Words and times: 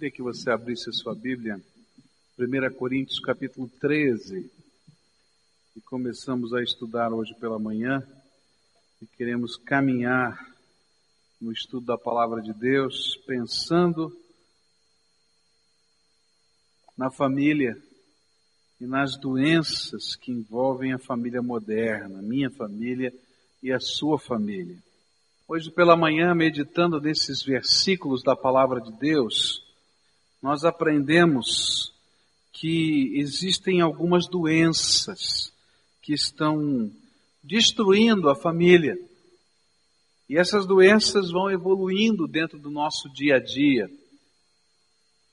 Queria 0.00 0.16
que 0.16 0.22
você 0.22 0.50
abrisse 0.50 0.88
a 0.88 0.94
sua 0.94 1.14
Bíblia, 1.14 1.60
1 2.38 2.74
Coríntios 2.74 3.20
capítulo 3.20 3.68
13, 3.78 4.50
e 5.76 5.80
começamos 5.82 6.54
a 6.54 6.62
estudar 6.62 7.12
hoje 7.12 7.34
pela 7.34 7.58
manhã, 7.58 8.02
e 9.02 9.06
queremos 9.06 9.58
caminhar 9.58 10.42
no 11.38 11.52
estudo 11.52 11.84
da 11.84 11.98
palavra 11.98 12.40
de 12.40 12.54
Deus, 12.54 13.14
pensando 13.26 14.10
na 16.96 17.10
família 17.10 17.76
e 18.80 18.86
nas 18.86 19.18
doenças 19.18 20.16
que 20.16 20.32
envolvem 20.32 20.94
a 20.94 20.98
família 20.98 21.42
moderna, 21.42 22.22
minha 22.22 22.48
família 22.48 23.12
e 23.62 23.70
a 23.70 23.78
sua 23.78 24.18
família. 24.18 24.78
Hoje 25.46 25.70
pela 25.70 25.94
manhã, 25.94 26.34
meditando 26.34 26.98
nesses 26.98 27.42
versículos 27.42 28.22
da 28.22 28.34
palavra 28.34 28.80
de 28.80 28.92
Deus, 28.92 29.68
nós 30.42 30.64
aprendemos 30.64 31.92
que 32.52 33.12
existem 33.18 33.80
algumas 33.80 34.26
doenças 34.26 35.52
que 36.02 36.14
estão 36.14 36.90
destruindo 37.42 38.28
a 38.28 38.34
família. 38.34 38.98
E 40.28 40.38
essas 40.38 40.66
doenças 40.66 41.30
vão 41.30 41.50
evoluindo 41.50 42.26
dentro 42.26 42.58
do 42.58 42.70
nosso 42.70 43.08
dia 43.12 43.36
a 43.36 43.38
dia. 43.38 43.90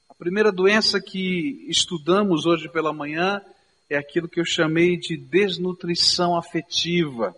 A 0.09 0.13
primeira 0.13 0.51
doença 0.51 0.99
que 0.99 1.65
estudamos 1.69 2.45
hoje 2.45 2.67
pela 2.69 2.91
manhã 2.91 3.41
é 3.89 3.97
aquilo 3.97 4.27
que 4.27 4.39
eu 4.39 4.45
chamei 4.45 4.97
de 4.97 5.15
desnutrição 5.15 6.35
afetiva. 6.35 7.35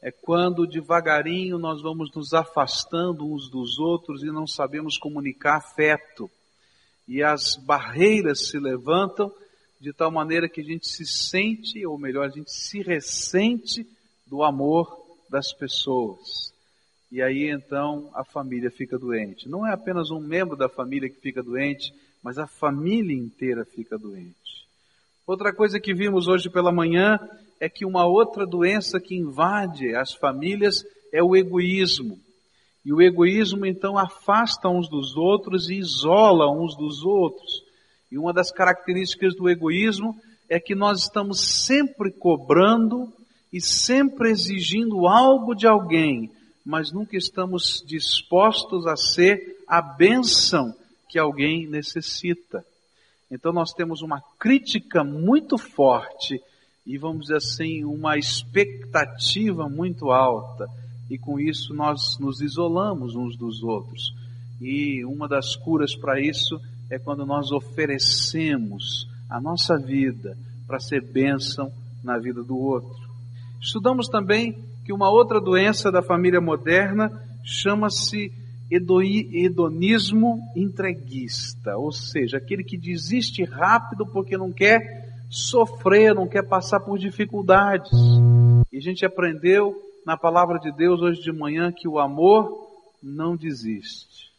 É 0.00 0.10
quando 0.10 0.66
devagarinho 0.66 1.58
nós 1.58 1.80
vamos 1.80 2.12
nos 2.12 2.32
afastando 2.32 3.24
uns 3.24 3.48
dos 3.48 3.78
outros 3.78 4.24
e 4.24 4.26
não 4.26 4.48
sabemos 4.48 4.98
comunicar 4.98 5.58
afeto 5.58 6.28
e 7.06 7.22
as 7.22 7.56
barreiras 7.56 8.48
se 8.48 8.58
levantam 8.58 9.32
de 9.80 9.92
tal 9.92 10.10
maneira 10.10 10.48
que 10.48 10.60
a 10.60 10.64
gente 10.64 10.86
se 10.86 11.04
sente, 11.04 11.84
ou 11.84 11.98
melhor, 11.98 12.26
a 12.26 12.30
gente 12.30 12.52
se 12.52 12.80
ressente 12.82 13.86
do 14.26 14.42
amor 14.42 14.96
das 15.28 15.52
pessoas. 15.52 16.52
E 17.10 17.20
aí 17.20 17.50
então 17.50 18.10
a 18.14 18.24
família 18.24 18.70
fica 18.70 18.98
doente. 18.98 19.48
Não 19.48 19.66
é 19.66 19.72
apenas 19.72 20.10
um 20.10 20.20
membro 20.20 20.56
da 20.56 20.68
família 20.68 21.10
que 21.10 21.20
fica 21.20 21.42
doente, 21.42 21.92
mas 22.22 22.38
a 22.38 22.46
família 22.46 23.14
inteira 23.14 23.64
fica 23.64 23.98
doente. 23.98 24.66
Outra 25.26 25.52
coisa 25.52 25.78
que 25.78 25.92
vimos 25.92 26.28
hoje 26.28 26.48
pela 26.48 26.72
manhã 26.72 27.18
é 27.60 27.68
que 27.68 27.84
uma 27.84 28.06
outra 28.06 28.46
doença 28.46 29.00
que 29.00 29.14
invade 29.14 29.94
as 29.94 30.14
famílias 30.14 30.84
é 31.12 31.22
o 31.22 31.36
egoísmo. 31.36 32.18
E 32.84 32.92
o 32.92 33.00
egoísmo 33.00 33.64
então 33.64 33.96
afasta 33.96 34.68
uns 34.68 34.88
dos 34.88 35.16
outros 35.16 35.70
e 35.70 35.74
isola 35.74 36.50
uns 36.50 36.76
dos 36.76 37.04
outros. 37.04 37.62
E 38.10 38.18
uma 38.18 38.32
das 38.32 38.50
características 38.50 39.34
do 39.34 39.48
egoísmo 39.48 40.16
é 40.48 40.58
que 40.58 40.74
nós 40.74 41.02
estamos 41.02 41.64
sempre 41.64 42.10
cobrando 42.10 43.12
e 43.52 43.60
sempre 43.60 44.30
exigindo 44.30 45.06
algo 45.06 45.54
de 45.54 45.66
alguém, 45.66 46.30
mas 46.64 46.90
nunca 46.90 47.16
estamos 47.16 47.82
dispostos 47.86 48.86
a 48.86 48.96
ser 48.96 49.62
a 49.68 49.80
bênção 49.80 50.74
que 51.08 51.18
alguém 51.18 51.66
necessita. 51.66 52.64
Então 53.30 53.52
nós 53.52 53.72
temos 53.72 54.02
uma 54.02 54.22
crítica 54.38 55.04
muito 55.04 55.56
forte 55.56 56.42
e 56.86 56.98
vamos 56.98 57.22
dizer 57.22 57.36
assim, 57.36 57.84
uma 57.84 58.18
expectativa 58.18 59.68
muito 59.68 60.10
alta 60.10 60.68
e 61.12 61.18
com 61.18 61.38
isso 61.38 61.74
nós 61.74 62.18
nos 62.18 62.40
isolamos 62.40 63.14
uns 63.14 63.36
dos 63.36 63.62
outros. 63.62 64.14
E 64.58 65.04
uma 65.04 65.28
das 65.28 65.54
curas 65.54 65.94
para 65.94 66.18
isso 66.18 66.58
é 66.90 66.98
quando 66.98 67.26
nós 67.26 67.52
oferecemos 67.52 69.06
a 69.28 69.38
nossa 69.38 69.76
vida 69.76 70.36
para 70.66 70.80
ser 70.80 71.02
bênção 71.02 71.70
na 72.02 72.18
vida 72.18 72.42
do 72.42 72.56
outro. 72.56 72.96
Estudamos 73.60 74.08
também 74.08 74.56
que 74.86 74.92
uma 74.92 75.10
outra 75.10 75.38
doença 75.38 75.92
da 75.92 76.02
família 76.02 76.40
moderna 76.40 77.12
chama-se 77.44 78.32
hedonismo 78.70 80.40
entreguista, 80.56 81.76
ou 81.76 81.92
seja, 81.92 82.38
aquele 82.38 82.64
que 82.64 82.78
desiste 82.78 83.44
rápido 83.44 84.06
porque 84.06 84.38
não 84.38 84.50
quer 84.50 84.80
sofrer, 85.28 86.14
não 86.14 86.26
quer 86.26 86.48
passar 86.48 86.80
por 86.80 86.98
dificuldades. 86.98 87.92
E 88.72 88.78
a 88.78 88.80
gente 88.80 89.04
aprendeu 89.04 89.91
na 90.04 90.16
palavra 90.16 90.58
de 90.58 90.72
Deus 90.72 91.00
hoje 91.00 91.20
de 91.20 91.32
manhã 91.32 91.72
que 91.72 91.88
o 91.88 91.98
amor 91.98 92.68
não 93.02 93.36
desiste, 93.36 94.30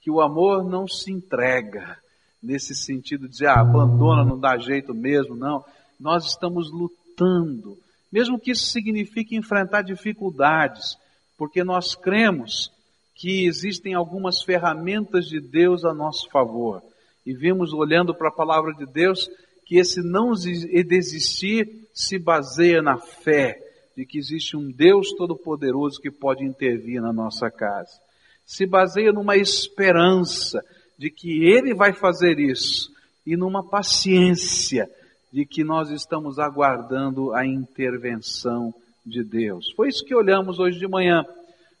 que 0.00 0.10
o 0.10 0.20
amor 0.20 0.64
não 0.64 0.86
se 0.86 1.12
entrega, 1.12 1.98
nesse 2.42 2.74
sentido 2.74 3.26
de 3.26 3.32
dizer, 3.32 3.48
ah, 3.48 3.60
abandona, 3.60 4.24
não 4.24 4.38
dá 4.38 4.56
jeito 4.56 4.94
mesmo, 4.94 5.34
não. 5.34 5.64
Nós 5.98 6.26
estamos 6.26 6.70
lutando, 6.70 7.76
mesmo 8.10 8.38
que 8.38 8.52
isso 8.52 8.66
signifique 8.66 9.36
enfrentar 9.36 9.82
dificuldades, 9.82 10.96
porque 11.36 11.64
nós 11.64 11.94
cremos 11.94 12.72
que 13.14 13.46
existem 13.46 13.94
algumas 13.94 14.42
ferramentas 14.42 15.26
de 15.26 15.40
Deus 15.40 15.84
a 15.84 15.92
nosso 15.92 16.30
favor. 16.30 16.82
E 17.26 17.34
vimos, 17.34 17.72
olhando 17.72 18.14
para 18.14 18.28
a 18.28 18.32
palavra 18.32 18.72
de 18.72 18.86
Deus, 18.86 19.28
que 19.66 19.76
esse 19.76 20.00
não 20.00 20.32
desistir 20.32 21.88
se 21.92 22.18
baseia 22.18 22.80
na 22.80 22.96
fé, 22.96 23.60
de 23.98 24.06
que 24.06 24.16
existe 24.16 24.56
um 24.56 24.70
Deus 24.70 25.10
todo-poderoso 25.10 26.00
que 26.00 26.08
pode 26.08 26.44
intervir 26.44 27.02
na 27.02 27.12
nossa 27.12 27.50
casa. 27.50 27.98
Se 28.46 28.64
baseia 28.64 29.12
numa 29.12 29.36
esperança 29.36 30.64
de 30.96 31.10
que 31.10 31.44
Ele 31.44 31.74
vai 31.74 31.92
fazer 31.92 32.38
isso 32.38 32.92
e 33.26 33.36
numa 33.36 33.60
paciência 33.60 34.88
de 35.32 35.44
que 35.44 35.64
nós 35.64 35.90
estamos 35.90 36.38
aguardando 36.38 37.34
a 37.34 37.44
intervenção 37.44 38.72
de 39.04 39.24
Deus. 39.24 39.72
Foi 39.74 39.88
isso 39.88 40.04
que 40.04 40.14
olhamos 40.14 40.60
hoje 40.60 40.78
de 40.78 40.86
manhã. 40.86 41.24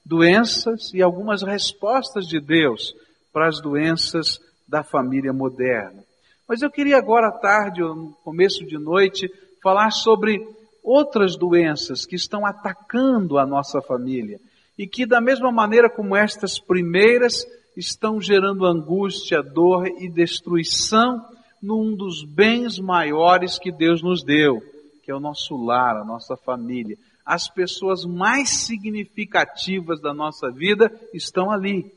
Doenças 0.04 0.92
e 0.92 1.00
algumas 1.00 1.44
respostas 1.44 2.26
de 2.26 2.40
Deus 2.40 2.96
para 3.32 3.46
as 3.46 3.60
doenças 3.60 4.40
da 4.66 4.82
família 4.82 5.32
moderna. 5.32 6.02
Mas 6.48 6.62
eu 6.62 6.70
queria 6.70 6.98
agora 6.98 7.28
à 7.28 7.32
tarde, 7.38 7.80
ou 7.80 7.94
no 7.94 8.12
começo 8.24 8.66
de 8.66 8.76
noite, 8.76 9.30
falar 9.62 9.92
sobre 9.92 10.57
outras 10.88 11.36
doenças 11.36 12.06
que 12.06 12.16
estão 12.16 12.46
atacando 12.46 13.36
a 13.36 13.44
nossa 13.44 13.82
família 13.82 14.40
e 14.78 14.86
que, 14.86 15.04
da 15.04 15.20
mesma 15.20 15.52
maneira 15.52 15.90
como 15.90 16.16
estas 16.16 16.58
primeiras, 16.58 17.46
estão 17.76 18.18
gerando 18.18 18.64
angústia, 18.64 19.42
dor 19.42 19.86
e 19.86 20.08
destruição 20.08 21.22
num 21.60 21.94
dos 21.94 22.24
bens 22.24 22.78
maiores 22.78 23.58
que 23.58 23.70
Deus 23.70 24.02
nos 24.02 24.24
deu, 24.24 24.62
que 25.04 25.10
é 25.10 25.14
o 25.14 25.20
nosso 25.20 25.62
lar, 25.62 25.94
a 25.98 26.04
nossa 26.04 26.38
família. 26.38 26.96
As 27.22 27.50
pessoas 27.50 28.06
mais 28.06 28.48
significativas 28.48 30.00
da 30.00 30.14
nossa 30.14 30.50
vida 30.50 30.90
estão 31.12 31.50
ali. 31.50 31.92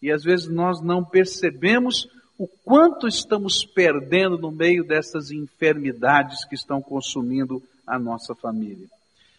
E 0.00 0.10
às 0.10 0.24
vezes 0.24 0.48
nós 0.48 0.80
não 0.80 1.04
percebemos 1.04 2.08
o 2.38 2.48
quanto 2.64 3.06
estamos 3.06 3.62
perdendo 3.62 4.38
no 4.38 4.50
meio 4.50 4.84
dessas 4.84 5.30
enfermidades 5.30 6.46
que 6.46 6.54
estão 6.54 6.80
consumindo 6.80 7.62
a 7.86 7.98
nossa 7.98 8.34
família. 8.34 8.88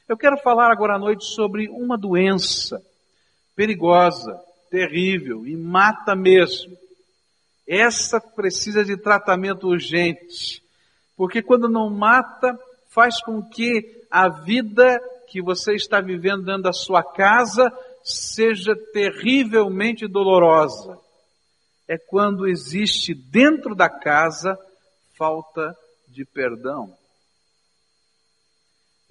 Eu 0.08 0.18
quero 0.18 0.38
falar 0.38 0.72
agora 0.72 0.96
à 0.96 1.00
noite 1.00 1.26
sobre 1.26 1.70
uma 1.70 1.98
doença 1.98 2.82
perigosa, 3.56 4.40
terrível 4.70 5.46
e 5.46 5.56
mata 5.56 6.16
mesmo. 6.16 6.78
Essa 7.68 8.20
precisa 8.20 8.84
de 8.84 8.98
tratamento 8.98 9.68
urgente, 9.68 10.62
porque 11.16 11.42
quando 11.42 11.70
não 11.70 11.90
mata, 11.90 12.60
faz 12.90 13.22
com 13.22 13.42
que 13.42 14.04
a 14.12 14.28
vida 14.28 15.00
que 15.28 15.42
você 15.42 15.74
está 15.74 16.02
vivendo 16.02 16.44
dentro 16.44 16.64
da 16.64 16.74
sua 16.74 17.02
casa 17.02 17.72
seja 18.04 18.76
terrivelmente 18.92 20.08
dolorosa. 20.08 21.00
É 21.88 21.98
quando 21.98 22.48
existe 22.48 23.14
dentro 23.14 23.74
da 23.74 23.90
casa 23.90 24.58
falta 25.18 25.76
de 26.08 26.26
perdão. 26.26 26.96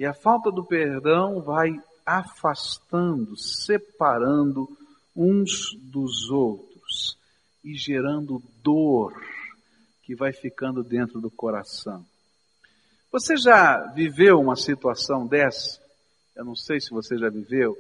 E 0.03 0.05
a 0.05 0.13
falta 0.13 0.51
do 0.51 0.65
perdão 0.65 1.41
vai 1.41 1.81
afastando, 2.05 3.37
separando 3.37 4.69
uns 5.15 5.77
dos 5.81 6.29
outros 6.29 7.17
e 7.63 7.75
gerando 7.75 8.43
dor 8.65 9.13
que 10.03 10.17
vai 10.17 10.33
ficando 10.33 10.83
dentro 10.83 11.21
do 11.21 11.31
coração. 11.31 12.05
Você 13.13 13.37
já 13.37 13.93
viveu 13.95 14.41
uma 14.41 14.57
situação 14.57 15.25
dessa? 15.25 15.81
Eu 16.35 16.47
não 16.47 16.57
sei 16.57 16.81
se 16.81 16.91
você 16.91 17.17
já 17.17 17.29
viveu, 17.29 17.79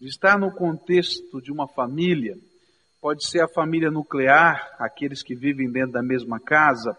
de 0.00 0.06
estar 0.06 0.38
no 0.38 0.52
contexto 0.52 1.42
de 1.42 1.50
uma 1.50 1.66
família, 1.66 2.38
pode 3.00 3.26
ser 3.26 3.40
a 3.40 3.48
família 3.48 3.90
nuclear, 3.90 4.72
aqueles 4.78 5.20
que 5.20 5.34
vivem 5.34 5.68
dentro 5.68 5.90
da 5.90 6.02
mesma 6.02 6.38
casa, 6.38 6.96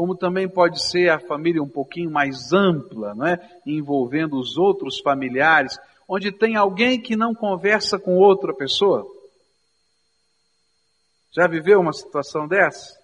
como 0.00 0.16
também 0.16 0.48
pode 0.48 0.82
ser 0.82 1.10
a 1.10 1.20
família 1.20 1.62
um 1.62 1.68
pouquinho 1.68 2.10
mais 2.10 2.54
ampla, 2.54 3.14
não 3.14 3.26
é? 3.26 3.38
envolvendo 3.66 4.40
os 4.40 4.56
outros 4.56 4.98
familiares, 4.98 5.78
onde 6.08 6.32
tem 6.32 6.56
alguém 6.56 6.98
que 6.98 7.14
não 7.14 7.34
conversa 7.34 7.98
com 7.98 8.16
outra 8.16 8.54
pessoa. 8.54 9.06
Já 11.30 11.46
viveu 11.46 11.80
uma 11.80 11.92
situação 11.92 12.48
dessa? 12.48 12.98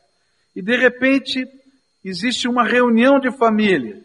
E 0.54 0.62
de 0.62 0.75
repente 0.75 1.46
existe 2.02 2.48
uma 2.48 2.64
reunião 2.64 3.20
de 3.20 3.31
família 3.31 4.02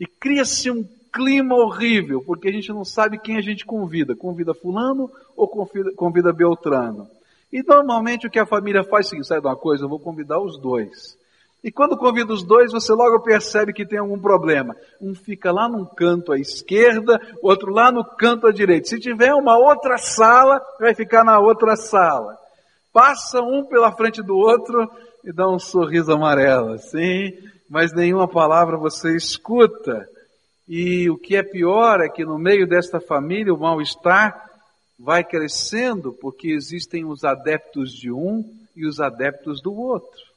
e 0.00 0.04
cria-se 0.04 0.72
um 0.72 0.84
clima 1.12 1.54
horrível, 1.54 2.20
porque 2.26 2.48
a 2.48 2.52
gente 2.52 2.70
não 2.70 2.84
sabe 2.84 3.20
quem 3.20 3.36
a 3.36 3.40
gente 3.40 3.64
convida. 3.64 4.16
Convida 4.16 4.52
fulano 4.52 5.08
ou 5.36 5.46
convida, 5.46 5.92
convida 5.92 6.32
Beltrano. 6.32 7.08
E 7.52 7.62
normalmente 7.62 8.26
o 8.26 8.30
que 8.30 8.40
a 8.40 8.46
família 8.46 8.82
faz 8.82 9.06
é 9.06 9.06
o 9.06 9.10
seguinte, 9.10 9.28
sabe 9.28 9.42
de 9.42 9.46
uma 9.46 9.54
coisa, 9.54 9.84
eu 9.84 9.88
vou 9.88 10.00
convidar 10.00 10.40
os 10.40 10.58
dois. 10.58 11.16
E 11.64 11.72
quando 11.72 11.96
convida 11.96 12.30
os 12.30 12.42
dois, 12.42 12.70
você 12.72 12.92
logo 12.92 13.22
percebe 13.22 13.72
que 13.72 13.86
tem 13.86 13.98
algum 13.98 14.18
problema. 14.18 14.76
Um 15.00 15.14
fica 15.14 15.50
lá 15.50 15.66
num 15.66 15.86
canto 15.86 16.30
à 16.30 16.38
esquerda, 16.38 17.18
outro 17.40 17.72
lá 17.72 17.90
no 17.90 18.04
canto 18.04 18.46
à 18.46 18.52
direita. 18.52 18.86
Se 18.86 19.00
tiver 19.00 19.32
uma 19.32 19.56
outra 19.56 19.96
sala, 19.96 20.60
vai 20.78 20.94
ficar 20.94 21.24
na 21.24 21.40
outra 21.40 21.74
sala. 21.74 22.36
Passa 22.92 23.40
um 23.40 23.64
pela 23.64 23.90
frente 23.90 24.22
do 24.22 24.36
outro 24.36 24.86
e 25.24 25.32
dá 25.32 25.48
um 25.48 25.58
sorriso 25.58 26.12
amarelo, 26.12 26.74
assim, 26.74 27.32
mas 27.66 27.94
nenhuma 27.94 28.28
palavra 28.28 28.76
você 28.76 29.16
escuta. 29.16 30.06
E 30.68 31.08
o 31.08 31.16
que 31.16 31.34
é 31.34 31.42
pior 31.42 32.02
é 32.02 32.10
que 32.10 32.26
no 32.26 32.38
meio 32.38 32.68
desta 32.68 33.00
família 33.00 33.54
o 33.54 33.58
mal-estar 33.58 34.50
vai 34.98 35.24
crescendo 35.24 36.12
porque 36.12 36.48
existem 36.48 37.06
os 37.06 37.24
adeptos 37.24 37.90
de 37.90 38.12
um 38.12 38.44
e 38.76 38.86
os 38.86 39.00
adeptos 39.00 39.62
do 39.62 39.74
outro. 39.74 40.33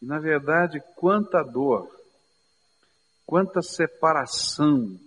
E 0.00 0.06
na 0.06 0.18
verdade, 0.18 0.82
quanta 0.96 1.42
dor, 1.42 1.90
quanta 3.24 3.62
separação, 3.62 4.98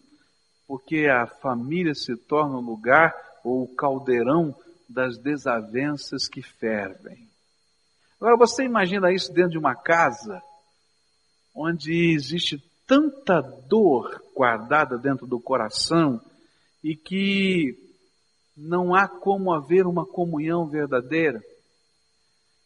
porque 0.68 1.08
a 1.08 1.26
família 1.26 1.96
se 1.96 2.16
torna 2.16 2.58
o 2.58 2.62
lugar 2.62 3.14
ou 3.44 3.64
o 3.64 3.76
caldeirão 3.76 4.56
das 4.88 5.18
desavenças 5.18 6.28
que 6.28 6.42
fervem. 6.42 7.28
Agora 8.20 8.36
você 8.36 8.64
imagina 8.64 9.12
isso 9.12 9.32
dentro 9.32 9.52
de 9.52 9.58
uma 9.58 9.76
casa 9.76 10.42
onde 11.56 12.14
existe 12.14 12.62
tanta 12.86 13.42
dor 13.42 14.22
guardada 14.36 14.98
dentro 14.98 15.28
do 15.28 15.40
coração 15.40 16.20
e 16.84 16.96
que 16.96 17.78
não 18.58 18.94
há 18.94 19.08
como 19.08 19.54
haver 19.54 19.86
uma 19.86 20.06
comunhão 20.06 20.68
verdadeira. 20.68 21.42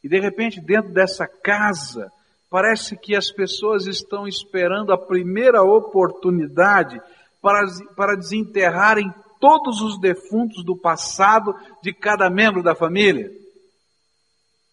E 0.03 0.09
de 0.09 0.19
repente, 0.19 0.59
dentro 0.59 0.91
dessa 0.91 1.27
casa, 1.27 2.11
parece 2.49 2.97
que 2.97 3.15
as 3.15 3.31
pessoas 3.31 3.87
estão 3.87 4.27
esperando 4.27 4.91
a 4.91 4.97
primeira 4.97 5.63
oportunidade 5.63 7.01
para, 7.41 7.65
para 7.95 8.15
desenterrarem 8.15 9.13
todos 9.39 9.81
os 9.81 9.99
defuntos 9.99 10.63
do 10.63 10.75
passado 10.75 11.55
de 11.81 11.93
cada 11.93 12.29
membro 12.29 12.61
da 12.61 12.75
família. 12.75 13.31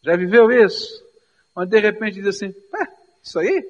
Já 0.02 0.16
viveu 0.16 0.50
isso? 0.50 1.02
Mas 1.54 1.68
de 1.68 1.78
repente 1.80 2.14
diz 2.14 2.26
assim, 2.26 2.54
isso 3.22 3.38
aí? 3.38 3.64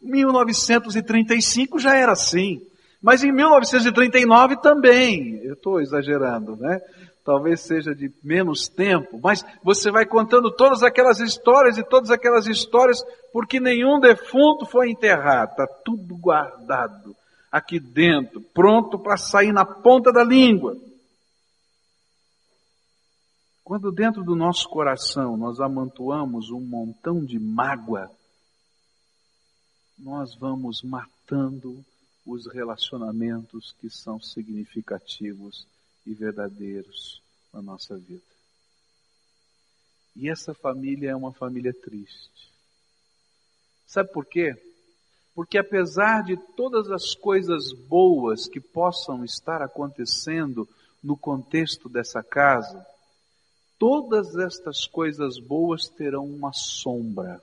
1935 0.00 1.78
já 1.78 1.96
era 1.96 2.12
assim. 2.12 2.60
Mas 3.02 3.22
em 3.22 3.32
1939 3.32 4.56
também, 4.60 5.40
eu 5.44 5.54
estou 5.54 5.80
exagerando, 5.80 6.56
né? 6.56 6.80
Talvez 7.26 7.62
seja 7.62 7.92
de 7.92 8.08
menos 8.22 8.68
tempo, 8.68 9.18
mas 9.20 9.44
você 9.60 9.90
vai 9.90 10.06
contando 10.06 10.48
todas 10.48 10.84
aquelas 10.84 11.18
histórias 11.18 11.76
e 11.76 11.82
todas 11.82 12.08
aquelas 12.12 12.46
histórias, 12.46 13.02
porque 13.32 13.58
nenhum 13.58 13.98
defunto 13.98 14.64
foi 14.64 14.90
enterrado, 14.90 15.50
está 15.50 15.66
tudo 15.84 16.16
guardado 16.16 17.16
aqui 17.50 17.80
dentro, 17.80 18.40
pronto 18.54 18.96
para 18.96 19.16
sair 19.16 19.52
na 19.52 19.64
ponta 19.64 20.12
da 20.12 20.22
língua. 20.22 20.76
Quando 23.64 23.90
dentro 23.90 24.22
do 24.22 24.36
nosso 24.36 24.68
coração 24.68 25.36
nós 25.36 25.58
amontoamos 25.58 26.50
um 26.50 26.60
montão 26.60 27.24
de 27.24 27.40
mágoa, 27.40 28.08
nós 29.98 30.36
vamos 30.36 30.80
matando 30.80 31.84
os 32.24 32.46
relacionamentos 32.46 33.74
que 33.80 33.90
são 33.90 34.20
significativos 34.20 35.66
e 36.06 36.14
verdadeiros 36.14 37.20
na 37.52 37.60
nossa 37.60 37.96
vida. 37.96 38.22
E 40.14 40.30
essa 40.30 40.54
família 40.54 41.10
é 41.10 41.16
uma 41.16 41.32
família 41.32 41.74
triste. 41.74 42.50
Sabe 43.86 44.10
por 44.12 44.24
quê? 44.24 44.54
Porque 45.34 45.58
apesar 45.58 46.24
de 46.24 46.36
todas 46.56 46.90
as 46.90 47.14
coisas 47.14 47.72
boas 47.72 48.46
que 48.46 48.60
possam 48.60 49.24
estar 49.24 49.60
acontecendo 49.60 50.66
no 51.02 51.16
contexto 51.16 51.88
dessa 51.88 52.22
casa, 52.22 52.86
todas 53.78 54.36
estas 54.36 54.86
coisas 54.86 55.38
boas 55.38 55.88
terão 55.88 56.24
uma 56.24 56.52
sombra 56.52 57.42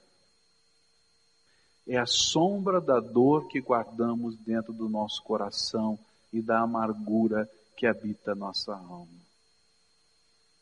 é 1.87 1.97
a 1.97 2.05
sombra 2.05 2.79
da 2.79 2.99
dor 2.99 3.47
que 3.47 3.59
guardamos 3.59 4.37
dentro 4.37 4.71
do 4.73 4.87
nosso 4.87 5.21
coração 5.23 5.99
e 6.31 6.41
da 6.41 6.61
amargura 6.61 7.49
que 7.75 7.87
habita 7.87 8.31
a 8.31 8.35
nossa 8.35 8.73
alma. 8.73 9.23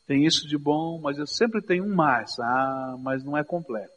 Tem 0.06 0.24
isso 0.26 0.46
de 0.48 0.58
bom, 0.58 1.00
mas 1.00 1.18
eu 1.18 1.26
sempre 1.26 1.62
tenho 1.62 1.84
um 1.84 1.94
mais. 1.94 2.38
Ah, 2.38 2.96
mas 2.98 3.24
não 3.24 3.36
é 3.36 3.44
completo. 3.44 3.92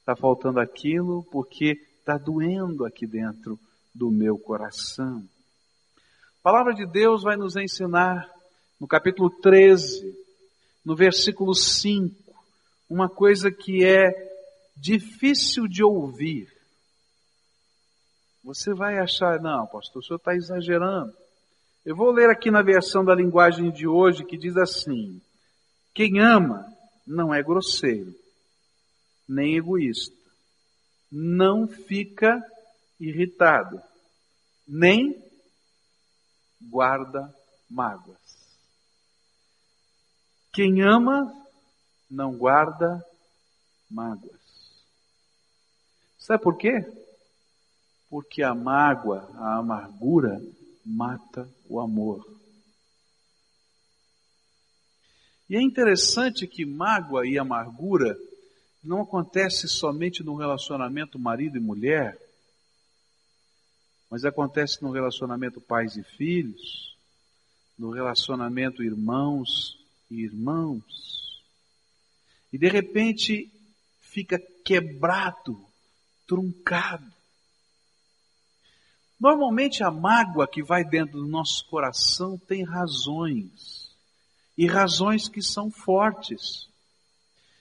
Está 0.00 0.16
faltando 0.16 0.58
aquilo 0.58 1.22
porque 1.30 1.78
está 1.98 2.16
doendo 2.16 2.84
aqui 2.84 3.06
dentro 3.06 3.58
do 3.94 4.10
meu 4.10 4.38
coração. 4.38 5.22
A 6.40 6.42
palavra 6.42 6.72
de 6.72 6.86
Deus 6.86 7.22
vai 7.22 7.36
nos 7.36 7.56
ensinar 7.56 8.26
no 8.80 8.86
capítulo 8.86 9.28
13, 9.28 10.16
no 10.84 10.96
versículo 10.96 11.54
5, 11.54 12.14
uma 12.88 13.08
coisa 13.08 13.50
que 13.50 13.84
é 13.84 14.10
difícil 14.76 15.66
de 15.66 15.82
ouvir. 15.82 16.48
Você 18.42 18.72
vai 18.72 18.98
achar, 18.98 19.40
não, 19.40 19.66
pastor, 19.66 20.00
o 20.00 20.02
senhor 20.02 20.16
está 20.16 20.34
exagerando. 20.34 21.12
Eu 21.84 21.96
vou 21.96 22.10
ler 22.10 22.28
aqui 22.28 22.50
na 22.50 22.62
versão 22.62 23.04
da 23.04 23.14
linguagem 23.14 23.70
de 23.70 23.86
hoje 23.86 24.24
que 24.24 24.36
diz 24.36 24.56
assim: 24.56 25.20
quem 25.94 26.20
ama 26.20 26.66
não 27.06 27.32
é 27.32 27.42
grosseiro, 27.42 28.14
nem 29.26 29.56
egoísta, 29.56 30.16
não 31.10 31.66
fica 31.66 32.42
irritado, 33.00 33.80
nem 34.66 35.22
guarda 36.60 37.34
mágoas. 37.70 38.18
Quem 40.52 40.82
ama 40.82 41.32
não 42.10 42.36
guarda 42.36 43.04
mágoas. 43.90 44.38
Sabe 46.18 46.42
por 46.42 46.56
quê? 46.56 46.84
Porque 48.10 48.42
a 48.42 48.54
mágoa, 48.54 49.30
a 49.36 49.58
amargura, 49.58 50.40
mata 50.84 51.48
o 51.68 51.80
amor. 51.80 52.26
E 55.48 55.56
é 55.56 55.62
interessante 55.62 56.46
que 56.46 56.64
mágoa 56.64 57.26
e 57.26 57.38
amargura 57.38 58.18
não 58.82 59.02
acontece 59.02 59.68
somente 59.68 60.22
no 60.22 60.34
relacionamento 60.36 61.18
marido 61.18 61.56
e 61.56 61.60
mulher, 61.60 62.18
mas 64.10 64.24
acontece 64.24 64.82
no 64.82 64.90
relacionamento 64.90 65.60
pais 65.60 65.96
e 65.96 66.02
filhos, 66.02 66.96
no 67.78 67.90
relacionamento 67.90 68.82
irmãos 68.82 69.78
e 70.10 70.22
irmãos. 70.22 71.42
E 72.52 72.58
de 72.58 72.68
repente 72.68 73.50
fica 74.00 74.38
quebrado 74.64 75.64
truncado. 76.26 77.17
Normalmente 79.20 79.82
a 79.82 79.90
mágoa 79.90 80.46
que 80.46 80.62
vai 80.62 80.84
dentro 80.84 81.18
do 81.18 81.26
nosso 81.26 81.66
coração 81.68 82.38
tem 82.38 82.64
razões, 82.64 83.88
e 84.56 84.66
razões 84.66 85.28
que 85.28 85.42
são 85.42 85.70
fortes. 85.70 86.68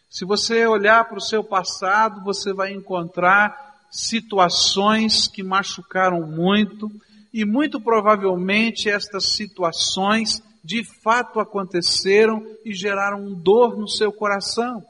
Se 0.09 0.23
você 0.23 0.65
olhar 0.65 1.05
para 1.05 1.17
o 1.17 1.21
seu 1.21 1.43
passado, 1.43 2.23
você 2.23 2.53
vai 2.53 2.73
encontrar 2.73 3.75
situações 3.91 5.27
que 5.27 5.41
machucaram 5.43 6.27
muito, 6.27 6.91
e 7.33 7.45
muito 7.45 7.79
provavelmente 7.81 8.89
estas 8.89 9.25
situações 9.25 10.41
de 10.63 10.83
fato 10.83 11.39
aconteceram 11.39 12.45
e 12.65 12.73
geraram 12.73 13.33
dor 13.33 13.77
no 13.77 13.87
seu 13.87 14.11
coração. 14.11 14.83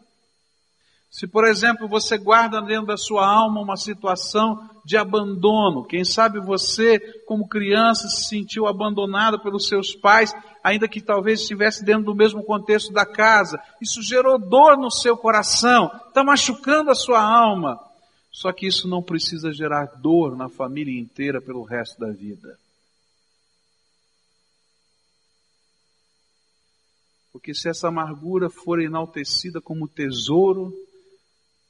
Se, 1.09 1.27
por 1.27 1.45
exemplo, 1.45 1.87
você 1.87 2.17
guarda 2.17 2.61
dentro 2.61 2.87
da 2.87 2.97
sua 2.97 3.27
alma 3.27 3.61
uma 3.61 3.77
situação 3.77 4.69
de 4.87 4.95
abandono, 4.95 5.83
quem 5.83 6.05
sabe 6.05 6.39
você, 6.39 6.97
como 7.25 7.45
criança, 7.45 8.07
se 8.07 8.29
sentiu 8.29 8.67
abandonado 8.67 9.37
pelos 9.37 9.67
seus 9.67 9.93
pais, 9.93 10.33
ainda 10.63 10.87
que 10.87 11.01
talvez 11.01 11.41
estivesse 11.41 11.83
dentro 11.83 12.05
do 12.05 12.15
mesmo 12.15 12.41
contexto 12.41 12.93
da 12.93 13.05
casa, 13.05 13.61
isso 13.81 14.01
gerou 14.01 14.39
dor 14.39 14.77
no 14.77 14.89
seu 14.89 15.17
coração, 15.17 15.91
está 16.07 16.23
machucando 16.23 16.89
a 16.89 16.95
sua 16.95 17.21
alma. 17.21 17.77
Só 18.31 18.53
que 18.53 18.65
isso 18.65 18.87
não 18.87 19.03
precisa 19.03 19.51
gerar 19.51 19.87
dor 19.97 20.37
na 20.37 20.47
família 20.47 20.97
inteira 20.97 21.41
pelo 21.41 21.63
resto 21.63 21.99
da 21.99 22.09
vida. 22.09 22.57
Porque 27.33 27.53
se 27.53 27.67
essa 27.67 27.89
amargura 27.89 28.49
for 28.49 28.81
enaltecida 28.81 29.59
como 29.59 29.85
tesouro, 29.85 30.73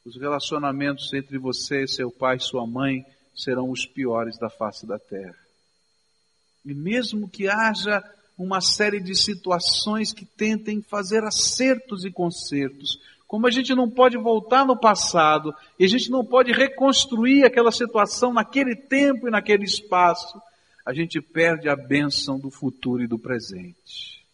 os 0.07 0.15
relacionamentos 0.15 1.13
entre 1.13 1.37
você, 1.37 1.85
seu 1.85 2.09
pai 2.09 2.39
sua 2.39 2.65
mãe 2.65 3.05
serão 3.35 3.69
os 3.69 3.85
piores 3.85 4.37
da 4.37 4.49
face 4.49 4.87
da 4.87 4.97
terra. 4.97 5.35
E 6.65 6.73
mesmo 6.73 7.27
que 7.27 7.49
haja 7.49 8.01
uma 8.37 8.61
série 8.61 9.01
de 9.01 9.13
situações 9.13 10.13
que 10.13 10.25
tentem 10.25 10.81
fazer 10.81 11.25
acertos 11.25 12.05
e 12.05 12.11
consertos, 12.11 12.97
como 13.27 13.47
a 13.47 13.51
gente 13.51 13.75
não 13.75 13.89
pode 13.89 14.17
voltar 14.17 14.65
no 14.65 14.79
passado 14.79 15.53
e 15.77 15.83
a 15.83 15.87
gente 15.89 16.09
não 16.09 16.23
pode 16.23 16.53
reconstruir 16.53 17.43
aquela 17.43 17.71
situação 17.71 18.31
naquele 18.31 18.77
tempo 18.77 19.27
e 19.27 19.31
naquele 19.31 19.65
espaço, 19.65 20.41
a 20.85 20.93
gente 20.93 21.19
perde 21.19 21.67
a 21.67 21.75
bênção 21.75 22.39
do 22.39 22.49
futuro 22.49 23.03
e 23.03 23.07
do 23.07 23.19
presente. 23.19 24.25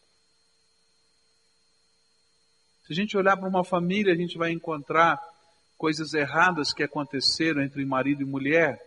Se 2.86 2.94
a 2.94 2.96
gente 2.96 3.18
olhar 3.18 3.36
para 3.36 3.50
uma 3.50 3.64
família, 3.64 4.14
a 4.14 4.18
gente 4.18 4.38
vai 4.38 4.52
encontrar 4.52 5.33
coisas 5.78 6.14
erradas 6.14 6.74
que 6.74 6.84
aconteceram 6.84 7.62
entre 7.62 7.84
marido 7.86 8.22
e 8.22 8.26
mulher. 8.26 8.82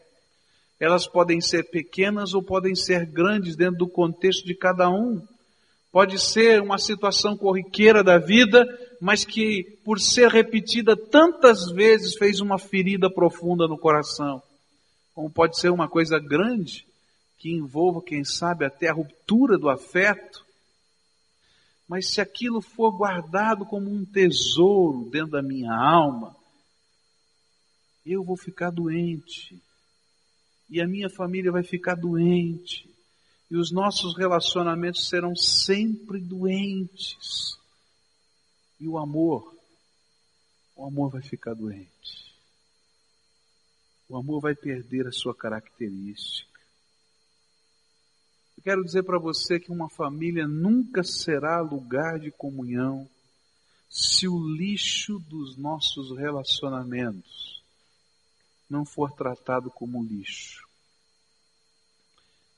Elas 0.79 1.07
podem 1.07 1.41
ser 1.41 1.65
pequenas 1.71 2.35
ou 2.35 2.43
podem 2.43 2.75
ser 2.75 3.07
grandes 3.07 3.57
dentro 3.57 3.79
do 3.79 3.89
contexto 3.89 4.45
de 4.45 4.55
cada 4.55 4.91
um. 4.91 5.23
Pode 5.91 6.19
ser 6.19 6.61
uma 6.61 6.77
situação 6.77 7.37
corriqueira 7.37 8.05
da 8.05 8.19
vida, 8.19 8.67
mas 9.01 9.25
que, 9.25 9.79
por 9.83 9.99
ser 9.99 10.29
repetida 10.29 10.95
tantas 10.95 11.71
vezes, 11.71 12.15
fez 12.17 12.41
uma 12.41 12.59
ferida 12.59 13.11
profunda 13.11 13.67
no 13.67 13.79
coração. 13.79 14.43
Como 15.15 15.31
pode 15.31 15.59
ser 15.59 15.71
uma 15.71 15.89
coisa 15.89 16.19
grande, 16.19 16.85
que 17.39 17.51
envolva, 17.51 18.03
quem 18.03 18.23
sabe, 18.23 18.67
até 18.67 18.89
a 18.89 18.93
ruptura 18.93 19.57
do 19.57 19.71
afeto. 19.71 20.45
Mas 21.89 22.11
se 22.11 22.21
aquilo 22.21 22.61
for 22.61 22.93
guardado 22.93 23.65
como 23.65 23.89
um 23.89 24.05
tesouro 24.05 25.09
dentro 25.11 25.31
da 25.31 25.43
minha 25.43 25.73
alma, 25.73 26.36
eu 28.13 28.23
vou 28.23 28.37
ficar 28.37 28.71
doente. 28.71 29.61
E 30.69 30.81
a 30.81 30.87
minha 30.87 31.09
família 31.09 31.53
vai 31.53 31.63
ficar 31.63 31.95
doente. 31.95 32.89
E 33.51 33.57
os 33.57 33.71
nossos 33.71 34.17
relacionamentos 34.17 35.09
serão 35.09 35.35
sempre 35.35 36.21
doentes. 36.21 37.57
E 38.81 38.89
o 38.89 38.99
amor, 38.99 39.55
o 40.75 40.87
amor 40.87 41.11
vai 41.11 41.23
ficar 41.23 41.55
doente. 41.55 42.35
O 44.09 44.17
amor 44.17 44.41
vai 44.41 44.55
perder 44.55 45.07
a 45.07 45.13
sua 45.13 45.35
característica 45.35 46.57
quero 48.67 48.83
dizer 48.83 49.05
para 49.05 49.17
você 49.17 49.61
que 49.61 49.71
uma 49.71 49.89
família 49.89 50.45
nunca 50.49 51.05
será 51.05 51.61
lugar 51.61 52.19
de 52.19 52.33
comunhão 52.33 53.09
se 53.89 54.27
o 54.27 54.37
lixo 54.45 55.21
dos 55.21 55.57
nossos 55.57 56.19
relacionamentos 56.19 57.56
não 58.69 58.85
for 58.85 59.13
tratado 59.13 59.71
como 59.71 60.03
lixo. 60.03 60.67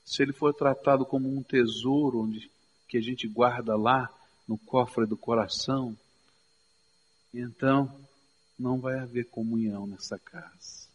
Se 0.04 0.22
ele 0.22 0.32
for 0.32 0.54
tratado 0.54 1.04
como 1.04 1.28
um 1.28 1.42
tesouro 1.42 2.22
onde 2.22 2.50
que 2.88 2.96
a 2.96 3.02
gente 3.02 3.28
guarda 3.28 3.76
lá 3.76 4.08
no 4.46 4.56
cofre 4.56 5.06
do 5.06 5.16
coração, 5.16 5.96
então 7.32 7.94
não 8.58 8.80
vai 8.80 8.98
haver 8.98 9.26
comunhão 9.26 9.86
nessa 9.86 10.18
casa. 10.18 10.88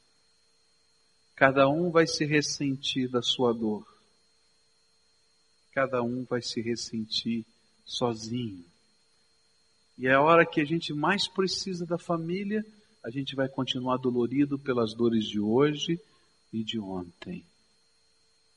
Cada 1.36 1.70
um 1.70 1.92
vai 1.92 2.08
se 2.08 2.26
ressentir 2.26 3.10
da 3.10 3.22
sua 3.22 3.54
dor 3.54 3.94
cada 5.74 6.04
um 6.04 6.24
vai 6.24 6.42
se 6.42 6.62
ressentir 6.62 7.44
sozinho. 7.84 8.64
E 9.98 10.08
é 10.08 10.14
a 10.14 10.22
hora 10.22 10.46
que 10.46 10.62
a 10.62 10.66
gente 10.66 10.94
mais 10.94 11.28
precisa 11.28 11.86
da 11.86 11.98
família, 11.98 12.64
a 13.04 13.10
gente 13.10 13.36
vai 13.36 13.50
continuar 13.50 13.98
dolorido 13.98 14.58
pelas 14.58 14.94
dores 14.94 15.26
de 15.26 15.40
hoje 15.40 16.00
e 16.52 16.64
de 16.64 16.80
ontem. 16.80 17.46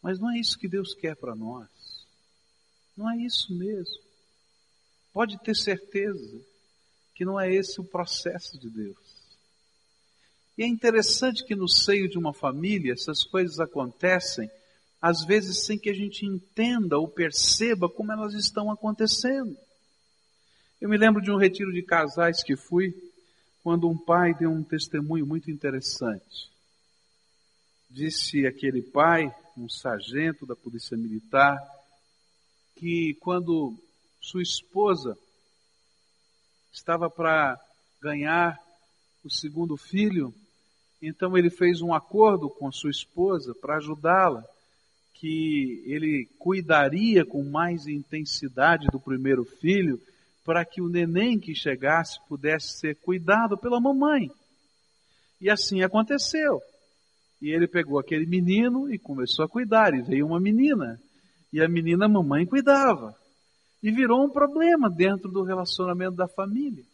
Mas 0.03 0.21
não 0.21 0.31
é 0.31 0.39
isso 0.39 0.59
que 0.59 0.69
Deus 0.69 0.95
quer 0.95 1.17
para 1.17 1.35
nós. 1.35 1.69
Não 2.97 3.11
é 3.11 3.17
isso 3.17 3.53
mesmo. 3.55 4.03
Pode 5.13 5.39
ter 5.39 5.57
certeza 5.57 6.41
que 7.15 7.25
não 7.25 7.41
é 7.41 7.53
esse 7.53 7.81
o 7.81 7.85
processo 7.85 8.59
de 8.59 8.71
Deus. 8.71 8.97
E 10.57 10.63
é 10.63 10.67
interessante 10.67 11.45
que 11.45 11.55
no 11.55 11.69
seio 11.69 12.09
de 12.09 12.19
uma 12.19 12.33
família 12.33 12.93
essas 12.93 13.25
coisas 13.25 13.59
acontecem 13.59 14.51
às 15.01 15.25
vezes 15.25 15.65
sem 15.65 15.79
que 15.79 15.91
a 15.91 15.95
gente 15.95 16.25
entenda 16.25 16.99
ou 16.99 17.09
perceba 17.09 17.89
como 17.89 18.13
elas 18.13 18.35
estão 18.35 18.71
acontecendo. 18.71 19.57
Eu 20.81 20.89
me 20.89 20.97
lembro 20.97 21.23
de 21.23 21.31
um 21.31 21.37
retiro 21.37 21.73
de 21.73 21.83
casais 21.83 22.43
que 22.43 22.57
fui, 22.57 22.95
quando 23.67 23.89
um 23.89 23.99
pai 23.99 24.33
deu 24.33 24.49
um 24.49 24.63
testemunho 24.63 25.27
muito 25.27 25.51
interessante. 25.51 26.49
Disse 27.91 28.47
aquele 28.47 28.81
pai, 28.81 29.35
um 29.59 29.69
sargento 29.69 30.47
da 30.47 30.55
Polícia 30.55 30.97
Militar, 30.97 31.59
que 32.77 33.15
quando 33.15 33.77
sua 34.21 34.41
esposa 34.41 35.19
estava 36.73 37.11
para 37.11 37.61
ganhar 38.01 38.57
o 39.25 39.29
segundo 39.29 39.77
filho, 39.77 40.33
então 41.03 41.37
ele 41.37 41.51
fez 41.51 41.83
um 41.83 41.93
acordo 41.93 42.49
com 42.49 42.71
sua 42.71 42.91
esposa 42.91 43.53
para 43.53 43.79
ajudá-la 43.79 44.45
que 45.13 45.83
ele 45.87 46.29
cuidaria 46.39 47.27
com 47.27 47.43
mais 47.43 47.89
intensidade 47.89 48.87
do 48.93 49.01
primeiro 49.01 49.45
filho, 49.45 50.01
para 50.47 50.65
que 50.65 50.81
o 50.81 50.89
neném 50.89 51.41
que 51.41 51.57
chegasse 51.57 52.21
pudesse 52.29 52.79
ser 52.79 52.95
cuidado 53.01 53.59
pela 53.59 53.81
mamãe. 53.81 54.31
E 55.41 55.51
assim 55.51 55.83
aconteceu. 55.83 56.63
E 57.43 57.51
ele 57.51 57.67
pegou 57.67 57.99
aquele 57.99 58.25
menino 58.25 58.91
e 58.91 58.97
começou 58.97 59.45
a 59.45 59.49
cuidar, 59.49 59.93
e 59.93 60.01
veio 60.01 60.25
uma 60.25 60.39
menina. 60.39 61.01
E 61.53 61.61
a 61.61 61.69
menina, 61.69 62.07
a 62.07 62.09
mamãe 62.09 62.47
cuidava. 62.47 63.13
E 63.83 63.91
virou 63.91 64.25
um 64.25 64.31
problema 64.31 64.89
dentro 64.89 65.29
do 65.31 65.43
relacionamento 65.43 66.15
da 66.15 66.29
família. 66.29 66.85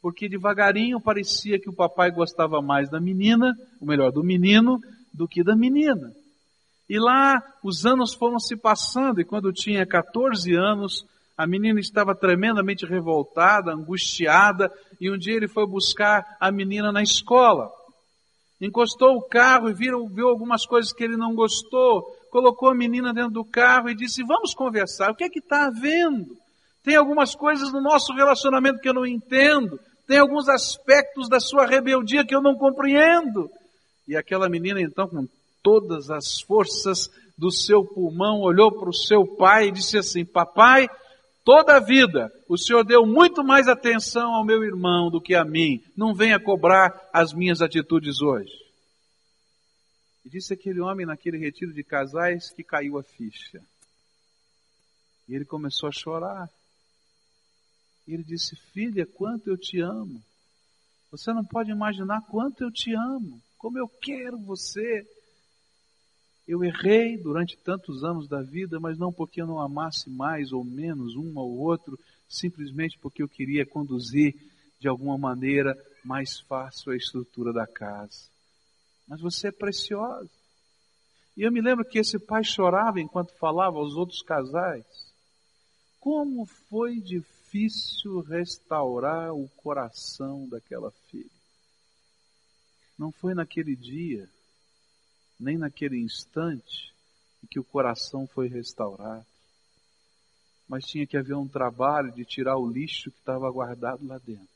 Porque 0.00 0.28
devagarinho 0.28 0.98
parecia 0.98 1.60
que 1.60 1.68
o 1.68 1.74
papai 1.74 2.10
gostava 2.10 2.62
mais 2.62 2.88
da 2.88 2.98
menina, 2.98 3.54
ou 3.80 3.86
melhor, 3.86 4.10
do 4.10 4.24
menino, 4.24 4.80
do 5.12 5.28
que 5.28 5.44
da 5.44 5.54
menina. 5.54 6.10
E 6.88 6.98
lá 6.98 7.42
os 7.62 7.84
anos 7.84 8.14
foram 8.14 8.38
se 8.38 8.56
passando, 8.56 9.20
e 9.20 9.24
quando 9.24 9.52
tinha 9.52 9.86
14 9.86 10.54
anos, 10.54 11.06
a 11.36 11.46
menina 11.46 11.80
estava 11.80 12.14
tremendamente 12.14 12.86
revoltada, 12.86 13.72
angustiada, 13.72 14.72
e 15.00 15.10
um 15.10 15.18
dia 15.18 15.34
ele 15.34 15.48
foi 15.48 15.66
buscar 15.66 16.24
a 16.40 16.50
menina 16.52 16.92
na 16.92 17.02
escola. 17.02 17.70
Encostou 18.60 19.16
o 19.16 19.22
carro 19.22 19.68
e 19.68 19.74
viu, 19.74 20.06
viu 20.06 20.28
algumas 20.28 20.64
coisas 20.64 20.92
que 20.92 21.02
ele 21.02 21.16
não 21.16 21.34
gostou, 21.34 22.02
colocou 22.30 22.70
a 22.70 22.74
menina 22.74 23.12
dentro 23.12 23.32
do 23.32 23.44
carro 23.44 23.90
e 23.90 23.96
disse: 23.96 24.22
Vamos 24.22 24.54
conversar, 24.54 25.10
o 25.10 25.14
que 25.14 25.24
é 25.24 25.28
que 25.28 25.40
está 25.40 25.66
havendo? 25.66 26.36
Tem 26.84 26.96
algumas 26.96 27.34
coisas 27.34 27.72
no 27.72 27.80
nosso 27.80 28.12
relacionamento 28.12 28.78
que 28.78 28.88
eu 28.88 28.94
não 28.94 29.06
entendo, 29.06 29.78
tem 30.06 30.18
alguns 30.18 30.48
aspectos 30.48 31.28
da 31.28 31.40
sua 31.40 31.66
rebeldia 31.66 32.24
que 32.24 32.34
eu 32.34 32.42
não 32.42 32.54
compreendo. 32.54 33.50
E 34.06 34.16
aquela 34.16 34.48
menina, 34.48 34.80
então, 34.80 35.08
com 35.08 35.26
todas 35.62 36.10
as 36.10 36.40
forças 36.40 37.10
do 37.36 37.50
seu 37.50 37.84
pulmão, 37.84 38.40
olhou 38.40 38.70
para 38.70 38.88
o 38.88 38.94
seu 38.94 39.26
pai 39.26 39.68
e 39.68 39.72
disse 39.72 39.98
assim: 39.98 40.24
Papai, 40.24 40.88
toda 41.44 41.76
a 41.76 41.80
vida 41.80 42.32
o 42.48 42.56
Senhor 42.56 42.84
deu 42.84 43.06
muito 43.06 43.44
mais 43.44 43.68
atenção 43.68 44.34
ao 44.34 44.44
meu 44.44 44.64
irmão 44.64 45.10
do 45.10 45.20
que 45.20 45.34
a 45.34 45.44
mim. 45.44 45.82
Não 45.96 46.14
venha 46.14 46.40
cobrar 46.40 47.08
as 47.12 47.32
minhas 47.32 47.60
atitudes 47.62 48.20
hoje. 48.20 48.52
E 50.24 50.30
disse 50.30 50.54
aquele 50.54 50.80
homem 50.80 51.04
naquele 51.04 51.36
retiro 51.36 51.72
de 51.72 51.84
casais 51.84 52.50
que 52.50 52.64
caiu 52.64 52.98
a 52.98 53.02
ficha. 53.02 53.60
E 55.28 55.34
ele 55.34 55.44
começou 55.44 55.88
a 55.88 55.92
chorar. 55.92 56.50
E 58.06 58.14
ele 58.14 58.22
disse: 58.22 58.56
Filha, 58.72 59.06
quanto 59.06 59.48
eu 59.48 59.56
te 59.56 59.80
amo. 59.80 60.22
Você 61.10 61.32
não 61.32 61.44
pode 61.44 61.70
imaginar 61.70 62.22
quanto 62.22 62.64
eu 62.64 62.70
te 62.70 62.94
amo. 62.94 63.40
Como 63.56 63.78
eu 63.78 63.88
quero 63.88 64.38
você. 64.38 65.06
Eu 66.46 66.62
errei 66.62 67.16
durante 67.16 67.56
tantos 67.56 68.04
anos 68.04 68.28
da 68.28 68.42
vida, 68.42 68.78
mas 68.78 68.98
não 68.98 69.12
porque 69.12 69.40
eu 69.40 69.46
não 69.46 69.60
amasse 69.60 70.10
mais 70.10 70.52
ou 70.52 70.62
menos 70.62 71.16
um 71.16 71.32
ou 71.38 71.58
outro, 71.58 71.98
simplesmente 72.28 72.98
porque 72.98 73.22
eu 73.22 73.28
queria 73.28 73.64
conduzir 73.64 74.34
de 74.78 74.86
alguma 74.86 75.16
maneira 75.16 75.74
mais 76.04 76.40
fácil 76.40 76.92
a 76.92 76.96
estrutura 76.96 77.52
da 77.52 77.66
casa. 77.66 78.28
Mas 79.08 79.20
você 79.20 79.48
é 79.48 79.52
preciosa. 79.52 80.30
E 81.36 81.42
eu 81.42 81.50
me 81.50 81.60
lembro 81.60 81.84
que 81.84 81.98
esse 81.98 82.18
pai 82.18 82.44
chorava 82.44 83.00
enquanto 83.00 83.36
falava 83.38 83.78
aos 83.78 83.94
outros 83.94 84.22
casais. 84.22 84.84
Como 85.98 86.44
foi 86.68 87.00
difícil 87.00 88.20
restaurar 88.20 89.32
o 89.32 89.48
coração 89.56 90.46
daquela 90.48 90.90
filha. 91.10 91.30
Não 92.98 93.10
foi 93.10 93.34
naquele 93.34 93.74
dia, 93.74 94.28
nem 95.44 95.58
naquele 95.58 95.98
instante 96.00 96.92
em 97.42 97.46
que 97.46 97.60
o 97.60 97.64
coração 97.64 98.26
foi 98.26 98.48
restaurado. 98.48 99.26
mas 100.66 100.86
tinha 100.86 101.06
que 101.06 101.18
haver 101.18 101.36
um 101.36 101.46
trabalho 101.46 102.10
de 102.10 102.24
tirar 102.24 102.56
o 102.56 102.66
lixo 102.66 103.10
que 103.10 103.18
estava 103.18 103.50
guardado 103.50 104.06
lá 104.06 104.16
dentro, 104.16 104.48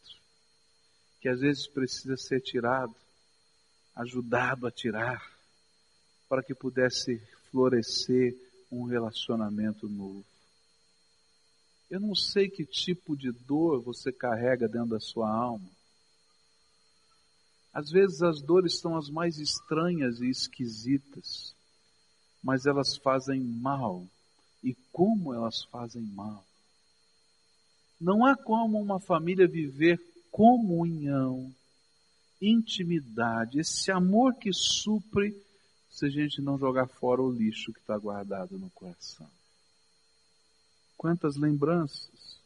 que 1.21 1.29
às 1.29 1.41
vezes 1.41 1.67
precisa 1.67 2.17
ser 2.17 2.41
tirado, 2.41 2.95
ajudado 3.95 4.67
a 4.67 4.71
tirar, 4.71 5.23
para 6.27 6.43
que 6.43 6.55
pudesse 6.55 7.21
florescer 7.51 8.35
um 8.73 8.85
relacionamento 8.85 9.87
novo. 9.87 10.25
Eu 11.91 12.01
não 12.01 12.15
sei 12.15 12.49
que 12.49 12.65
tipo 12.65 13.15
de 13.15 13.31
dor 13.31 13.83
você 13.83 14.11
carrega 14.11 14.67
dentro 14.67 14.91
da 14.91 15.01
sua 15.01 15.31
alma. 15.31 15.69
Às 17.73 17.91
vezes 17.91 18.23
as 18.23 18.41
dores 18.41 18.79
são 18.79 18.97
as 18.97 19.09
mais 19.09 19.39
estranhas 19.39 20.21
e 20.21 20.29
esquisitas, 20.29 21.55
mas 22.43 22.67
elas 22.67 22.97
fazem 22.97 23.41
mal. 23.41 24.07
E 24.63 24.75
como 24.93 25.33
elas 25.33 25.65
fazem 25.65 26.03
mal? 26.03 26.45
Não 28.01 28.25
há 28.25 28.37
como 28.37 28.81
uma 28.81 29.01
família 29.01 29.47
viver 29.47 30.01
comunhão, 30.31 31.53
intimidade, 32.41 33.61
esse 33.61 33.91
amor 33.91 34.35
que 34.35 34.53
supre 34.53 35.35
se 35.91 36.07
a 36.07 36.09
gente 36.09 36.41
não 36.41 36.59
jogar 36.59 36.87
fora 36.87 37.21
o 37.21 37.31
lixo 37.31 37.73
que 37.73 37.81
está 37.81 37.99
guardado 37.99 38.57
no 38.57 38.71
coração. 38.71 39.29
Quantas 40.97 41.37
lembranças. 41.37 42.39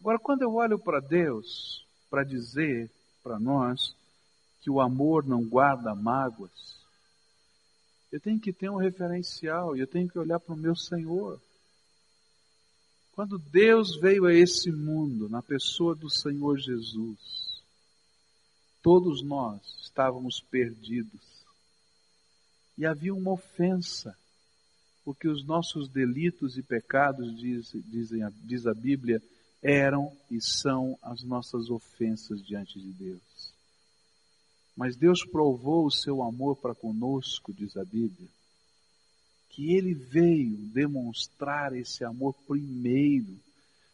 Agora, 0.00 0.18
quando 0.18 0.42
eu 0.42 0.54
olho 0.54 0.78
para 0.78 1.00
Deus 1.00 1.86
para 2.10 2.22
dizer 2.22 2.90
para 3.26 3.40
nós 3.40 3.92
que 4.60 4.70
o 4.70 4.80
amor 4.80 5.26
não 5.26 5.44
guarda 5.44 5.96
mágoas, 5.96 6.78
eu 8.12 8.20
tenho 8.20 8.38
que 8.38 8.52
ter 8.52 8.70
um 8.70 8.76
referencial 8.76 9.76
eu 9.76 9.86
tenho 9.86 10.08
que 10.08 10.16
olhar 10.16 10.38
para 10.38 10.54
o 10.54 10.56
meu 10.56 10.76
Senhor. 10.76 11.40
Quando 13.10 13.36
Deus 13.36 13.98
veio 14.00 14.26
a 14.26 14.32
esse 14.32 14.70
mundo, 14.70 15.28
na 15.28 15.42
pessoa 15.42 15.96
do 15.96 16.08
Senhor 16.08 16.56
Jesus, 16.56 17.18
todos 18.80 19.24
nós 19.24 19.60
estávamos 19.82 20.38
perdidos. 20.48 21.20
E 22.78 22.86
havia 22.86 23.12
uma 23.12 23.32
ofensa, 23.32 24.16
porque 25.04 25.26
os 25.26 25.44
nossos 25.44 25.88
delitos 25.88 26.56
e 26.56 26.62
pecados, 26.62 27.36
diz, 27.36 27.72
dizem, 27.86 28.20
diz 28.44 28.68
a 28.68 28.74
Bíblia, 28.74 29.20
eram 29.62 30.12
e 30.30 30.40
são 30.40 30.98
as 31.02 31.22
nossas 31.22 31.70
ofensas 31.70 32.44
diante 32.44 32.78
de 32.78 32.92
Deus. 32.92 33.52
Mas 34.76 34.96
Deus 34.96 35.24
provou 35.24 35.86
o 35.86 35.90
seu 35.90 36.22
amor 36.22 36.56
para 36.56 36.74
conosco, 36.74 37.52
diz 37.52 37.76
a 37.76 37.84
Bíblia, 37.84 38.28
que 39.50 39.74
ele 39.74 39.94
veio 39.94 40.56
demonstrar 40.72 41.74
esse 41.74 42.04
amor 42.04 42.34
primeiro, 42.46 43.38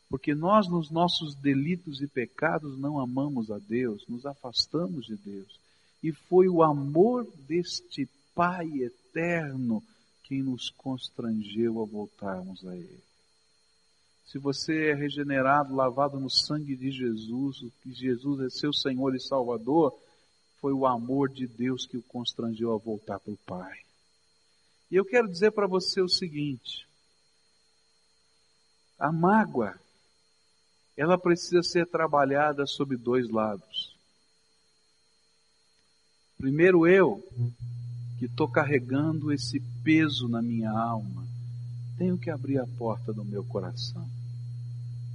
porque 0.09 0.35
nós, 0.35 0.69
nos 0.69 0.91
nossos 0.91 1.35
delitos 1.37 2.03
e 2.03 2.07
pecados, 2.07 2.79
não 2.79 2.99
amamos 2.99 3.51
a 3.51 3.59
Deus, 3.59 4.05
nos 4.09 4.27
afastamos 4.27 5.07
de 5.07 5.17
Deus. 5.17 5.61
E 6.03 6.13
foi 6.13 6.49
o 6.49 6.63
amor 6.63 7.27
deste 7.47 8.09
Pai 8.35 8.67
eterno 8.83 9.83
quem 10.25 10.43
nos 10.43 10.69
constrangeu 10.71 11.81
a 11.81 11.85
voltarmos 11.85 12.67
a 12.67 12.75
Ele 12.75 13.12
se 14.25 14.39
você 14.39 14.91
é 14.91 14.95
regenerado, 14.95 15.75
lavado 15.75 16.19
no 16.19 16.31
sangue 16.31 16.77
de 16.77 16.91
Jesus, 16.91 17.59
que 17.83 17.93
Jesus 17.93 18.41
é 18.41 18.49
seu 18.49 18.73
Senhor 18.73 19.15
e 19.15 19.21
Salvador, 19.21 19.93
foi 20.61 20.73
o 20.73 20.87
amor 20.87 21.29
de 21.29 21.47
Deus 21.47 21.87
que 21.87 21.97
o 21.97 22.03
constrangeu 22.03 22.73
a 22.73 22.79
voltar 22.79 23.19
para 23.19 23.33
o 23.33 23.39
Pai. 23.47 23.79
E 24.91 24.97
eu 24.97 25.05
quero 25.05 25.29
dizer 25.29 25.51
para 25.51 25.67
você 25.67 26.01
o 26.01 26.09
seguinte: 26.09 26.87
a 28.99 29.11
mágoa, 29.11 29.75
ela 30.97 31.19
precisa 31.19 31.63
ser 31.63 31.87
trabalhada 31.87 32.65
sob 32.67 32.97
dois 32.97 33.29
lados. 33.29 33.97
Primeiro, 36.39 36.87
eu, 36.87 37.23
que 38.19 38.27
estou 38.27 38.49
carregando 38.49 39.33
esse 39.33 39.61
peso 39.83 40.29
na 40.29 40.41
minha 40.41 40.71
alma, 40.71 41.27
tenho 42.03 42.19
que 42.19 42.31
abrir 42.33 42.59
a 42.59 42.67
porta 42.67 43.13
do 43.13 43.25
meu 43.25 43.45
coração 43.45 44.05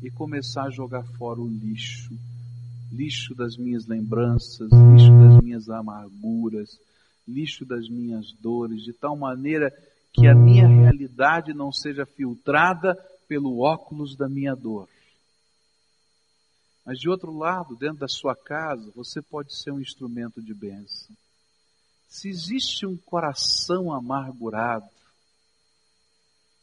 e 0.01 0.09
começar 0.09 0.63
a 0.63 0.69
jogar 0.69 1.03
fora 1.03 1.37
o 1.41 1.45
lixo, 1.45 2.17
lixo 2.89 3.35
das 3.35 3.57
minhas 3.57 3.85
lembranças, 3.85 4.71
lixo 4.71 5.11
das 5.11 5.43
minhas 5.43 5.69
amarguras, 5.69 6.79
lixo 7.27 7.65
das 7.65 7.89
minhas 7.89 8.31
dores, 8.41 8.85
de 8.85 8.93
tal 8.93 9.17
maneira 9.17 9.69
que 10.13 10.27
a 10.27 10.33
minha 10.33 10.65
realidade 10.65 11.53
não 11.53 11.73
seja 11.73 12.05
filtrada 12.05 12.95
pelo 13.27 13.59
óculos 13.59 14.15
da 14.15 14.29
minha 14.29 14.55
dor. 14.55 14.87
Mas 16.85 16.99
de 16.99 17.09
outro 17.09 17.37
lado, 17.37 17.75
dentro 17.75 17.97
da 17.97 18.07
sua 18.07 18.33
casa, 18.33 18.93
você 18.95 19.21
pode 19.21 19.53
ser 19.53 19.71
um 19.71 19.81
instrumento 19.81 20.41
de 20.41 20.53
bênção. 20.53 21.13
Se 22.07 22.29
existe 22.29 22.85
um 22.85 22.95
coração 22.95 23.91
amargurado, 23.91 24.87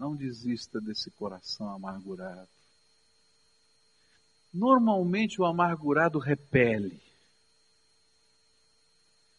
não 0.05 0.15
desista 0.15 0.79
desse 0.83 1.11
coração 1.13 1.71
amargurado. 1.71 2.47
Normalmente 4.53 5.41
o 5.41 5.47
amargurado 5.47 6.19
repele. 6.19 7.01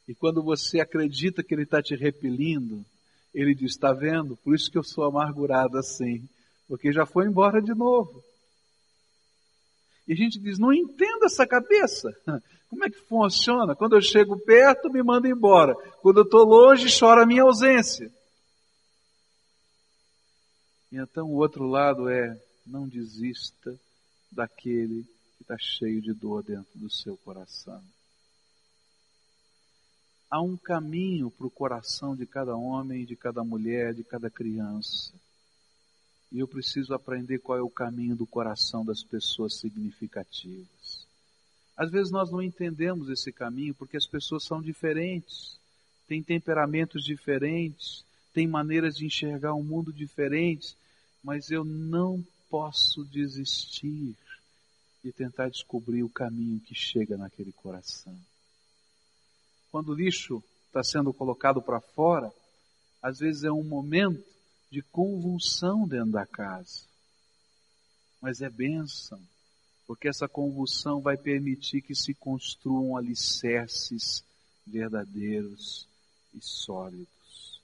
E 0.08 0.16
quando 0.16 0.42
você 0.42 0.80
acredita 0.80 1.44
que 1.44 1.54
ele 1.54 1.64
está 1.64 1.84
te 1.84 1.96
repelindo, 1.96 2.84
ele 3.32 3.54
diz: 3.54 3.74
Está 3.74 3.94
vendo? 3.94 4.36
Por 4.38 4.56
isso 4.56 4.72
que 4.72 4.78
eu 4.78 4.84
sou 4.84 5.04
amargurado 5.04 5.78
assim. 5.78 6.28
Porque 6.68 6.92
já 6.92 7.06
foi 7.06 7.28
embora 7.28 7.62
de 7.62 7.76
novo. 7.76 8.24
E 10.08 10.14
a 10.14 10.16
gente 10.16 10.40
diz: 10.40 10.58
Não 10.58 10.74
entendo 10.74 11.26
essa 11.26 11.46
cabeça. 11.46 12.12
Como 12.72 12.84
é 12.84 12.90
que 12.90 12.98
funciona? 13.08 13.76
Quando 13.76 13.96
eu 13.96 14.02
chego 14.02 14.40
perto, 14.40 14.92
me 14.92 15.04
manda 15.04 15.28
embora. 15.28 15.76
Quando 16.02 16.22
eu 16.22 16.24
estou 16.24 16.44
longe, 16.44 16.88
chora 17.00 17.22
a 17.22 17.28
minha 17.28 17.44
ausência. 17.44 18.12
Então 20.98 21.28
o 21.28 21.36
outro 21.36 21.68
lado 21.68 22.08
é: 22.08 22.42
não 22.66 22.88
desista 22.88 23.78
daquele 24.32 25.04
que 25.36 25.44
está 25.44 25.58
cheio 25.58 26.02
de 26.02 26.14
dor 26.14 26.42
dentro 26.42 26.80
do 26.80 26.90
seu 26.90 27.18
coração. 27.18 27.84
Há 30.30 30.42
um 30.42 30.56
caminho 30.56 31.30
para 31.30 31.48
o 31.48 31.52
coração 31.52 32.16
de 32.16 32.26
cada 32.26 32.56
homem, 32.56 33.06
de 33.06 33.16
cada 33.16 33.44
mulher, 33.44 33.94
de 33.94 34.04
cada 34.04 34.30
criança. 34.30 35.14
E 36.32 36.40
eu 36.40 36.48
preciso 36.48 36.94
aprender 36.94 37.40
qual 37.40 37.58
é 37.58 37.62
o 37.62 37.70
caminho 37.70 38.16
do 38.16 38.26
coração 38.26 38.84
das 38.84 39.04
pessoas 39.04 39.60
significativas. 39.60 41.06
Às 41.78 41.92
vezes 41.92 42.12
nós 42.12 42.32
não 42.32 42.42
entendemos 42.42 43.10
esse 43.10 43.32
caminho 43.32 43.76
porque 43.76 43.98
as 43.98 44.08
pessoas 44.08 44.46
são 44.46 44.62
diferentes, 44.62 45.60
têm 46.08 46.24
temperamentos 46.24 47.04
diferentes, 47.04 48.04
têm 48.34 48.48
maneiras 48.48 48.96
de 48.96 49.06
enxergar 49.06 49.54
o 49.54 49.60
um 49.60 49.64
mundo 49.64 49.94
diferentes, 49.94 50.76
mas 51.26 51.50
eu 51.50 51.64
não 51.64 52.24
posso 52.48 53.04
desistir 53.04 54.16
de 55.04 55.12
tentar 55.12 55.50
descobrir 55.50 56.04
o 56.04 56.10
caminho 56.10 56.60
que 56.60 56.76
chega 56.76 57.18
naquele 57.18 57.52
coração. 57.52 58.16
Quando 59.72 59.90
o 59.90 59.96
lixo 59.96 60.44
está 60.68 60.84
sendo 60.84 61.12
colocado 61.12 61.64
para 61.64 61.82
fora, 61.82 62.32
às 63.02 63.18
vezes 63.18 63.44
é 63.44 63.52
um 63.52 63.64
momento 63.64 64.24
de 64.70 64.84
convulsão 64.84 65.88
dentro 65.88 66.12
da 66.12 66.28
casa. 66.28 66.84
Mas 68.22 68.42
é 68.42 68.50
bênção, 68.50 69.20
porque 69.88 70.08
essa 70.08 70.28
convulsão 70.28 71.02
vai 71.02 71.18
permitir 71.18 71.82
que 71.82 71.96
se 71.96 72.14
construam 72.14 72.96
alicerces 72.96 74.24
verdadeiros 74.66 75.88
e 76.36 76.40
sólidos. 76.40 77.60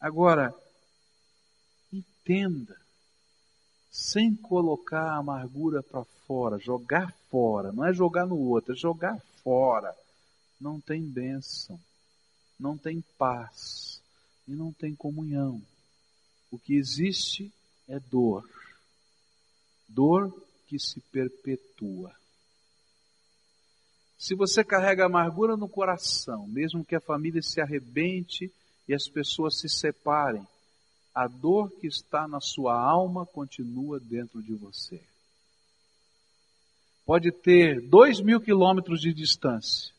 Agora, 0.00 0.52
entenda, 1.92 2.76
sem 3.96 4.34
colocar 4.34 5.12
a 5.12 5.16
amargura 5.16 5.82
para 5.82 6.04
fora, 6.26 6.58
jogar 6.58 7.14
fora, 7.30 7.72
não 7.72 7.82
é 7.82 7.94
jogar 7.94 8.26
no 8.26 8.36
outro, 8.36 8.74
é 8.74 8.76
jogar 8.76 9.18
fora. 9.42 9.96
Não 10.60 10.78
tem 10.78 11.02
bênção, 11.02 11.80
não 12.60 12.76
tem 12.76 13.02
paz 13.16 14.02
e 14.46 14.52
não 14.52 14.70
tem 14.70 14.94
comunhão. 14.94 15.62
O 16.50 16.58
que 16.58 16.74
existe 16.74 17.50
é 17.88 17.98
dor. 17.98 18.46
Dor 19.88 20.30
que 20.66 20.78
se 20.78 21.00
perpetua. 21.00 22.14
Se 24.18 24.34
você 24.34 24.62
carrega 24.62 25.06
amargura 25.06 25.56
no 25.56 25.68
coração, 25.68 26.46
mesmo 26.46 26.84
que 26.84 26.94
a 26.94 27.00
família 27.00 27.40
se 27.40 27.62
arrebente 27.62 28.52
e 28.86 28.94
as 28.94 29.08
pessoas 29.08 29.58
se 29.58 29.70
separem, 29.70 30.46
a 31.16 31.26
dor 31.26 31.70
que 31.80 31.86
está 31.86 32.28
na 32.28 32.42
sua 32.42 32.78
alma 32.78 33.24
continua 33.24 33.98
dentro 33.98 34.42
de 34.42 34.52
você. 34.52 35.00
Pode 37.06 37.32
ter 37.32 37.80
dois 37.80 38.20
mil 38.20 38.38
quilômetros 38.38 39.00
de 39.00 39.14
distância, 39.14 39.94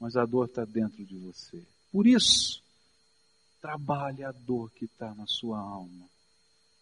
mas 0.00 0.16
a 0.16 0.24
dor 0.24 0.46
está 0.46 0.64
dentro 0.64 1.04
de 1.04 1.14
você. 1.18 1.62
Por 1.92 2.06
isso, 2.06 2.62
trabalhe 3.60 4.24
a 4.24 4.32
dor 4.32 4.70
que 4.70 4.86
está 4.86 5.14
na 5.14 5.26
sua 5.26 5.58
alma. 5.58 6.06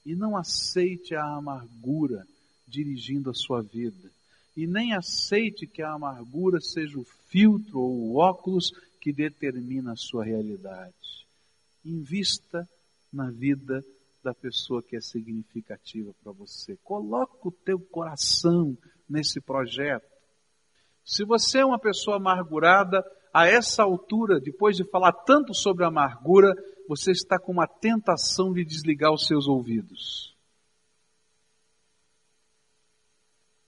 E 0.06 0.14
não 0.14 0.36
aceite 0.36 1.16
a 1.16 1.24
amargura 1.24 2.24
dirigindo 2.68 3.28
a 3.28 3.34
sua 3.34 3.60
vida. 3.60 4.08
E 4.56 4.68
nem 4.68 4.94
aceite 4.94 5.66
que 5.66 5.82
a 5.82 5.94
amargura 5.94 6.60
seja 6.60 6.96
o 6.96 7.04
filtro 7.28 7.80
ou 7.80 7.90
o 7.90 8.16
óculos 8.18 8.70
que 9.00 9.12
determina 9.12 9.94
a 9.94 9.96
sua 9.96 10.24
realidade. 10.24 11.26
Invista 11.84 12.68
na 13.14 13.30
vida 13.30 13.80
da 14.22 14.34
pessoa 14.34 14.82
que 14.82 14.96
é 14.96 15.00
significativa 15.00 16.12
para 16.22 16.32
você. 16.32 16.76
Coloque 16.82 17.46
o 17.46 17.52
teu 17.52 17.78
coração 17.78 18.76
nesse 19.08 19.40
projeto. 19.40 20.10
Se 21.04 21.24
você 21.24 21.58
é 21.58 21.64
uma 21.64 21.78
pessoa 21.78 22.16
amargurada, 22.16 23.04
a 23.32 23.46
essa 23.46 23.82
altura, 23.82 24.40
depois 24.40 24.76
de 24.76 24.84
falar 24.84 25.12
tanto 25.12 25.52
sobre 25.52 25.84
amargura, 25.84 26.54
você 26.88 27.10
está 27.10 27.38
com 27.38 27.52
uma 27.52 27.66
tentação 27.66 28.52
de 28.52 28.64
desligar 28.64 29.12
os 29.12 29.26
seus 29.26 29.48
ouvidos. 29.48 30.34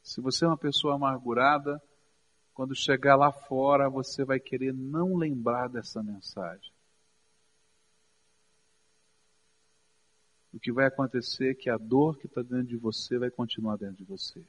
Se 0.02 0.20
você 0.20 0.44
é 0.44 0.48
uma 0.48 0.56
pessoa 0.56 0.94
amargurada, 0.94 1.82
quando 2.54 2.74
chegar 2.74 3.16
lá 3.16 3.32
fora, 3.32 3.90
você 3.90 4.24
vai 4.24 4.38
querer 4.38 4.72
não 4.72 5.16
lembrar 5.16 5.68
dessa 5.68 6.02
mensagem. 6.02 6.75
O 10.56 10.58
que 10.58 10.72
vai 10.72 10.86
acontecer 10.86 11.50
é 11.50 11.54
que 11.54 11.68
a 11.68 11.76
dor 11.76 12.16
que 12.16 12.26
está 12.26 12.40
dentro 12.40 12.68
de 12.68 12.78
você 12.78 13.18
vai 13.18 13.30
continuar 13.30 13.76
dentro 13.76 13.96
de 13.96 14.04
você. 14.04 14.42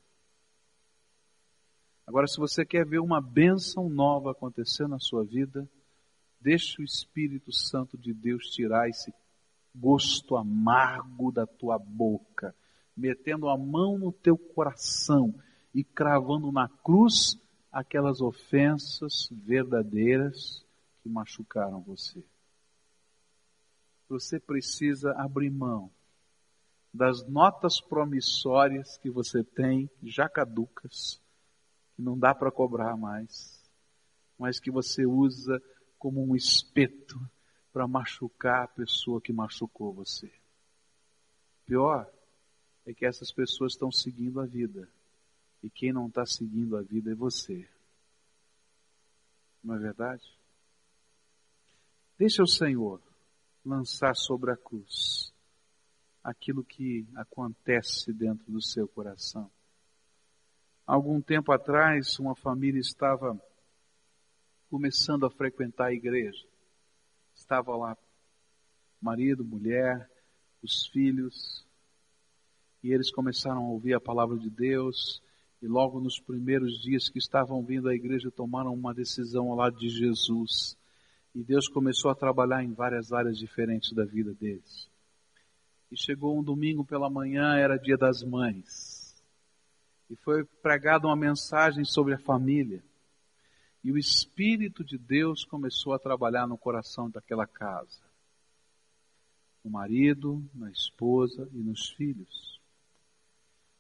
Agora, 2.08 2.26
se 2.28 2.38
você 2.38 2.66
quer 2.66 2.86
ver 2.86 3.00
uma 3.00 3.20
bênção 3.20 3.90
nova 3.90 4.32
acontecer 4.32 4.88
na 4.88 5.00
sua 5.00 5.26
vida, 5.26 5.70
deixe 6.40 6.82
o 6.82 6.86
Espírito 6.86 7.52
Santo 7.52 7.98
de 7.98 8.14
Deus 8.14 8.46
tirar 8.52 8.88
esse 8.88 9.14
gosto 9.76 10.38
amargo 10.38 11.30
da 11.30 11.46
tua 11.46 11.78
boca, 11.78 12.56
metendo 12.96 13.50
a 13.50 13.58
mão 13.58 13.98
no 13.98 14.14
teu 14.14 14.38
coração 14.38 15.36
e 15.76 15.84
cravando 15.84 16.54
na 16.54 16.70
cruz 16.70 17.38
aquelas 17.70 18.22
ofensas 18.22 19.28
verdadeiras 19.30 20.66
que 21.04 21.10
machucaram 21.10 21.82
você. 21.82 22.24
Você 24.08 24.40
precisa 24.40 25.12
abrir 25.12 25.52
mão 25.52 25.92
das 26.98 27.26
notas 27.28 27.80
promissórias 27.80 28.98
que 28.98 29.10
você 29.10 29.44
tem, 29.44 29.90
já 30.02 30.28
caducas, 30.28 31.22
que 31.96 32.02
não 32.02 32.18
dá 32.18 32.34
para 32.34 32.52
cobrar 32.52 32.98
mais, 32.98 33.64
mas 34.38 34.60
que 34.60 34.72
você 34.72 35.06
usa 35.06 35.62
como 36.00 36.24
um 36.24 36.36
espeto 36.36 37.20
para 37.72 37.88
machucar 37.88 38.64
a 38.64 38.68
pessoa 38.68 39.22
que 39.22 39.32
machucou 39.32 39.94
você. 39.94 40.32
Pior 41.66 42.12
é 42.86 42.94
que 42.94 43.06
essas 43.06 43.32
pessoas 43.32 43.74
estão 43.74 43.92
seguindo 43.92 44.40
a 44.40 44.46
vida. 44.46 44.90
E 45.62 45.70
quem 45.70 45.94
não 45.94 46.08
está 46.08 46.26
seguindo 46.26 46.78
a 46.78 46.82
vida 46.82 47.12
é 47.12 47.16
você. 47.16 47.68
Não 49.64 49.76
é 49.76 49.80
verdade? 49.80 50.24
Deixa 52.18 52.42
o 52.42 52.48
Senhor 52.48 53.02
lançar 53.64 54.16
sobre 54.16 54.52
a 54.52 54.58
cruz 54.58 55.32
aquilo 56.28 56.62
que 56.62 57.08
acontece 57.16 58.12
dentro 58.12 58.52
do 58.52 58.62
seu 58.62 58.86
coração. 58.86 59.50
Algum 60.86 61.22
tempo 61.22 61.54
atrás, 61.54 62.20
uma 62.20 62.36
família 62.36 62.82
estava 62.82 63.42
começando 64.70 65.26
a 65.26 65.30
frequentar 65.30 65.86
a 65.86 65.94
igreja. 65.94 66.46
Estava 67.34 67.74
lá 67.78 67.98
marido, 69.02 69.46
mulher, 69.46 70.12
os 70.62 70.88
filhos, 70.88 71.66
e 72.84 72.92
eles 72.92 73.10
começaram 73.10 73.66
a 73.66 73.70
ouvir 73.70 73.94
a 73.94 74.02
palavra 74.02 74.38
de 74.38 74.50
Deus, 74.50 75.24
e 75.62 75.68
logo 75.68 76.02
nos 76.02 76.20
primeiros 76.20 76.82
dias 76.82 77.08
que 77.08 77.20
estavam 77.20 77.64
vindo 77.64 77.88
à 77.88 77.96
igreja 77.96 78.30
tomaram 78.30 78.74
uma 78.74 78.94
decisão 78.94 79.50
ao 79.50 79.56
lado 79.56 79.78
de 79.78 79.88
Jesus. 79.88 80.78
E 81.34 81.42
Deus 81.42 81.70
começou 81.70 82.12
a 82.12 82.16
trabalhar 82.16 82.66
em 82.66 82.74
várias 82.74 83.14
áreas 83.14 83.38
diferentes 83.38 83.94
da 83.94 84.04
vida 84.04 84.34
deles. 84.34 84.90
E 85.92 85.96
chegou 85.98 86.38
um 86.38 86.44
domingo 86.44 86.84
pela 86.84 87.10
manhã, 87.10 87.56
era 87.56 87.78
dia 87.78 87.98
das 87.98 88.22
mães. 88.24 89.24
E 90.10 90.16
foi 90.16 90.44
pregada 90.62 91.08
uma 91.08 91.16
mensagem 91.16 91.86
sobre 91.86 92.14
a 92.14 92.20
família. 92.20 92.84
E 93.84 93.92
o 93.92 93.98
Espírito 93.98 94.84
de 94.84 94.98
Deus 94.98 95.46
começou 95.46 95.94
a 95.94 96.00
trabalhar 96.00 96.46
no 96.46 96.58
coração 96.58 97.10
daquela 97.10 97.48
casa. 97.48 98.02
No 99.64 99.72
marido, 99.72 100.44
na 100.54 100.70
esposa 100.70 101.50
e 101.54 101.58
nos 101.58 101.90
filhos. 101.92 102.62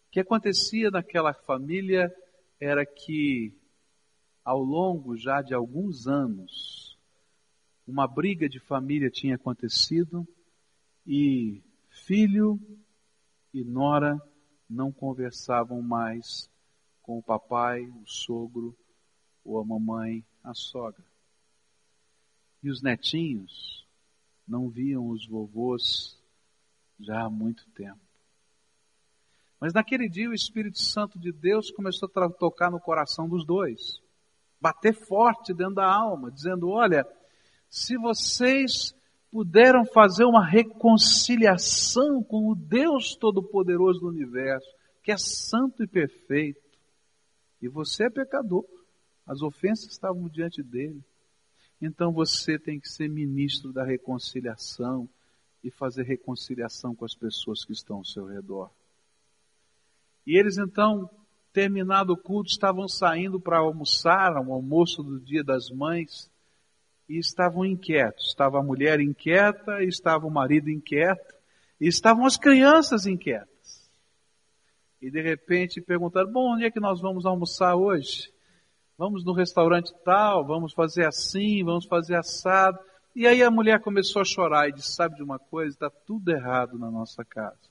O 0.07 0.11
que 0.11 0.19
acontecia 0.21 0.89
naquela 0.89 1.33
família 1.33 2.13
era 2.59 2.85
que, 2.85 3.53
ao 4.43 4.63
longo 4.63 5.17
já 5.17 5.41
de 5.41 5.53
alguns 5.53 6.07
anos, 6.07 6.97
uma 7.85 8.07
briga 8.07 8.49
de 8.49 8.59
família 8.59 9.09
tinha 9.09 9.35
acontecido 9.35 10.27
e 11.05 11.61
filho 12.07 12.57
e 13.53 13.65
nora 13.65 14.17
não 14.69 14.93
conversavam 14.93 15.81
mais 15.81 16.49
com 17.01 17.17
o 17.19 17.23
papai, 17.23 17.81
o 17.81 18.07
sogro 18.07 18.73
ou 19.43 19.59
a 19.59 19.65
mamãe, 19.65 20.25
a 20.41 20.53
sogra. 20.53 21.03
E 22.63 22.69
os 22.69 22.81
netinhos 22.81 23.85
não 24.47 24.69
viam 24.69 25.09
os 25.09 25.27
vovôs 25.27 26.17
já 26.97 27.25
há 27.25 27.29
muito 27.29 27.69
tempo. 27.71 27.99
Mas 29.59 29.73
naquele 29.73 30.07
dia 30.07 30.29
o 30.29 30.33
Espírito 30.33 30.79
Santo 30.79 31.19
de 31.19 31.33
Deus 31.33 31.71
começou 31.71 32.09
a 32.15 32.29
tocar 32.29 32.71
no 32.71 32.79
coração 32.79 33.27
dos 33.27 33.45
dois, 33.45 34.01
bater 34.61 34.93
forte 34.93 35.53
dentro 35.53 35.75
da 35.75 35.93
alma, 35.93 36.31
dizendo: 36.31 36.69
Olha, 36.69 37.05
se 37.69 37.97
vocês 37.97 38.96
puderam 39.37 39.85
fazer 39.85 40.25
uma 40.25 40.43
reconciliação 40.43 42.23
com 42.23 42.49
o 42.49 42.55
Deus 42.55 43.15
Todo-Poderoso 43.15 43.99
do 43.99 44.07
universo, 44.07 44.67
que 45.03 45.11
é 45.11 45.15
santo 45.15 45.83
e 45.83 45.87
perfeito, 45.87 46.59
e 47.61 47.67
você 47.67 48.05
é 48.05 48.09
pecador, 48.09 48.65
as 49.27 49.43
ofensas 49.43 49.91
estavam 49.91 50.27
diante 50.27 50.63
dele, 50.63 51.03
então 51.79 52.11
você 52.11 52.57
tem 52.57 52.79
que 52.79 52.89
ser 52.89 53.07
ministro 53.07 53.71
da 53.71 53.85
reconciliação 53.85 55.07
e 55.63 55.69
fazer 55.69 56.01
reconciliação 56.01 56.95
com 56.95 57.05
as 57.05 57.13
pessoas 57.13 57.63
que 57.63 57.73
estão 57.73 57.97
ao 57.97 58.05
seu 58.05 58.25
redor. 58.25 58.71
E 60.25 60.35
eles 60.35 60.57
então, 60.57 61.07
terminado 61.53 62.13
o 62.13 62.17
culto, 62.17 62.49
estavam 62.49 62.87
saindo 62.87 63.39
para 63.39 63.59
almoçar, 63.59 64.33
um 64.41 64.51
almoço 64.51 65.03
do 65.03 65.19
dia 65.19 65.43
das 65.43 65.69
mães, 65.69 66.27
e 67.07 67.17
estavam 67.17 67.65
inquietos. 67.65 68.27
Estava 68.27 68.59
a 68.59 68.63
mulher 68.63 68.99
inquieta, 68.99 69.83
estava 69.83 70.25
o 70.25 70.31
marido 70.31 70.69
inquieto, 70.69 71.35
e 71.79 71.87
estavam 71.87 72.25
as 72.25 72.37
crianças 72.37 73.05
inquietas. 73.05 73.89
E 75.01 75.11
de 75.11 75.21
repente 75.21 75.79
perguntaram, 75.79 76.31
bom, 76.31 76.55
onde 76.55 76.65
é 76.65 76.71
que 76.71 76.79
nós 76.79 76.99
vamos 76.99 77.25
almoçar 77.25 77.75
hoje? 77.75 78.31
Vamos 78.97 79.23
no 79.23 79.31
restaurante 79.31 79.93
tal, 80.03 80.45
vamos 80.45 80.73
fazer 80.73 81.05
assim, 81.05 81.63
vamos 81.63 81.85
fazer 81.85 82.15
assado. 82.15 82.79
E 83.15 83.27
aí 83.27 83.43
a 83.43 83.51
mulher 83.51 83.79
começou 83.79 84.21
a 84.21 84.25
chorar 84.25 84.67
e 84.67 84.73
disse, 84.73 84.95
sabe 84.95 85.15
de 85.15 85.23
uma 85.23 85.37
coisa, 85.37 85.73
está 85.73 85.89
tudo 85.89 86.29
errado 86.31 86.79
na 86.79 86.89
nossa 86.89 87.23
casa 87.23 87.67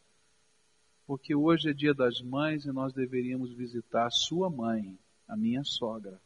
porque 1.07 1.35
hoje 1.35 1.70
é 1.70 1.72
dia 1.72 1.94
das 1.94 2.20
mães 2.20 2.64
e 2.64 2.72
nós 2.72 2.92
deveríamos 2.92 3.55
visitar 3.55 4.07
a 4.07 4.11
sua 4.11 4.51
mãe, 4.51 4.99
a 5.29 5.37
minha 5.37 5.62
sogra. 5.62 6.20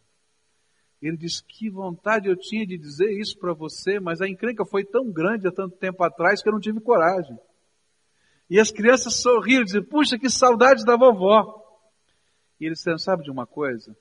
Ele 1.01 1.17
disse: 1.17 1.43
Que 1.45 1.71
vontade 1.71 2.29
eu 2.29 2.37
tinha 2.37 2.67
de 2.67 2.77
dizer 2.77 3.11
isso 3.11 3.39
para 3.39 3.53
você, 3.53 3.99
mas 3.99 4.21
a 4.21 4.29
encrenca 4.29 4.65
foi 4.65 4.85
tão 4.85 5.11
grande 5.11 5.49
há 5.49 5.53
tanto 5.53 5.77
tempo 5.77 6.03
atrás 6.03 6.43
que 6.43 6.49
eu 6.49 6.53
não 6.53 6.61
tive 6.61 6.81
coragem. 6.81 7.39
E 8.49 8.59
as 8.59 8.71
crianças 8.71 9.15
sorriram 9.17 9.63
e 9.63 9.65
diziam: 9.65 9.85
Puxa, 9.85 10.19
que 10.19 10.29
saudade 10.29 10.85
da 10.85 10.97
vovó. 10.97 11.57
E 12.61 12.67
eles 12.67 12.79
disseram: 12.79 12.99
Sabe 12.99 13.25
de 13.25 13.31
uma 13.31 13.47
coisa? 13.47 13.97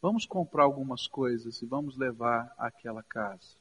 Vamos 0.00 0.24
comprar 0.24 0.64
algumas 0.64 1.06
coisas 1.06 1.60
e 1.60 1.66
vamos 1.66 1.98
levar 1.98 2.52
àquela 2.56 3.02
casa. 3.02 3.56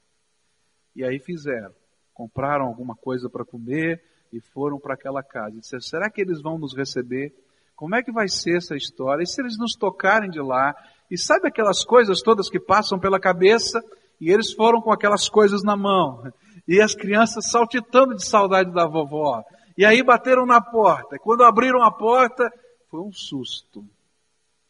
E 0.95 1.03
aí 1.03 1.19
fizeram. 1.19 1.73
Compraram 2.13 2.65
alguma 2.65 2.95
coisa 2.95 3.29
para 3.29 3.45
comer, 3.45 4.03
e 4.31 4.39
foram 4.39 4.79
para 4.79 4.93
aquela 4.93 5.23
casa. 5.23 5.57
E 5.57 5.59
disseram, 5.59 5.81
será 5.81 6.09
que 6.09 6.21
eles 6.21 6.41
vão 6.41 6.57
nos 6.57 6.75
receber? 6.75 7.33
Como 7.75 7.95
é 7.95 8.03
que 8.03 8.11
vai 8.11 8.27
ser 8.27 8.57
essa 8.57 8.75
história? 8.75 9.23
E 9.23 9.27
se 9.27 9.41
eles 9.41 9.57
nos 9.57 9.75
tocarem 9.75 10.29
de 10.29 10.41
lá? 10.41 10.75
E 11.09 11.17
sabe 11.17 11.47
aquelas 11.47 11.83
coisas 11.83 12.21
todas 12.21 12.49
que 12.49 12.59
passam 12.59 12.99
pela 12.99 13.19
cabeça? 13.19 13.81
E 14.21 14.31
eles 14.31 14.53
foram 14.53 14.81
com 14.81 14.91
aquelas 14.91 15.27
coisas 15.27 15.63
na 15.63 15.75
mão. 15.75 16.31
E 16.67 16.81
as 16.81 16.93
crianças 16.93 17.49
saltitando 17.49 18.15
de 18.15 18.25
saudade 18.25 18.71
da 18.71 18.85
vovó. 18.85 19.43
E 19.77 19.85
aí 19.85 20.03
bateram 20.03 20.45
na 20.45 20.61
porta. 20.61 21.15
E 21.15 21.19
quando 21.19 21.43
abriram 21.43 21.81
a 21.81 21.91
porta, 21.91 22.51
foi 22.89 22.99
um 22.99 23.11
susto. 23.11 23.83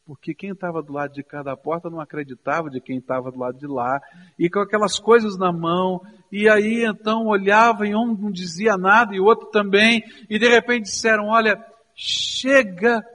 porque 0.05 0.33
quem 0.33 0.51
estava 0.51 0.81
do 0.81 0.91
lado 0.91 1.13
de 1.13 1.21
cada 1.21 1.55
porta 1.55 1.87
não 1.87 2.01
acreditava 2.01 2.67
de 2.67 2.81
quem 2.81 2.97
estava 2.97 3.31
do 3.31 3.37
lado 3.37 3.59
de 3.59 3.67
lá, 3.67 4.01
e 4.39 4.49
com 4.49 4.59
aquelas 4.59 4.97
coisas 4.97 5.37
na 5.37 5.51
mão, 5.51 6.01
e 6.31 6.49
aí 6.49 6.83
então 6.83 7.27
olhava 7.27 7.85
e 7.85 7.93
um 7.95 8.15
não 8.15 8.31
dizia 8.31 8.75
nada 8.75 9.13
e 9.15 9.19
o 9.19 9.25
outro 9.25 9.51
também, 9.51 10.03
e 10.27 10.39
de 10.39 10.49
repente 10.49 10.85
disseram: 10.85 11.27
Olha, 11.27 11.63
chega 11.95 13.05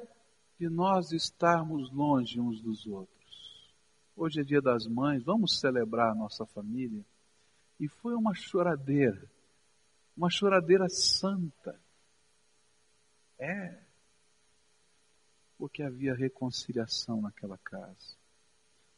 de 0.56 0.68
nós 0.68 1.10
estarmos 1.10 1.90
longe 1.92 2.40
uns 2.40 2.60
dos 2.60 2.86
outros. 2.86 3.13
Hoje 4.16 4.40
é 4.40 4.44
dia 4.44 4.62
das 4.62 4.86
mães, 4.86 5.24
vamos 5.24 5.58
celebrar 5.58 6.12
a 6.12 6.14
nossa 6.14 6.46
família. 6.46 7.04
E 7.80 7.88
foi 7.88 8.14
uma 8.14 8.32
choradeira, 8.32 9.28
uma 10.16 10.30
choradeira 10.30 10.88
santa. 10.88 11.78
É, 13.38 13.82
porque 15.58 15.82
havia 15.82 16.14
reconciliação 16.14 17.20
naquela 17.20 17.58
casa. 17.58 18.16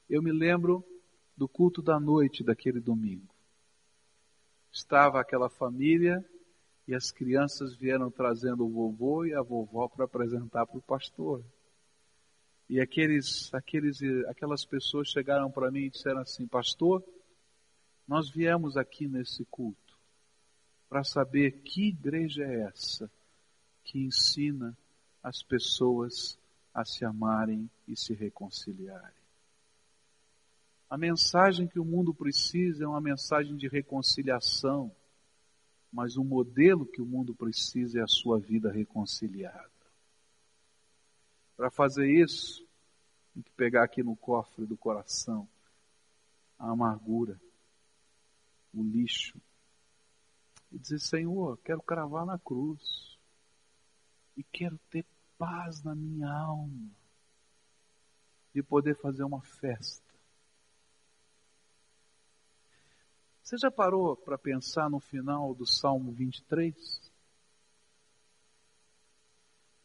Eu 0.09 0.23
me 0.23 0.31
lembro 0.31 0.85
do 1.35 1.49
culto 1.49 1.81
da 1.81 1.99
noite 1.99 2.45
daquele 2.45 2.81
domingo. 2.81 3.35
Estava 4.71 5.21
aquela 5.21 5.49
família 5.49 6.23
e 6.87 6.95
as 6.95 7.11
crianças 7.11 7.75
vieram 7.75 8.11
trazendo 8.11 8.67
o 8.67 8.71
vovô 8.71 9.25
e 9.25 9.35
a 9.35 9.41
vovó 9.41 9.89
para 9.89 10.05
apresentar 10.05 10.67
para 10.67 10.79
o 10.79 10.83
pastor. 10.83 11.43
E 12.69 12.81
aqueles, 12.81 13.53
aqueles, 13.55 14.03
aquelas 14.29 14.65
pessoas 14.65 15.09
chegaram 15.09 15.51
para 15.51 15.71
mim 15.71 15.83
e 15.83 15.91
disseram 15.91 16.21
assim, 16.21 16.47
pastor, 16.47 17.05
nós 18.07 18.29
viemos 18.29 18.77
aqui 18.77 19.07
nesse 19.07 19.45
culto 19.47 19.97
para 20.89 21.05
saber 21.05 21.63
que 21.63 21.89
igreja 21.89 22.45
é 22.45 22.63
essa 22.63 23.11
que 23.85 23.99
ensina 23.99 24.77
as 25.23 25.43
pessoas 25.43 26.39
a 26.73 26.85
se 26.85 27.05
amarem 27.05 27.71
e 27.87 27.97
se 27.97 28.15
reconciliarem. 28.15 29.17
A 30.89 30.97
mensagem 30.97 31.67
que 31.67 31.81
o 31.81 31.85
mundo 31.85 32.15
precisa 32.15 32.85
é 32.85 32.87
uma 32.87 33.01
mensagem 33.01 33.57
de 33.57 33.67
reconciliação, 33.67 34.95
mas 35.93 36.17
o 36.17 36.23
modelo 36.23 36.87
que 36.87 37.01
o 37.01 37.07
mundo 37.07 37.35
precisa 37.35 38.01
é 38.01 38.03
a 38.03 38.09
sua 38.09 38.39
vida 38.39 38.71
reconciliada. 38.71 39.76
Para 41.57 41.71
fazer 41.71 42.11
isso, 42.11 42.67
tem 43.33 43.43
que 43.43 43.51
pegar 43.53 43.85
aqui 43.85 44.03
no 44.03 44.15
cofre 44.17 44.67
do 44.67 44.77
coração 44.77 45.49
a 46.59 46.71
amargura, 46.71 47.41
o 48.73 48.83
lixo, 48.83 49.41
e 50.73 50.79
dizer: 50.79 50.99
Senhor, 50.99 51.59
quero 51.59 51.83
cravar 51.83 52.25
na 52.25 52.39
cruz, 52.39 53.19
e 54.37 54.43
quero 54.43 54.79
ter 54.91 55.05
paz 55.39 55.83
na 55.83 55.95
minha 55.95 56.31
alma, 56.31 56.91
de 58.55 58.63
poder 58.63 58.97
fazer 58.97 59.25
uma 59.25 59.43
festa. 59.43 60.07
Você 63.43 63.57
já 63.59 63.71
parou 63.71 64.17
para 64.17 64.37
pensar 64.37 64.91
no 64.91 64.99
final 64.99 65.55
do 65.55 65.65
Salmo 65.65 66.11
23? 66.11 67.06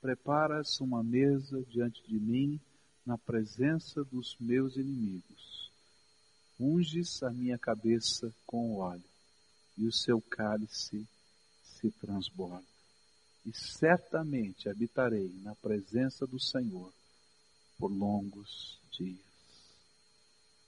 Preparas 0.01 0.81
uma 0.81 1.03
mesa 1.03 1.63
diante 1.69 2.01
de 2.07 2.19
mim, 2.19 2.59
na 3.05 3.19
presença 3.19 4.03
dos 4.03 4.35
meus 4.39 4.75
inimigos. 4.75 5.71
Unges 6.59 7.21
a 7.21 7.29
minha 7.29 7.55
cabeça 7.55 8.33
com 8.47 8.77
óleo, 8.77 9.03
e 9.77 9.85
o 9.85 9.93
seu 9.93 10.19
cálice 10.19 11.05
se 11.63 11.91
transborda. 11.91 12.65
E 13.45 13.53
certamente 13.53 14.67
habitarei 14.67 15.31
na 15.43 15.53
presença 15.53 16.25
do 16.25 16.39
Senhor 16.39 16.91
por 17.77 17.91
longos 17.91 18.79
dias. 18.91 19.19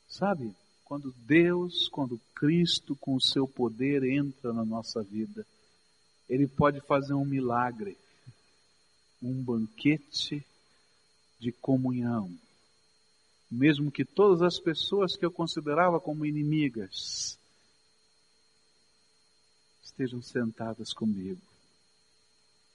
Sabe, 0.07 0.55
quando 0.85 1.11
Deus, 1.25 1.89
quando 1.89 2.21
Cristo 2.35 2.95
com 2.95 3.15
o 3.15 3.21
seu 3.21 3.47
poder 3.47 4.03
entra 4.03 4.53
na 4.53 4.63
nossa 4.63 5.01
vida, 5.01 5.43
Ele 6.29 6.47
pode 6.47 6.81
fazer 6.81 7.15
um 7.15 7.25
milagre 7.25 7.97
um 9.23 9.41
banquete 9.41 10.45
de 11.39 11.51
comunhão. 11.51 12.31
Mesmo 13.49 13.91
que 13.91 14.03
todas 14.03 14.41
as 14.41 14.59
pessoas 14.59 15.15
que 15.15 15.25
eu 15.25 15.31
considerava 15.31 15.99
como 15.99 16.25
inimigas 16.25 17.37
estejam 19.83 20.21
sentadas 20.21 20.91
comigo. 20.91 21.41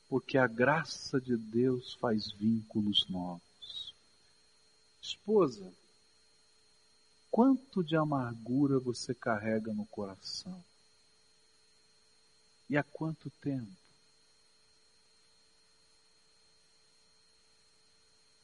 Porque 0.09 0.39
a 0.39 0.47
graça 0.47 1.21
de 1.21 1.37
Deus 1.37 1.95
faz 1.95 2.31
vínculos 2.31 3.07
novos. 3.09 3.93
Esposa, 5.03 5.71
quanto 7.31 7.85
de 7.85 7.97
amargura 7.97 8.79
você 8.79 9.15
carrega 9.15 9.75
no 9.75 9.85
coração? 9.87 10.65
E 12.71 12.77
há 12.77 12.83
quanto 12.83 13.31
tempo? 13.43 13.88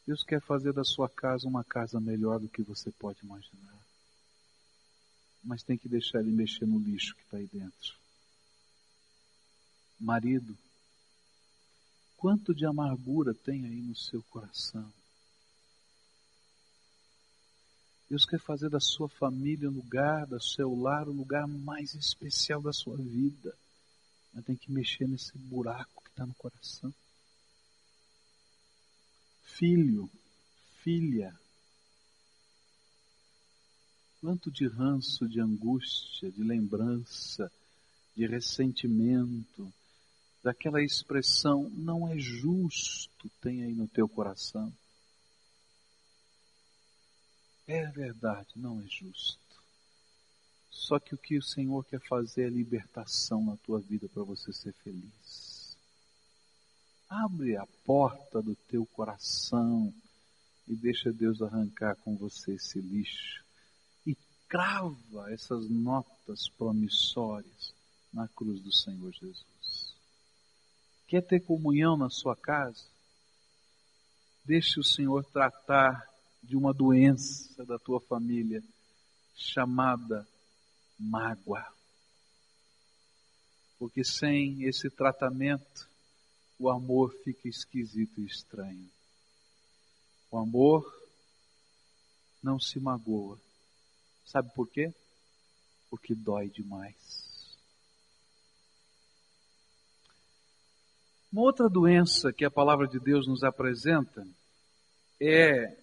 Deus 0.07 0.23
quer 0.23 0.41
fazer 0.41 0.73
da 0.73 0.85
sua 0.85 1.09
casa 1.09 1.49
uma 1.49 1.65
casa 1.65 1.99
melhor 1.99 2.39
do 2.39 2.49
que 2.49 2.63
você 2.63 2.91
pode 2.93 3.19
imaginar. 3.23 3.79
Mas 5.43 5.63
tem 5.63 5.79
que 5.79 5.89
deixar 5.89 6.21
ele 6.21 6.31
mexer 6.31 6.67
no 6.67 6.79
lixo 6.79 7.15
que 7.15 7.23
está 7.23 7.39
aí 7.39 7.47
dentro. 7.47 7.95
Marido, 9.99 10.57
quanto 12.19 12.55
de 12.55 12.67
amargura 12.67 13.33
tem 13.33 13.65
aí 13.65 13.81
no 13.81 13.97
seu 13.97 14.23
coração? 14.25 14.93
Deus 18.09 18.27
quer 18.27 18.39
fazer 18.39 18.69
da 18.69 18.81
sua 18.81 19.09
família 19.09 19.69
o 19.69 19.73
lugar, 19.73 20.27
do 20.27 20.41
seu 20.43 20.75
lar, 20.79 21.09
o 21.09 21.13
lugar 21.13 21.47
mais 21.49 21.95
especial 21.95 22.61
da 22.61 22.73
sua 22.73 22.97
vida. 22.97 23.57
Mas 24.35 24.45
tem 24.45 24.57
que 24.57 24.71
mexer 24.71 25.09
nesse 25.09 25.37
buraco 25.39 26.03
que 26.03 26.11
está 26.11 26.27
no 26.27 26.35
coração 26.35 26.93
filho, 29.45 30.11
filha. 30.83 31.35
Quanto 34.21 34.51
de 34.51 34.67
ranço, 34.67 35.29
de 35.29 35.41
angústia, 35.41 36.31
de 36.31 36.43
lembrança, 36.43 37.53
de 38.17 38.27
ressentimento, 38.27 39.73
daquela 40.43 40.83
expressão 40.83 41.69
não 41.71 42.09
é 42.09 42.19
justo 42.19 43.15
tem 43.41 43.63
aí 43.63 43.75
no 43.75 43.87
teu 43.87 44.09
coração. 44.09 44.73
É 47.67 47.87
verdade, 47.87 48.49
não 48.57 48.81
é 48.81 48.87
justo. 48.87 49.39
Só 50.71 50.99
que 50.99 51.15
o 51.15 51.19
que 51.19 51.39
o 51.39 51.43
Senhor 51.43 51.85
quer 51.85 52.01
fazer 52.01 52.47
é 52.47 52.51
libertação 52.51 53.43
na 53.45 53.57
tua 53.59 53.81
vida 53.81 54.09
para 54.09 54.23
você 54.23 54.53
ser 54.53 54.73
feliz. 54.83 55.54
Abre 57.23 57.57
a 57.57 57.65
porta 57.85 58.43
do 58.43 58.57
teu 58.69 58.85
coração 58.87 59.95
e 60.67 60.75
deixa 60.75 61.13
Deus 61.13 61.41
arrancar 61.41 61.95
com 61.97 62.17
você 62.17 62.55
esse 62.55 62.81
lixo. 62.81 63.45
E 64.05 64.17
crava 64.49 65.33
essas 65.33 65.71
notas 65.71 66.49
promissórias 66.59 67.73
na 68.13 68.27
cruz 68.27 68.61
do 68.61 68.73
Senhor 68.73 69.13
Jesus. 69.13 69.95
Quer 71.07 71.23
ter 71.23 71.39
comunhão 71.39 71.97
na 71.97 72.11
sua 72.11 72.35
casa? 72.35 72.85
Deixe 74.45 74.81
o 74.81 74.85
Senhor 74.85 75.25
tratar 75.27 76.05
de 76.43 76.57
uma 76.57 76.75
doença 76.75 77.65
da 77.65 77.79
tua 77.79 78.01
família 78.01 78.61
chamada 79.37 80.27
mágoa. 80.99 81.65
Porque 83.79 84.03
sem 84.03 84.65
esse 84.65 84.91
tratamento, 84.91 85.94
o 86.65 86.71
amor 86.71 87.15
fica 87.23 87.47
esquisito 87.47 88.23
e 88.23 88.25
estranho. 88.25 88.89
O 90.31 90.39
amor 90.39 90.83
não 92.43 92.59
se 92.59 92.81
magoa. 92.81 93.39
Sabe 94.25 94.51
por 94.55 94.67
quê? 94.71 94.91
Porque 95.91 96.15
dói 96.15 96.49
demais. 96.49 96.97
Uma 101.31 101.43
outra 101.43 101.69
doença 101.69 102.33
que 102.33 102.47
a 102.47 102.51
palavra 102.51 102.89
de 102.89 102.99
Deus 102.99 103.27
nos 103.27 103.45
apresenta 103.45 104.27
é 105.21 105.77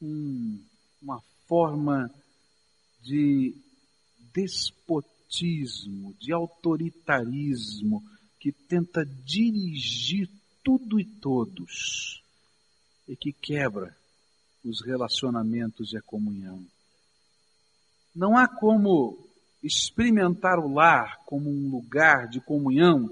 um, 0.00 0.64
uma 1.02 1.20
forma 1.48 2.08
de 3.02 3.52
despotismo, 4.32 6.14
de 6.20 6.32
autoritarismo, 6.32 8.08
que 8.40 8.50
tenta 8.50 9.04
dirigir 9.04 10.28
tudo 10.64 10.98
e 10.98 11.04
todos 11.04 12.22
e 13.06 13.14
que 13.14 13.32
quebra 13.32 13.94
os 14.64 14.80
relacionamentos 14.80 15.92
e 15.92 15.98
a 15.98 16.02
comunhão. 16.02 16.64
Não 18.14 18.36
há 18.36 18.48
como 18.48 19.18
experimentar 19.62 20.58
o 20.58 20.72
lar 20.72 21.18
como 21.26 21.50
um 21.50 21.70
lugar 21.70 22.28
de 22.28 22.40
comunhão 22.40 23.10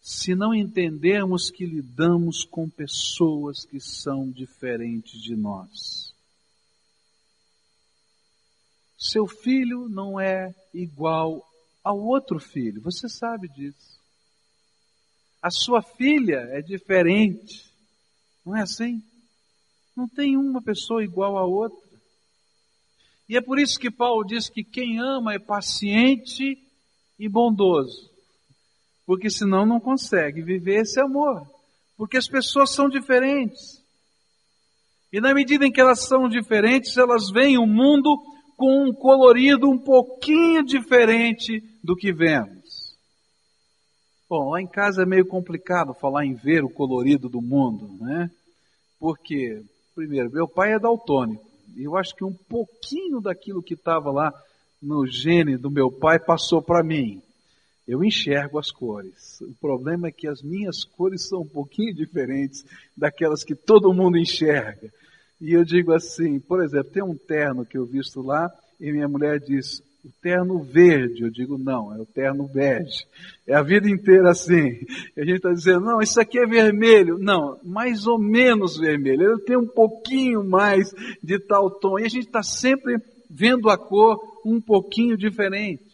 se 0.00 0.34
não 0.34 0.54
entendermos 0.54 1.50
que 1.50 1.66
lidamos 1.66 2.44
com 2.44 2.68
pessoas 2.68 3.64
que 3.64 3.80
são 3.80 4.30
diferentes 4.30 5.20
de 5.20 5.36
nós. 5.36 6.14
Seu 8.98 9.26
filho 9.26 9.88
não 9.88 10.20
é 10.20 10.54
igual 10.72 11.46
ao 11.82 11.98
outro 11.98 12.38
filho, 12.38 12.80
você 12.80 13.08
sabe 13.08 13.48
disso. 13.48 13.99
A 15.42 15.50
sua 15.50 15.82
filha 15.82 16.48
é 16.50 16.60
diferente, 16.60 17.64
não 18.44 18.56
é 18.56 18.62
assim? 18.62 19.02
Não 19.96 20.06
tem 20.08 20.36
uma 20.36 20.60
pessoa 20.60 21.02
igual 21.02 21.36
a 21.38 21.44
outra. 21.44 21.78
E 23.28 23.36
é 23.36 23.40
por 23.40 23.58
isso 23.58 23.78
que 23.78 23.90
Paulo 23.90 24.24
diz 24.24 24.48
que 24.48 24.64
quem 24.64 24.98
ama 24.98 25.32
é 25.34 25.38
paciente 25.38 26.58
e 27.18 27.28
bondoso. 27.28 28.10
Porque 29.06 29.30
senão 29.30 29.64
não 29.64 29.78
consegue 29.78 30.42
viver 30.42 30.80
esse 30.80 31.00
amor. 31.00 31.46
Porque 31.96 32.16
as 32.16 32.26
pessoas 32.26 32.74
são 32.74 32.88
diferentes. 32.88 33.80
E 35.12 35.20
na 35.20 35.34
medida 35.34 35.66
em 35.66 35.72
que 35.72 35.80
elas 35.80 36.06
são 36.06 36.28
diferentes, 36.28 36.96
elas 36.96 37.30
veem 37.30 37.58
o 37.58 37.66
mundo 37.66 38.16
com 38.56 38.88
um 38.88 38.92
colorido 38.92 39.68
um 39.68 39.78
pouquinho 39.78 40.64
diferente 40.64 41.62
do 41.82 41.96
que 41.96 42.12
vemos. 42.12 42.59
Bom, 44.30 44.50
lá 44.50 44.62
em 44.62 44.66
casa 44.68 45.02
é 45.02 45.04
meio 45.04 45.26
complicado 45.26 45.92
falar 45.92 46.24
em 46.24 46.34
ver 46.34 46.62
o 46.62 46.70
colorido 46.70 47.28
do 47.28 47.42
mundo, 47.42 47.90
né? 48.00 48.30
Porque, 48.96 49.60
primeiro, 49.92 50.30
meu 50.30 50.46
pai 50.46 50.72
é 50.72 50.78
daltônico. 50.78 51.44
E 51.76 51.82
eu 51.82 51.96
acho 51.96 52.14
que 52.14 52.22
um 52.22 52.32
pouquinho 52.32 53.20
daquilo 53.20 53.60
que 53.60 53.74
estava 53.74 54.12
lá 54.12 54.32
no 54.80 55.04
gene 55.04 55.56
do 55.56 55.68
meu 55.68 55.90
pai 55.90 56.20
passou 56.20 56.62
para 56.62 56.80
mim. 56.80 57.20
Eu 57.88 58.04
enxergo 58.04 58.60
as 58.60 58.70
cores. 58.70 59.40
O 59.40 59.52
problema 59.60 60.06
é 60.06 60.12
que 60.12 60.28
as 60.28 60.40
minhas 60.42 60.84
cores 60.84 61.26
são 61.26 61.40
um 61.40 61.48
pouquinho 61.48 61.92
diferentes 61.92 62.64
daquelas 62.96 63.42
que 63.42 63.56
todo 63.56 63.92
mundo 63.92 64.16
enxerga. 64.16 64.92
E 65.40 65.52
eu 65.52 65.64
digo 65.64 65.92
assim, 65.92 66.38
por 66.38 66.62
exemplo, 66.62 66.92
tem 66.92 67.02
um 67.02 67.16
terno 67.16 67.66
que 67.66 67.76
eu 67.76 67.84
visto 67.84 68.22
lá 68.22 68.48
e 68.78 68.92
minha 68.92 69.08
mulher 69.08 69.40
diz, 69.40 69.82
o 70.04 70.10
terno 70.20 70.62
verde. 70.62 71.22
Eu 71.22 71.30
digo, 71.30 71.58
não, 71.58 71.94
é 71.94 71.98
o 71.98 72.06
terno 72.06 72.48
bege. 72.48 73.06
É 73.46 73.54
a 73.54 73.62
vida 73.62 73.88
inteira 73.88 74.30
assim. 74.30 74.86
E 75.16 75.20
a 75.20 75.24
gente 75.24 75.36
está 75.36 75.52
dizendo, 75.52 75.80
não, 75.80 76.00
isso 76.00 76.20
aqui 76.20 76.38
é 76.38 76.46
vermelho. 76.46 77.18
Não, 77.18 77.58
mais 77.62 78.06
ou 78.06 78.18
menos 78.18 78.76
vermelho. 78.76 79.32
Ele 79.32 79.42
tem 79.42 79.56
um 79.56 79.66
pouquinho 79.66 80.42
mais 80.44 80.92
de 81.22 81.38
tal 81.38 81.70
tom. 81.70 81.98
E 81.98 82.04
a 82.04 82.08
gente 82.08 82.26
está 82.26 82.42
sempre 82.42 83.00
vendo 83.28 83.68
a 83.68 83.78
cor 83.78 84.18
um 84.44 84.60
pouquinho 84.60 85.16
diferente. 85.16 85.90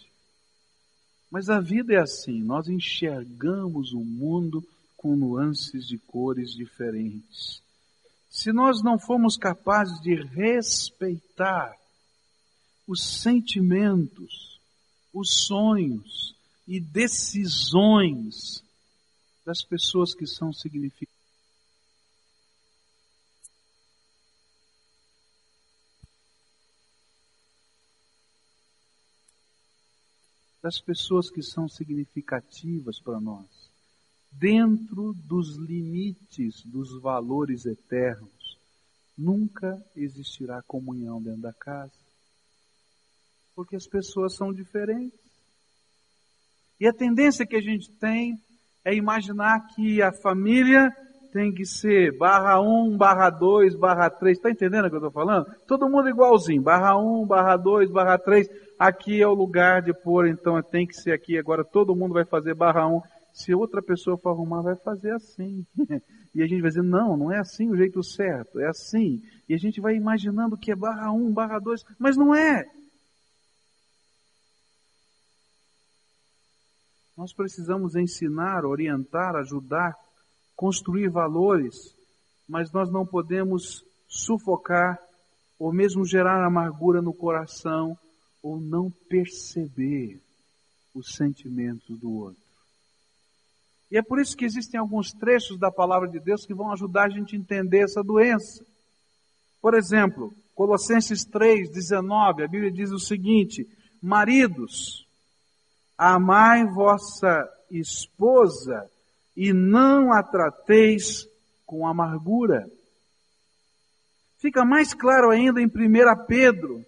Mas 1.30 1.50
a 1.50 1.60
vida 1.60 1.92
é 1.92 1.98
assim, 1.98 2.42
nós 2.42 2.68
enxergamos 2.68 3.92
o 3.92 4.00
mundo 4.00 4.64
com 4.96 5.16
nuances 5.16 5.86
de 5.86 5.98
cores 5.98 6.52
diferentes. 6.52 7.60
Se 8.30 8.52
nós 8.52 8.82
não 8.82 8.98
formos 8.98 9.36
capazes 9.36 10.00
de 10.00 10.14
respeitar 10.14 11.74
os 12.86 13.02
sentimentos, 13.02 14.60
os 15.12 15.44
sonhos 15.46 16.36
e 16.66 16.78
decisões 16.78 18.62
das 19.44 19.62
pessoas 19.62 20.14
que 20.14 20.26
são 20.26 20.52
significativas. 20.52 21.16
Das 30.62 30.80
pessoas 30.80 31.30
que 31.30 31.42
são 31.42 31.68
significativas 31.68 32.98
para 32.98 33.20
nós, 33.20 33.46
dentro 34.32 35.12
dos 35.12 35.54
limites 35.56 36.60
dos 36.64 37.00
valores 37.00 37.66
eternos, 37.66 38.58
nunca 39.16 39.80
existirá 39.94 40.60
comunhão 40.62 41.22
dentro 41.22 41.42
da 41.42 41.52
casa 41.52 42.05
porque 43.56 43.74
as 43.74 43.86
pessoas 43.86 44.36
são 44.36 44.52
diferentes. 44.52 45.18
E 46.78 46.86
a 46.86 46.92
tendência 46.92 47.46
que 47.46 47.56
a 47.56 47.60
gente 47.60 47.90
tem 47.98 48.34
é 48.84 48.94
imaginar 48.94 49.66
que 49.74 50.02
a 50.02 50.12
família 50.12 50.94
tem 51.32 51.52
que 51.52 51.64
ser 51.64 52.16
barra 52.16 52.60
1, 52.60 52.96
barra 52.96 53.30
2, 53.30 53.74
barra 53.74 54.10
3. 54.10 54.36
Está 54.36 54.50
entendendo 54.50 54.84
o 54.84 54.88
que 54.90 54.96
eu 54.96 54.98
estou 54.98 55.10
falando? 55.10 55.46
Todo 55.66 55.88
mundo 55.88 56.08
igualzinho. 56.08 56.62
Barra 56.62 56.98
1, 56.98 57.26
barra 57.26 57.56
2, 57.56 57.90
barra 57.90 58.18
3. 58.18 58.46
Aqui 58.78 59.22
é 59.22 59.26
o 59.26 59.34
lugar 59.34 59.80
de 59.80 59.94
pôr, 59.94 60.28
então 60.28 60.62
tem 60.62 60.86
que 60.86 60.94
ser 60.94 61.12
aqui. 61.12 61.38
Agora 61.38 61.64
todo 61.64 61.96
mundo 61.96 62.12
vai 62.12 62.26
fazer 62.26 62.54
barra 62.54 62.86
1. 62.86 63.00
Se 63.32 63.54
outra 63.54 63.82
pessoa 63.82 64.18
for 64.18 64.30
arrumar, 64.30 64.60
vai 64.60 64.76
fazer 64.76 65.12
assim. 65.12 65.64
e 66.34 66.42
a 66.42 66.46
gente 66.46 66.60
vai 66.60 66.68
dizer, 66.68 66.82
não, 66.82 67.16
não 67.16 67.32
é 67.32 67.38
assim 67.38 67.70
o 67.70 67.76
jeito 67.76 68.02
certo. 68.02 68.60
É 68.60 68.68
assim. 68.68 69.22
E 69.48 69.54
a 69.54 69.58
gente 69.58 69.80
vai 69.80 69.94
imaginando 69.94 70.56
que 70.58 70.70
é 70.70 70.76
barra 70.76 71.10
1, 71.10 71.32
barra 71.32 71.58
2. 71.58 71.82
Mas 71.98 72.16
não 72.16 72.34
é. 72.34 72.64
Nós 77.16 77.32
precisamos 77.32 77.96
ensinar, 77.96 78.64
orientar, 78.64 79.36
ajudar, 79.36 79.94
construir 80.54 81.08
valores, 81.08 81.96
mas 82.46 82.70
nós 82.72 82.90
não 82.90 83.06
podemos 83.06 83.82
sufocar 84.06 84.98
ou 85.58 85.72
mesmo 85.72 86.04
gerar 86.04 86.44
amargura 86.44 87.00
no 87.00 87.14
coração 87.14 87.96
ou 88.42 88.60
não 88.60 88.90
perceber 89.08 90.20
os 90.94 91.14
sentimentos 91.14 91.98
do 91.98 92.12
outro. 92.12 92.46
E 93.90 93.96
é 93.96 94.02
por 94.02 94.20
isso 94.20 94.36
que 94.36 94.44
existem 94.44 94.78
alguns 94.78 95.12
trechos 95.12 95.58
da 95.58 95.70
palavra 95.70 96.08
de 96.08 96.20
Deus 96.20 96.44
que 96.44 96.54
vão 96.54 96.72
ajudar 96.72 97.04
a 97.04 97.08
gente 97.08 97.34
a 97.34 97.38
entender 97.38 97.84
essa 97.84 98.02
doença. 98.02 98.64
Por 99.62 99.74
exemplo, 99.74 100.34
Colossenses 100.54 101.24
3, 101.24 101.70
19, 101.70 102.42
a 102.42 102.48
Bíblia 102.48 102.70
diz 102.70 102.90
o 102.90 102.98
seguinte: 102.98 103.66
Maridos, 104.02 105.05
Amai 105.98 106.66
vossa 106.66 107.48
esposa 107.70 108.88
e 109.36 109.52
não 109.52 110.12
a 110.12 110.22
trateis 110.22 111.26
com 111.64 111.86
amargura. 111.86 112.66
Fica 114.38 114.64
mais 114.64 114.94
claro 114.94 115.30
ainda 115.30 115.60
em 115.60 115.66
1 115.66 115.70
Pedro, 116.26 116.84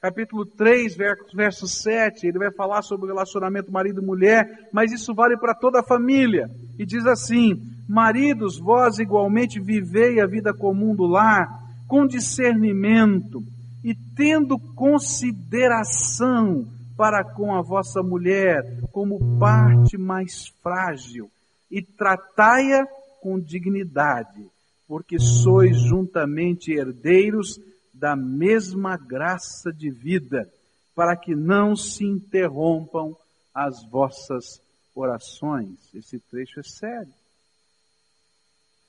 capítulo 0.00 0.46
3, 0.46 0.96
verso 1.34 1.66
7. 1.66 2.26
Ele 2.26 2.38
vai 2.38 2.52
falar 2.52 2.82
sobre 2.82 3.06
o 3.06 3.08
relacionamento 3.08 3.72
marido 3.72 4.00
e 4.00 4.04
mulher, 4.04 4.68
mas 4.72 4.92
isso 4.92 5.12
vale 5.14 5.36
para 5.36 5.54
toda 5.54 5.80
a 5.80 5.84
família. 5.84 6.48
E 6.78 6.86
diz 6.86 7.04
assim: 7.06 7.60
Maridos, 7.88 8.58
vós 8.58 8.98
igualmente 8.98 9.60
vivei 9.60 10.20
a 10.20 10.26
vida 10.26 10.54
comum 10.54 10.94
do 10.94 11.06
lar, 11.06 11.48
com 11.88 12.06
discernimento 12.06 13.42
e 13.82 13.94
tendo 14.16 14.58
consideração 14.58 16.66
para 16.96 17.24
com 17.24 17.54
a 17.54 17.62
vossa 17.62 18.02
mulher 18.02 18.62
como 18.92 19.38
parte 19.38 19.98
mais 19.98 20.48
frágil 20.62 21.30
e 21.70 21.82
tratai-a 21.82 22.86
com 23.20 23.40
dignidade, 23.40 24.48
porque 24.86 25.18
sois 25.18 25.76
juntamente 25.76 26.72
herdeiros 26.72 27.58
da 27.92 28.14
mesma 28.14 28.96
graça 28.96 29.72
de 29.72 29.90
vida, 29.90 30.48
para 30.94 31.16
que 31.16 31.34
não 31.34 31.74
se 31.74 32.04
interrompam 32.04 33.16
as 33.52 33.84
vossas 33.84 34.60
orações. 34.94 35.78
Esse 35.94 36.18
trecho 36.18 36.60
é 36.60 36.62
sério. 36.62 37.14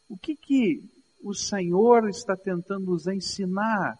O 0.09 0.17
que 0.17 0.35
que 0.35 0.83
o 1.23 1.33
Senhor 1.33 2.07
está 2.09 2.35
tentando 2.35 2.85
nos 2.85 3.07
ensinar? 3.07 3.97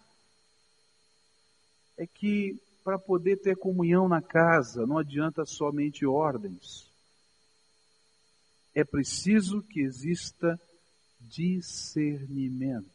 É 1.98 2.06
que 2.06 2.60
para 2.86 3.00
poder 3.00 3.38
ter 3.38 3.58
comunhão 3.58 4.08
na 4.08 4.22
casa, 4.22 4.86
não 4.86 5.00
adianta 5.00 5.44
somente 5.44 6.06
ordens. 6.06 6.88
É 8.76 8.84
preciso 8.84 9.64
que 9.64 9.82
exista 9.82 10.62
discernimento. 11.20 12.86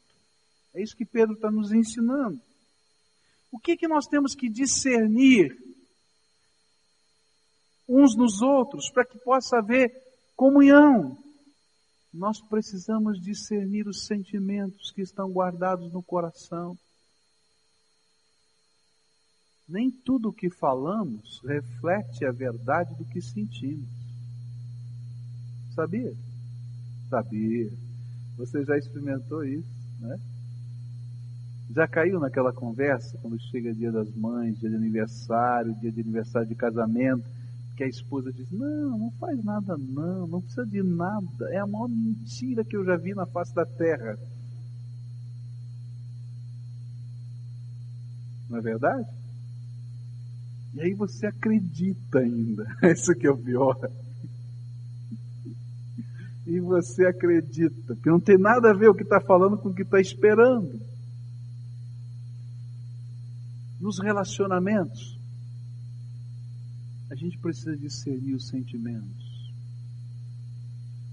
É 0.72 0.80
isso 0.80 0.96
que 0.96 1.04
Pedro 1.04 1.34
está 1.34 1.50
nos 1.50 1.72
ensinando. 1.72 2.40
O 3.50 3.58
que, 3.58 3.76
que 3.76 3.88
nós 3.88 4.06
temos 4.06 4.32
que 4.32 4.48
discernir 4.48 5.58
uns 7.88 8.14
nos 8.14 8.40
outros 8.40 8.88
para 8.92 9.04
que 9.04 9.18
possa 9.18 9.58
haver 9.58 9.92
comunhão? 10.36 11.18
Nós 12.14 12.40
precisamos 12.40 13.20
discernir 13.20 13.88
os 13.88 14.06
sentimentos 14.06 14.92
que 14.92 15.02
estão 15.02 15.32
guardados 15.32 15.92
no 15.92 16.00
coração. 16.00 16.78
Nem 19.70 19.88
tudo 19.88 20.30
o 20.30 20.32
que 20.32 20.50
falamos 20.50 21.40
reflete 21.44 22.24
a 22.24 22.32
verdade 22.32 22.92
do 22.96 23.04
que 23.04 23.22
sentimos. 23.22 23.88
Sabia? 25.74 26.12
Sabia. 27.08 27.70
Você 28.36 28.64
já 28.64 28.76
experimentou 28.76 29.44
isso, 29.44 29.70
né? 30.00 30.18
Já 31.72 31.86
caiu 31.86 32.18
naquela 32.18 32.52
conversa 32.52 33.16
quando 33.22 33.40
chega 33.40 33.72
dia 33.72 33.92
das 33.92 34.12
mães, 34.12 34.58
dia 34.58 34.68
de 34.68 34.74
aniversário, 34.74 35.72
dia 35.80 35.92
de 35.92 36.00
aniversário 36.00 36.48
de 36.48 36.56
casamento, 36.56 37.24
que 37.76 37.84
a 37.84 37.88
esposa 37.88 38.32
diz: 38.32 38.50
Não, 38.50 38.98
não 38.98 39.10
faz 39.12 39.42
nada, 39.44 39.78
não, 39.78 40.26
não 40.26 40.40
precisa 40.40 40.66
de 40.66 40.82
nada. 40.82 41.48
É 41.50 41.58
a 41.58 41.66
maior 41.66 41.88
mentira 41.88 42.64
que 42.64 42.76
eu 42.76 42.84
já 42.84 42.96
vi 42.96 43.14
na 43.14 43.24
face 43.24 43.54
da 43.54 43.64
terra. 43.64 44.18
Não 48.48 48.58
é 48.58 48.60
verdade? 48.60 49.19
E 50.74 50.80
aí 50.80 50.94
você 50.94 51.26
acredita 51.26 52.18
ainda. 52.18 52.66
Isso 52.92 53.14
que 53.14 53.26
é 53.26 53.30
o 53.30 53.38
pior. 53.38 53.76
E 56.46 56.58
você 56.60 57.06
acredita, 57.06 57.94
que 57.96 58.08
não 58.08 58.18
tem 58.18 58.36
nada 58.36 58.70
a 58.70 58.74
ver 58.74 58.88
o 58.88 58.94
que 58.94 59.02
está 59.02 59.20
falando 59.20 59.58
com 59.58 59.68
o 59.68 59.74
que 59.74 59.82
está 59.82 60.00
esperando. 60.00 60.80
Nos 63.80 63.98
relacionamentos, 63.98 65.18
a 67.10 67.14
gente 67.14 67.38
precisa 67.38 67.76
discernir 67.76 68.34
os 68.34 68.48
sentimentos. 68.48 69.30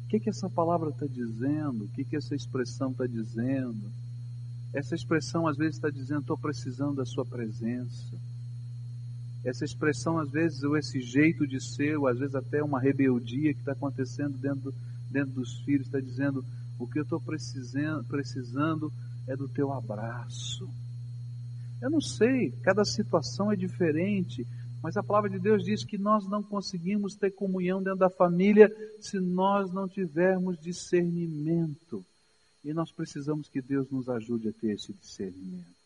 O 0.05 0.09
que, 0.09 0.19
que 0.19 0.29
essa 0.29 0.49
palavra 0.49 0.89
está 0.89 1.05
dizendo? 1.05 1.83
O 1.83 1.87
que, 1.89 2.05
que 2.05 2.15
essa 2.15 2.33
expressão 2.33 2.91
está 2.91 3.05
dizendo? 3.05 3.91
Essa 4.73 4.95
expressão 4.95 5.47
às 5.47 5.57
vezes 5.57 5.75
está 5.75 5.89
dizendo: 5.89 6.21
estou 6.21 6.37
precisando 6.37 6.95
da 6.95 7.05
sua 7.05 7.25
presença. 7.25 8.15
Essa 9.47 9.63
expressão, 9.63 10.19
às 10.19 10.29
vezes, 10.29 10.61
ou 10.63 10.75
esse 10.75 10.99
jeito 10.99 11.47
de 11.47 11.61
ser, 11.61 11.97
ou 11.97 12.05
às 12.05 12.19
vezes 12.19 12.35
até 12.35 12.61
uma 12.61 12.81
rebeldia 12.81 13.53
que 13.53 13.61
está 13.61 13.71
acontecendo 13.71 14.37
dentro, 14.37 14.73
dentro 15.09 15.35
dos 15.35 15.61
filhos, 15.61 15.85
está 15.87 16.01
dizendo: 16.01 16.43
o 16.77 16.85
que 16.85 16.99
eu 16.99 17.03
estou 17.03 17.21
precisando, 17.21 18.03
precisando 18.03 18.91
é 19.25 19.37
do 19.37 19.47
teu 19.47 19.71
abraço. 19.71 20.69
Eu 21.81 21.89
não 21.89 22.01
sei, 22.01 22.51
cada 22.61 22.83
situação 22.83 23.49
é 23.49 23.55
diferente, 23.55 24.45
mas 24.83 24.97
a 24.97 25.03
palavra 25.03 25.29
de 25.29 25.39
Deus 25.39 25.63
diz 25.63 25.85
que 25.85 25.97
nós 25.97 26.27
não 26.27 26.43
conseguimos 26.43 27.15
ter 27.15 27.31
comunhão 27.31 27.81
dentro 27.81 27.99
da 27.99 28.09
família 28.09 28.69
se 28.99 29.17
nós 29.17 29.71
não 29.71 29.87
tivermos 29.87 30.59
discernimento. 30.59 32.05
E 32.65 32.73
nós 32.73 32.91
precisamos 32.91 33.47
que 33.47 33.61
Deus 33.61 33.89
nos 33.89 34.09
ajude 34.09 34.49
a 34.49 34.51
ter 34.51 34.71
esse 34.71 34.91
discernimento. 34.91 35.76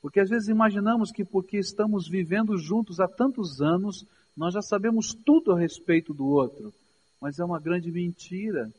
Porque 0.00 0.20
às 0.20 0.28
vezes 0.28 0.48
imaginamos 0.48 1.10
que 1.10 1.24
porque 1.24 1.58
estamos 1.58 2.08
vivendo 2.08 2.56
juntos 2.56 3.00
há 3.00 3.08
tantos 3.08 3.60
anos, 3.60 4.06
nós 4.36 4.54
já 4.54 4.62
sabemos 4.62 5.12
tudo 5.12 5.52
a 5.52 5.58
respeito 5.58 6.14
do 6.14 6.26
outro. 6.26 6.72
Mas 7.20 7.38
é 7.38 7.44
uma 7.44 7.58
grande 7.58 7.90
mentira, 7.90 8.72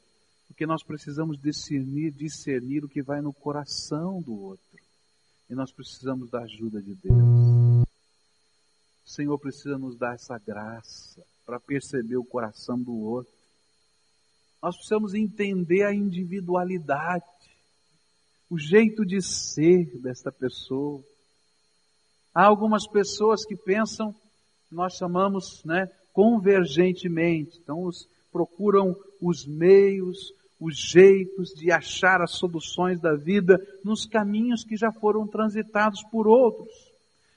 porque 0.48 0.66
nós 0.66 0.82
precisamos 0.82 1.38
discernir, 1.38 2.12
discernir 2.12 2.86
o 2.86 2.90
que 2.90 3.02
vai 3.02 3.22
no 3.22 3.34
coração 3.34 4.22
do 4.22 4.34
outro. 4.34 4.80
E 5.50 5.56
nós 5.56 5.72
precisamos 5.72 6.30
da 6.30 6.40
ajuda 6.40 6.82
de 6.82 6.96
Deus. 6.96 7.86
O 9.06 9.10
Senhor 9.10 9.38
precisa 9.40 9.78
nos 9.78 9.98
dar 9.98 10.14
essa 10.14 10.38
graça 10.38 11.22
para 11.46 11.60
perceber 11.60 12.18
o 12.18 12.24
coração 12.24 12.80
do 12.80 12.96
outro. 12.96 13.34
Nós 14.62 14.76
precisamos 14.76 15.14
entender 15.14 15.84
a 15.84 15.94
individualidade, 15.94 17.26
o 18.50 18.58
jeito 18.58 19.06
de 19.06 19.22
ser 19.22 19.86
desta 20.00 20.32
pessoa. 20.32 21.02
Há 22.34 22.46
algumas 22.46 22.88
pessoas 22.88 23.46
que 23.46 23.56
pensam, 23.56 24.14
nós 24.72 24.94
chamamos, 24.96 25.64
né, 25.64 25.90
convergentemente. 26.14 27.60
Então, 27.62 27.84
os, 27.84 28.08
procuram 28.32 28.96
os 29.22 29.46
meios, 29.46 30.34
os 30.60 30.78
jeitos 30.78 31.50
de 31.50 31.72
achar 31.72 32.22
as 32.22 32.32
soluções 32.32 33.00
da 33.00 33.16
vida 33.16 33.60
nos 33.84 34.06
caminhos 34.06 34.64
que 34.64 34.76
já 34.76 34.92
foram 34.92 35.28
transitados 35.28 36.04
por 36.12 36.28
outros. 36.28 36.74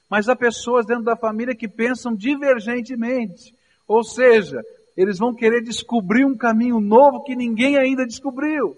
Mas 0.08 0.28
há 0.28 0.36
pessoas 0.36 0.86
dentro 0.86 1.04
da 1.04 1.16
família 1.16 1.54
que 1.54 1.68
pensam 1.68 2.14
divergentemente. 2.14 3.54
Ou 3.86 4.04
seja, 4.04 4.62
eles 4.96 5.18
vão 5.18 5.34
querer 5.34 5.62
descobrir 5.62 6.24
um 6.24 6.36
caminho 6.36 6.80
novo 6.80 7.22
que 7.22 7.34
ninguém 7.34 7.76
ainda 7.76 8.06
descobriu. 8.06 8.76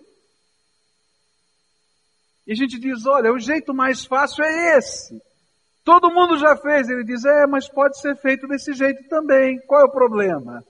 E 2.46 2.52
a 2.52 2.54
gente 2.54 2.78
diz: 2.78 3.06
olha, 3.06 3.32
o 3.32 3.38
jeito 3.38 3.74
mais 3.74 4.04
fácil 4.04 4.44
é 4.44 4.78
esse. 4.78 5.20
Todo 5.84 6.12
mundo 6.12 6.38
já 6.38 6.56
fez. 6.56 6.88
Ele 6.88 7.04
diz: 7.04 7.24
é, 7.24 7.46
mas 7.46 7.68
pode 7.68 8.00
ser 8.00 8.16
feito 8.16 8.46
desse 8.46 8.72
jeito 8.72 9.08
também. 9.08 9.58
Qual 9.66 9.80
é 9.80 9.84
o 9.84 9.92
problema? 9.92 10.64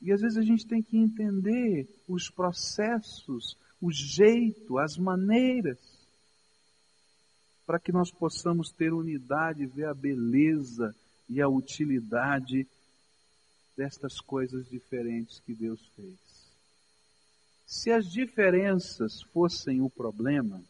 E 0.00 0.12
às 0.12 0.20
vezes 0.20 0.38
a 0.38 0.42
gente 0.42 0.66
tem 0.66 0.82
que 0.82 0.96
entender 0.96 1.88
os 2.08 2.28
processos, 2.30 3.56
o 3.80 3.90
jeito, 3.90 4.78
as 4.78 4.96
maneiras, 4.96 5.78
para 7.66 7.80
que 7.80 7.90
nós 7.90 8.10
possamos 8.10 8.70
ter 8.70 8.92
unidade, 8.92 9.66
ver 9.66 9.86
a 9.86 9.94
beleza 9.94 10.94
e 11.28 11.40
a 11.42 11.48
utilidade 11.48 12.66
destas 13.76 14.20
coisas 14.20 14.68
diferentes 14.68 15.40
que 15.40 15.54
Deus 15.54 15.80
fez. 15.96 16.25
Se 17.66 17.90
as 17.90 18.06
diferenças 18.10 19.22
fossem 19.32 19.80
o 19.82 19.90
problema, 19.90 20.62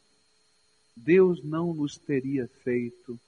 Deus 0.97 1.45
não 1.45 1.75
nos 1.75 1.99
teria 1.99 2.49
feito 2.65 3.21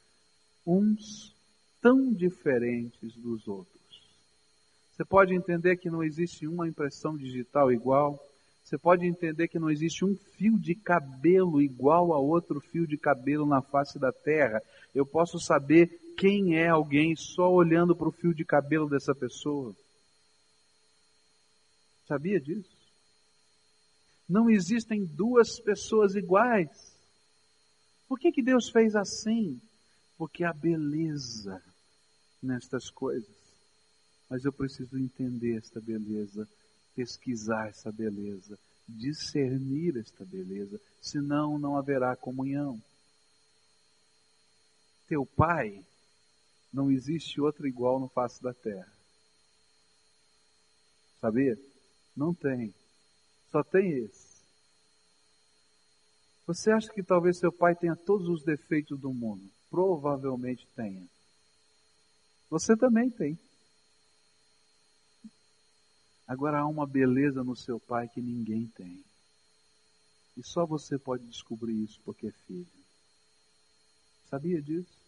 uns 0.66 1.35
tão 1.83 2.11
diferentes 2.12 3.14
dos 3.16 3.47
outros. 3.47 3.79
Você 4.91 5.05
pode 5.05 5.35
entender 5.35 5.77
que 5.77 5.91
não 5.91 6.03
existe 6.03 6.47
uma 6.47 6.66
impressão 6.66 7.16
digital 7.16 7.71
igual. 7.71 8.19
Você 8.64 8.79
pode 8.79 9.07
entender 9.07 9.49
que 9.49 9.59
não 9.59 9.71
existe 9.71 10.05
um 10.05 10.16
fio 10.16 10.59
de 10.59 10.75
cabelo 10.75 11.61
igual 11.61 12.12
a 12.14 12.19
outro 12.19 12.61
fio 12.61 12.87
de 12.87 12.97
cabelo 12.97 13.47
na 13.47 13.61
face 13.61 13.99
da 13.99 14.11
terra. 14.11 14.62
Eu 14.95 15.05
posso 15.05 15.39
saber 15.39 15.87
quem 16.16 16.57
é 16.57 16.69
alguém 16.69 17.14
só 17.14 17.53
olhando 17.53 17.95
para 17.95 18.09
o 18.09 18.12
fio 18.12 18.35
de 18.35 18.45
cabelo 18.45 18.89
dessa 18.89 19.14
pessoa. 19.14 19.77
Sabia 22.07 22.41
disso? 22.41 22.78
Não 24.29 24.51
existem 24.51 25.05
duas 25.05 25.59
pessoas 25.59 26.14
iguais. 26.14 26.68
Por 28.07 28.18
que, 28.18 28.31
que 28.31 28.43
Deus 28.43 28.68
fez 28.68 28.95
assim? 28.95 29.61
Porque 30.16 30.45
há 30.45 30.53
beleza 30.53 31.62
nestas 32.43 32.91
coisas. 32.91 33.37
Mas 34.29 34.45
eu 34.45 34.53
preciso 34.53 34.99
entender 34.99 35.57
esta 35.57 35.81
beleza, 35.81 36.47
pesquisar 36.95 37.68
essa 37.68 37.91
beleza, 37.91 38.59
discernir 38.87 39.97
esta 39.97 40.24
beleza, 40.24 40.81
senão 41.01 41.59
não 41.59 41.76
haverá 41.76 42.14
comunhão. 42.14 42.81
Teu 45.07 45.24
pai, 45.24 45.83
não 46.72 46.91
existe 46.91 47.41
outro 47.41 47.66
igual 47.66 47.99
no 47.99 48.09
face 48.09 48.43
da 48.43 48.53
terra. 48.53 48.93
Sabia? 51.20 51.59
Não 52.16 52.35
tem. 52.35 52.74
Só 53.51 53.62
tem 53.62 53.90
esse. 53.90 54.38
Você 56.46 56.70
acha 56.70 56.92
que 56.92 57.03
talvez 57.03 57.38
seu 57.38 57.53
pai 57.53 57.74
tenha 57.74 57.94
todos 57.94 58.28
os 58.28 58.42
defeitos 58.42 58.99
do 58.99 59.12
mundo? 59.12 59.42
Provavelmente 59.70 60.66
tenha. 60.74 61.07
Você 62.49 62.76
também 62.76 63.11
tem. 63.11 63.38
Agora 66.26 66.61
há 66.61 66.66
uma 66.66 66.86
beleza 66.86 67.44
no 67.44 67.57
seu 67.57 67.78
pai 67.80 68.09
que 68.09 68.20
ninguém 68.20 68.66
tem. 68.68 69.05
E 70.36 70.42
só 70.42 70.64
você 70.64 70.99
pode 70.99 71.26
descobrir 71.26 71.82
isso 71.82 72.01
porque 72.05 72.28
é 72.28 72.32
filho. 72.46 72.66
Sabia 74.30 74.62
disso? 74.62 74.99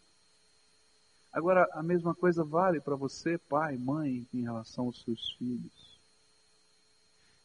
Agora, 1.32 1.68
a 1.72 1.82
mesma 1.82 2.14
coisa 2.14 2.42
vale 2.42 2.80
para 2.80 2.96
você, 2.96 3.38
pai, 3.38 3.76
mãe, 3.76 4.26
em 4.34 4.42
relação 4.42 4.86
aos 4.86 5.00
seus 5.02 5.32
filhos. 5.38 5.89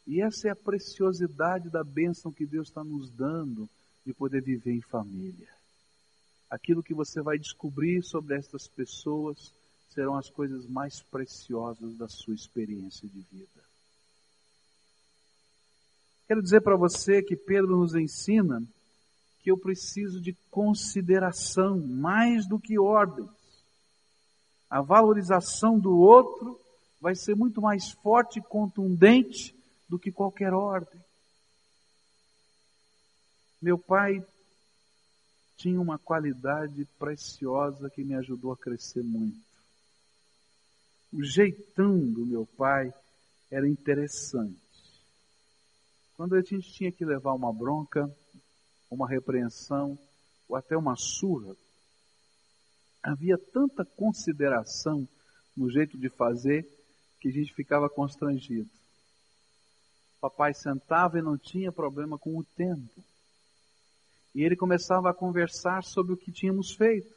E 0.06 0.20
essa 0.22 0.48
é 0.48 0.50
a 0.52 0.56
preciosidade 0.56 1.68
da 1.68 1.82
bênção 1.82 2.30
que 2.30 2.46
Deus 2.46 2.68
está 2.68 2.84
nos 2.84 3.10
dando 3.10 3.68
de 4.04 4.14
poder 4.14 4.40
viver 4.40 4.72
em 4.72 4.80
família. 4.80 5.48
Aquilo 6.48 6.82
que 6.82 6.94
você 6.94 7.20
vai 7.20 7.36
descobrir 7.36 8.04
sobre 8.04 8.36
estas 8.36 8.68
pessoas 8.68 9.52
serão 9.90 10.16
as 10.16 10.30
coisas 10.30 10.64
mais 10.66 11.00
preciosas 11.00 11.96
da 11.96 12.08
sua 12.08 12.34
experiência 12.34 13.08
de 13.08 13.20
vida. 13.32 13.66
Quero 16.28 16.42
dizer 16.42 16.60
para 16.60 16.76
você 16.76 17.20
que 17.22 17.34
Pedro 17.34 17.76
nos 17.76 17.94
ensina 17.94 18.62
que 19.40 19.50
eu 19.50 19.58
preciso 19.58 20.20
de 20.20 20.36
consideração 20.50 21.78
mais 21.78 22.46
do 22.46 22.60
que 22.60 22.78
ordens. 22.78 23.30
A 24.68 24.80
valorização 24.80 25.78
do 25.78 25.96
outro 25.96 26.60
vai 27.00 27.14
ser 27.14 27.34
muito 27.34 27.60
mais 27.60 27.90
forte 27.90 28.38
e 28.38 28.42
contundente 28.42 29.55
do 29.88 29.98
que 29.98 30.10
qualquer 30.10 30.52
ordem. 30.52 31.00
Meu 33.60 33.78
pai 33.78 34.24
tinha 35.56 35.80
uma 35.80 35.98
qualidade 35.98 36.84
preciosa 36.98 37.88
que 37.88 38.04
me 38.04 38.14
ajudou 38.14 38.52
a 38.52 38.56
crescer 38.56 39.02
muito. 39.02 39.38
O 41.12 41.22
jeitão 41.22 41.98
do 41.98 42.26
meu 42.26 42.46
pai 42.46 42.92
era 43.50 43.66
interessante. 43.66 44.60
Quando 46.16 46.34
a 46.34 46.42
gente 46.42 46.72
tinha 46.72 46.92
que 46.92 47.04
levar 47.04 47.32
uma 47.32 47.52
bronca, 47.52 48.10
uma 48.90 49.08
repreensão 49.08 49.98
ou 50.48 50.56
até 50.56 50.76
uma 50.76 50.96
surra, 50.96 51.56
havia 53.02 53.38
tanta 53.38 53.84
consideração 53.84 55.08
no 55.56 55.70
jeito 55.70 55.96
de 55.96 56.08
fazer 56.08 56.66
que 57.20 57.28
a 57.28 57.32
gente 57.32 57.54
ficava 57.54 57.88
constrangido. 57.88 58.68
Papai 60.20 60.54
sentava 60.54 61.18
e 61.18 61.22
não 61.22 61.36
tinha 61.36 61.70
problema 61.70 62.18
com 62.18 62.36
o 62.36 62.44
tempo. 62.44 63.04
E 64.34 64.42
ele 64.42 64.56
começava 64.56 65.10
a 65.10 65.14
conversar 65.14 65.82
sobre 65.82 66.12
o 66.12 66.16
que 66.16 66.32
tínhamos 66.32 66.74
feito. 66.74 67.14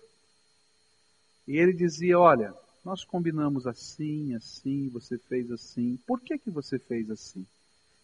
E 1.47 1.57
ele 1.57 1.73
dizia: 1.73 2.17
Olha, 2.19 2.53
nós 2.83 3.03
combinamos 3.03 3.67
assim, 3.67 4.33
assim, 4.35 4.89
você 4.89 5.17
fez 5.17 5.51
assim. 5.51 5.97
Por 6.07 6.21
que, 6.21 6.37
que 6.37 6.49
você 6.49 6.79
fez 6.79 7.09
assim? 7.09 7.45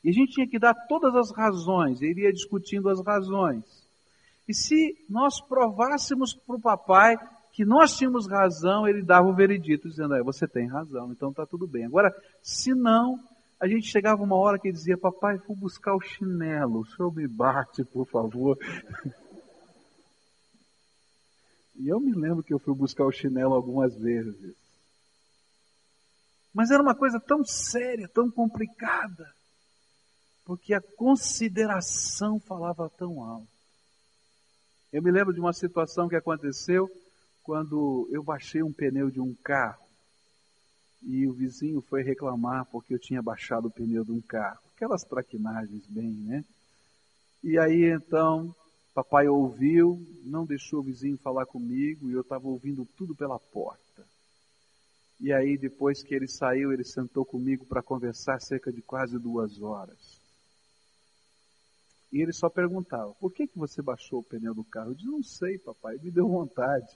E 0.03 0.09
a 0.09 0.11
gente 0.13 0.33
tinha 0.33 0.47
que 0.47 0.59
dar 0.59 0.73
todas 0.87 1.15
as 1.15 1.31
razões, 1.31 2.01
ele 2.01 2.11
iria 2.11 2.31
discutindo 2.33 2.89
as 2.89 3.03
razões. 3.03 3.63
E 4.47 4.53
se 4.53 4.95
nós 5.09 5.41
provássemos 5.41 6.35
para 6.35 6.55
o 6.55 6.61
papai 6.61 7.17
que 7.51 7.65
nós 7.65 7.95
tínhamos 7.95 8.27
razão, 8.27 8.87
ele 8.87 9.01
dava 9.01 9.27
o 9.27 9.33
veredito, 9.33 9.89
dizendo, 9.89 10.13
ah, 10.13 10.21
você 10.23 10.47
tem 10.47 10.67
razão, 10.67 11.11
então 11.11 11.29
está 11.29 11.45
tudo 11.45 11.65
bem. 11.65 11.85
Agora, 11.85 12.13
se 12.43 12.75
não, 12.75 13.17
a 13.65 13.67
gente 13.67 13.87
chegava 13.87 14.21
uma 14.21 14.35
hora 14.35 14.59
que 14.59 14.71
dizia, 14.71 14.95
papai, 14.95 15.39
vou 15.39 15.55
buscar 15.55 15.95
o 15.95 15.99
chinelo, 15.99 16.81
o 16.81 16.85
senhor 16.85 17.11
me 17.11 17.27
bate, 17.27 17.83
por 17.83 18.07
favor. 18.07 18.57
E 21.77 21.89
eu 21.89 21.99
me 21.99 22.13
lembro 22.13 22.41
que 22.41 22.53
eu 22.53 22.59
fui 22.59 22.73
buscar 22.73 23.03
o 23.03 23.11
chinelo 23.11 23.53
algumas 23.53 23.93
vezes. 23.97 24.55
Mas 26.53 26.71
era 26.71 26.81
uma 26.81 26.95
coisa 26.95 27.19
tão 27.19 27.43
séria, 27.43 28.07
tão 28.07 28.31
complicada, 28.31 29.29
porque 30.45 30.73
a 30.73 30.79
consideração 30.79 32.39
falava 32.39 32.89
tão 32.97 33.21
alto. 33.21 33.49
Eu 34.93 35.03
me 35.03 35.11
lembro 35.11 35.33
de 35.33 35.41
uma 35.41 35.51
situação 35.51 36.07
que 36.07 36.15
aconteceu 36.15 36.89
quando 37.43 38.07
eu 38.09 38.23
baixei 38.23 38.63
um 38.63 38.71
pneu 38.71 39.11
de 39.11 39.19
um 39.19 39.35
carro 39.43 39.84
e 41.01 41.27
o 41.27 41.33
vizinho 41.33 41.81
foi 41.81 42.03
reclamar 42.03 42.65
porque 42.65 42.93
eu 42.93 42.99
tinha 42.99 43.21
baixado 43.21 43.67
o 43.67 43.71
pneu 43.71 44.03
de 44.03 44.11
um 44.11 44.21
carro. 44.21 44.59
Aquelas 44.75 45.03
traquinagens 45.03 45.85
bem, 45.87 46.11
né? 46.11 46.43
E 47.43 47.57
aí 47.59 47.85
então, 47.85 48.53
papai 48.93 49.27
ouviu, 49.27 50.01
não 50.23 50.45
deixou 50.45 50.79
o 50.79 50.83
vizinho 50.83 51.17
falar 51.17 51.45
comigo 51.45 52.09
e 52.09 52.13
eu 52.13 52.21
estava 52.21 52.47
ouvindo 52.47 52.87
tudo 52.97 53.15
pela 53.15 53.39
porta. 53.39 54.03
E 55.19 55.31
aí 55.31 55.57
depois 55.57 56.03
que 56.03 56.13
ele 56.13 56.27
saiu, 56.27 56.73
ele 56.73 56.83
sentou 56.83 57.23
comigo 57.23 57.65
para 57.65 57.83
conversar 57.83 58.41
cerca 58.41 58.71
de 58.71 58.81
quase 58.81 59.17
duas 59.17 59.61
horas. 59.61 60.19
E 62.11 62.21
ele 62.21 62.33
só 62.33 62.49
perguntava, 62.49 63.13
por 63.19 63.31
que, 63.31 63.45
que 63.45 63.57
você 63.57 63.81
baixou 63.81 64.19
o 64.19 64.23
pneu 64.23 64.53
do 64.53 64.63
carro? 64.63 64.91
Eu 64.91 64.95
disse, 64.95 65.07
não 65.07 65.23
sei, 65.23 65.57
papai, 65.57 65.97
me 66.01 66.09
deu 66.09 66.27
vontade. 66.27 66.87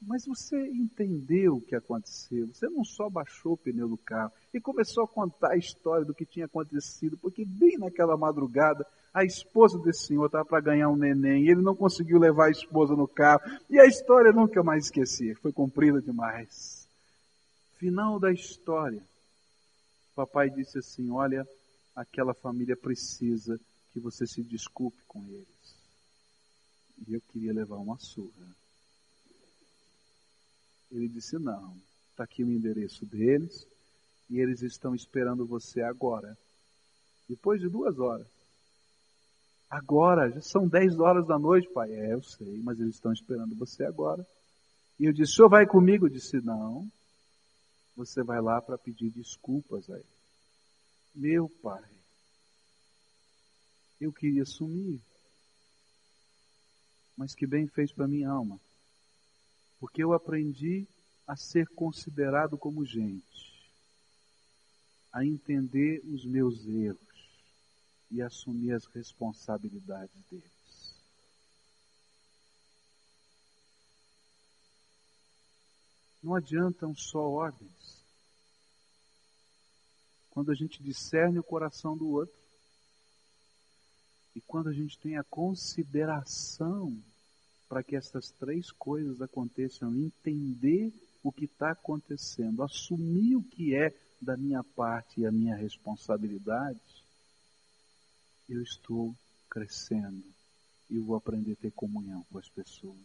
Mas 0.00 0.24
você 0.24 0.56
entendeu 0.68 1.56
o 1.56 1.60
que 1.60 1.74
aconteceu. 1.74 2.46
Você 2.46 2.68
não 2.68 2.84
só 2.84 3.10
baixou 3.10 3.54
o 3.54 3.56
pneu 3.56 3.88
do 3.88 3.96
carro 3.96 4.32
e 4.54 4.60
começou 4.60 5.04
a 5.04 5.08
contar 5.08 5.52
a 5.52 5.56
história 5.56 6.04
do 6.04 6.14
que 6.14 6.24
tinha 6.24 6.46
acontecido, 6.46 7.18
porque 7.18 7.44
bem 7.44 7.76
naquela 7.78 8.16
madrugada 8.16 8.86
a 9.12 9.24
esposa 9.24 9.78
desse 9.78 10.06
senhor 10.06 10.26
estava 10.26 10.44
para 10.44 10.60
ganhar 10.60 10.88
um 10.88 10.96
neném 10.96 11.44
e 11.44 11.50
ele 11.50 11.62
não 11.62 11.74
conseguiu 11.74 12.18
levar 12.18 12.46
a 12.46 12.50
esposa 12.50 12.94
no 12.94 13.08
carro. 13.08 13.40
E 13.68 13.78
a 13.78 13.86
história 13.86 14.32
nunca 14.32 14.62
mais 14.62 14.84
esqueci, 14.84 15.34
foi 15.34 15.52
comprida 15.52 16.00
demais. 16.00 16.86
Final 17.76 18.20
da 18.20 18.32
história. 18.32 19.02
Papai 20.14 20.50
disse 20.50 20.78
assim: 20.78 21.10
Olha, 21.10 21.46
aquela 21.94 22.34
família 22.34 22.76
precisa 22.76 23.58
que 23.92 23.98
você 23.98 24.26
se 24.26 24.42
desculpe 24.42 24.98
com 25.08 25.24
eles. 25.28 25.76
E 27.06 27.14
eu 27.14 27.20
queria 27.32 27.52
levar 27.52 27.76
uma 27.76 27.98
surra. 27.98 28.46
Ele 30.90 31.08
disse: 31.08 31.38
Não, 31.38 31.76
está 32.10 32.24
aqui 32.24 32.42
o 32.42 32.50
endereço 32.50 33.04
deles 33.06 33.66
e 34.28 34.38
eles 34.40 34.62
estão 34.62 34.94
esperando 34.94 35.46
você 35.46 35.82
agora. 35.82 36.36
Depois 37.28 37.60
de 37.60 37.68
duas 37.68 37.98
horas. 37.98 38.26
Agora, 39.68 40.30
já 40.30 40.40
são 40.40 40.66
dez 40.66 40.98
horas 40.98 41.26
da 41.26 41.38
noite, 41.38 41.68
pai. 41.68 41.92
É, 41.92 42.14
eu 42.14 42.22
sei, 42.22 42.58
mas 42.62 42.80
eles 42.80 42.94
estão 42.94 43.12
esperando 43.12 43.54
você 43.54 43.84
agora. 43.84 44.26
E 44.98 45.04
eu 45.04 45.12
disse: 45.12 45.32
O 45.32 45.36
senhor 45.36 45.48
vai 45.48 45.66
comigo? 45.66 46.06
Eu 46.06 46.10
disse: 46.10 46.40
Não. 46.40 46.90
Você 47.96 48.22
vai 48.22 48.40
lá 48.40 48.62
para 48.62 48.78
pedir 48.78 49.10
desculpas 49.10 49.90
a 49.90 49.96
ele. 49.96 50.04
Meu 51.14 51.48
pai, 51.48 51.82
eu 54.00 54.12
queria 54.12 54.44
sumir. 54.44 55.00
Mas 57.16 57.34
que 57.34 57.44
bem 57.44 57.66
fez 57.66 57.90
para 57.92 58.06
minha 58.06 58.30
alma 58.30 58.60
porque 59.78 60.02
eu 60.02 60.12
aprendi 60.12 60.86
a 61.26 61.36
ser 61.36 61.68
considerado 61.68 62.56
como 62.56 62.84
gente, 62.84 63.52
a 65.12 65.24
entender 65.24 66.00
os 66.06 66.24
meus 66.24 66.66
erros 66.66 66.98
e 68.10 68.22
assumir 68.22 68.72
as 68.72 68.86
responsabilidades 68.86 70.22
deles. 70.30 70.58
Não 76.22 76.34
adiantam 76.34 76.94
só 76.94 77.20
ordens. 77.20 78.02
Quando 80.30 80.50
a 80.50 80.54
gente 80.54 80.82
discerne 80.82 81.38
o 81.38 81.44
coração 81.44 81.96
do 81.96 82.08
outro 82.08 82.38
e 84.34 84.40
quando 84.40 84.68
a 84.68 84.72
gente 84.72 84.98
tem 84.98 85.16
a 85.16 85.24
consideração 85.24 86.96
para 87.68 87.82
que 87.82 87.96
essas 87.96 88.30
três 88.30 88.70
coisas 88.70 89.20
aconteçam, 89.20 89.94
entender 89.94 90.92
o 91.22 91.30
que 91.30 91.44
está 91.44 91.72
acontecendo, 91.72 92.62
assumir 92.62 93.36
o 93.36 93.42
que 93.42 93.74
é 93.74 93.94
da 94.20 94.36
minha 94.36 94.64
parte 94.64 95.20
e 95.20 95.26
a 95.26 95.32
minha 95.32 95.54
responsabilidade, 95.54 96.80
eu 98.48 98.62
estou 98.62 99.14
crescendo 99.50 100.24
e 100.90 100.98
vou 100.98 101.16
aprender 101.16 101.52
a 101.52 101.56
ter 101.56 101.70
comunhão 101.72 102.24
com 102.30 102.38
as 102.38 102.48
pessoas. 102.48 102.96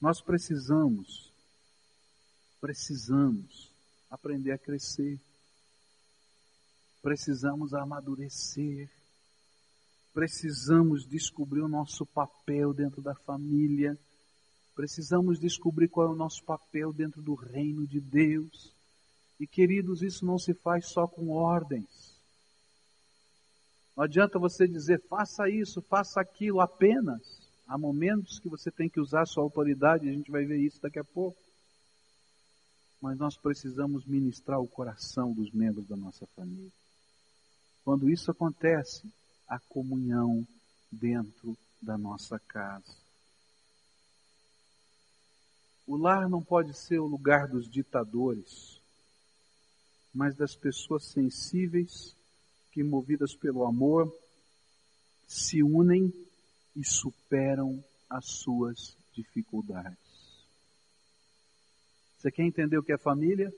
Nós 0.00 0.20
precisamos, 0.20 1.30
precisamos 2.60 3.70
aprender 4.10 4.52
a 4.52 4.58
crescer. 4.58 5.20
Precisamos 7.02 7.74
amadurecer 7.74 8.90
Precisamos 10.12 11.06
descobrir 11.06 11.60
o 11.60 11.68
nosso 11.68 12.04
papel 12.04 12.72
dentro 12.72 13.00
da 13.00 13.14
família. 13.14 13.96
Precisamos 14.74 15.38
descobrir 15.38 15.88
qual 15.88 16.08
é 16.08 16.10
o 16.10 16.16
nosso 16.16 16.42
papel 16.44 16.92
dentro 16.92 17.22
do 17.22 17.34
reino 17.34 17.86
de 17.86 18.00
Deus. 18.00 18.74
E 19.38 19.46
queridos, 19.46 20.02
isso 20.02 20.26
não 20.26 20.38
se 20.38 20.52
faz 20.52 20.88
só 20.88 21.06
com 21.06 21.30
ordens. 21.30 22.18
Não 23.96 24.04
adianta 24.04 24.38
você 24.38 24.66
dizer 24.66 25.00
faça 25.08 25.48
isso, 25.48 25.80
faça 25.82 26.20
aquilo 26.20 26.60
apenas. 26.60 27.20
Há 27.66 27.78
momentos 27.78 28.40
que 28.40 28.48
você 28.48 28.70
tem 28.70 28.88
que 28.88 29.00
usar 29.00 29.26
sua 29.26 29.44
autoridade, 29.44 30.08
a 30.08 30.12
gente 30.12 30.30
vai 30.30 30.44
ver 30.44 30.58
isso 30.58 30.80
daqui 30.82 30.98
a 30.98 31.04
pouco. 31.04 31.38
Mas 33.00 33.16
nós 33.16 33.36
precisamos 33.36 34.04
ministrar 34.04 34.60
o 34.60 34.66
coração 34.66 35.32
dos 35.32 35.52
membros 35.52 35.86
da 35.86 35.96
nossa 35.96 36.26
família. 36.34 36.70
Quando 37.84 38.10
isso 38.10 38.30
acontece, 38.30 39.06
a 39.50 39.58
comunhão 39.58 40.46
dentro 40.92 41.58
da 41.82 41.98
nossa 41.98 42.38
casa. 42.38 42.94
O 45.84 45.96
lar 45.96 46.28
não 46.28 46.40
pode 46.40 46.72
ser 46.72 47.00
o 47.00 47.06
lugar 47.06 47.48
dos 47.48 47.68
ditadores, 47.68 48.80
mas 50.14 50.36
das 50.36 50.54
pessoas 50.54 51.04
sensíveis 51.06 52.14
que, 52.70 52.84
movidas 52.84 53.34
pelo 53.34 53.66
amor, 53.66 54.16
se 55.26 55.64
unem 55.64 56.14
e 56.76 56.84
superam 56.84 57.82
as 58.08 58.26
suas 58.26 58.96
dificuldades. 59.12 59.98
Você 62.16 62.30
quer 62.30 62.44
entender 62.44 62.78
o 62.78 62.84
que 62.84 62.92
é 62.92 62.98
família? 62.98 63.52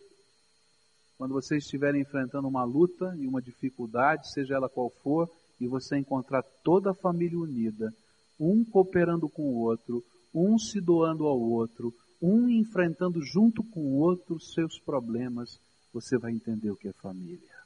Quando 1.18 1.34
você 1.34 1.58
estiver 1.58 1.94
enfrentando 1.96 2.48
uma 2.48 2.64
luta 2.64 3.14
e 3.18 3.26
uma 3.26 3.42
dificuldade, 3.42 4.32
seja 4.32 4.54
ela 4.54 4.70
qual 4.70 4.88
for, 4.88 5.30
e 5.62 5.68
você 5.68 5.96
encontrar 5.96 6.42
toda 6.64 6.90
a 6.90 6.94
família 6.94 7.38
unida, 7.38 7.94
um 8.38 8.64
cooperando 8.64 9.28
com 9.28 9.42
o 9.42 9.60
outro, 9.60 10.04
um 10.34 10.58
se 10.58 10.80
doando 10.80 11.24
ao 11.24 11.40
outro, 11.40 11.94
um 12.20 12.48
enfrentando 12.48 13.22
junto 13.22 13.62
com 13.62 13.80
o 13.80 13.98
outro 14.00 14.40
seus 14.40 14.80
problemas, 14.80 15.60
você 15.92 16.18
vai 16.18 16.32
entender 16.32 16.68
o 16.68 16.76
que 16.76 16.88
é 16.88 16.92
família. 16.94 17.62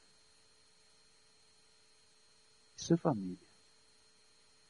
Isso 2.77 2.93
é 2.93 2.97
família. 2.97 3.47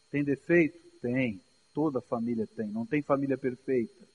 Tem 0.10 0.24
defeito? 0.24 0.80
Tem. 1.02 1.42
Toda 1.74 2.00
família 2.00 2.48
tem. 2.48 2.68
Não 2.72 2.86
tem 2.86 3.02
família 3.02 3.38
perfeita. 3.38 4.08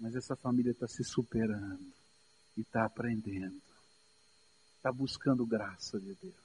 Mas 0.00 0.16
essa 0.16 0.34
família 0.34 0.72
está 0.72 0.88
se 0.88 1.04
superando 1.04 1.92
e 2.56 2.62
está 2.62 2.84
aprendendo. 2.84 3.62
Está 4.78 4.90
buscando 4.90 5.46
graça 5.46 6.00
de 6.00 6.12
Deus. 6.20 6.43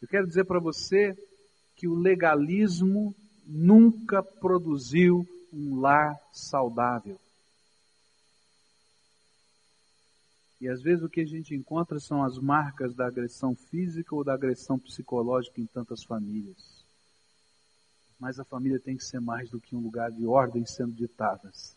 Eu 0.00 0.08
quero 0.08 0.26
dizer 0.26 0.44
para 0.44 0.60
você 0.60 1.16
que 1.74 1.88
o 1.88 1.94
legalismo 1.94 3.14
nunca 3.46 4.22
produziu 4.22 5.26
um 5.52 5.80
lar 5.80 6.18
saudável. 6.32 7.18
E 10.60 10.68
às 10.68 10.82
vezes 10.82 11.04
o 11.04 11.08
que 11.08 11.20
a 11.20 11.26
gente 11.26 11.54
encontra 11.54 12.00
são 12.00 12.22
as 12.22 12.38
marcas 12.38 12.94
da 12.94 13.06
agressão 13.06 13.54
física 13.54 14.14
ou 14.14 14.24
da 14.24 14.34
agressão 14.34 14.78
psicológica 14.78 15.60
em 15.60 15.66
tantas 15.66 16.02
famílias. 16.02 16.56
Mas 18.18 18.38
a 18.38 18.44
família 18.44 18.80
tem 18.80 18.96
que 18.96 19.04
ser 19.04 19.20
mais 19.20 19.50
do 19.50 19.60
que 19.60 19.76
um 19.76 19.80
lugar 19.80 20.10
de 20.10 20.24
ordem 20.24 20.64
sendo 20.64 20.92
ditadas. 20.92 21.76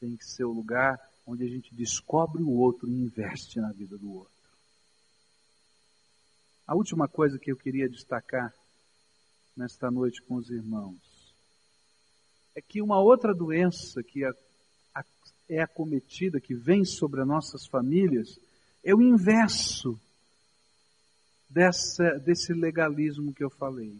Tem 0.00 0.16
que 0.16 0.24
ser 0.24 0.44
o 0.44 0.52
lugar 0.52 0.98
onde 1.26 1.44
a 1.44 1.48
gente 1.48 1.72
descobre 1.74 2.42
o 2.42 2.50
outro 2.50 2.88
e 2.88 2.92
investe 2.92 3.60
na 3.60 3.70
vida 3.70 3.96
do 3.96 4.12
outro. 4.12 4.39
A 6.70 6.74
última 6.76 7.08
coisa 7.08 7.36
que 7.36 7.50
eu 7.50 7.56
queria 7.56 7.88
destacar 7.88 8.54
nesta 9.56 9.90
noite 9.90 10.22
com 10.22 10.36
os 10.36 10.50
irmãos 10.50 11.00
é 12.54 12.62
que 12.62 12.80
uma 12.80 13.00
outra 13.00 13.34
doença 13.34 14.04
que 14.04 14.22
é 15.48 15.60
acometida, 15.60 16.40
que 16.40 16.54
vem 16.54 16.84
sobre 16.84 17.22
as 17.22 17.26
nossas 17.26 17.66
famílias, 17.66 18.38
é 18.84 18.94
o 18.94 19.02
inverso 19.02 19.98
dessa, 21.48 22.20
desse 22.20 22.52
legalismo 22.52 23.34
que 23.34 23.42
eu 23.42 23.50
falei. 23.50 23.98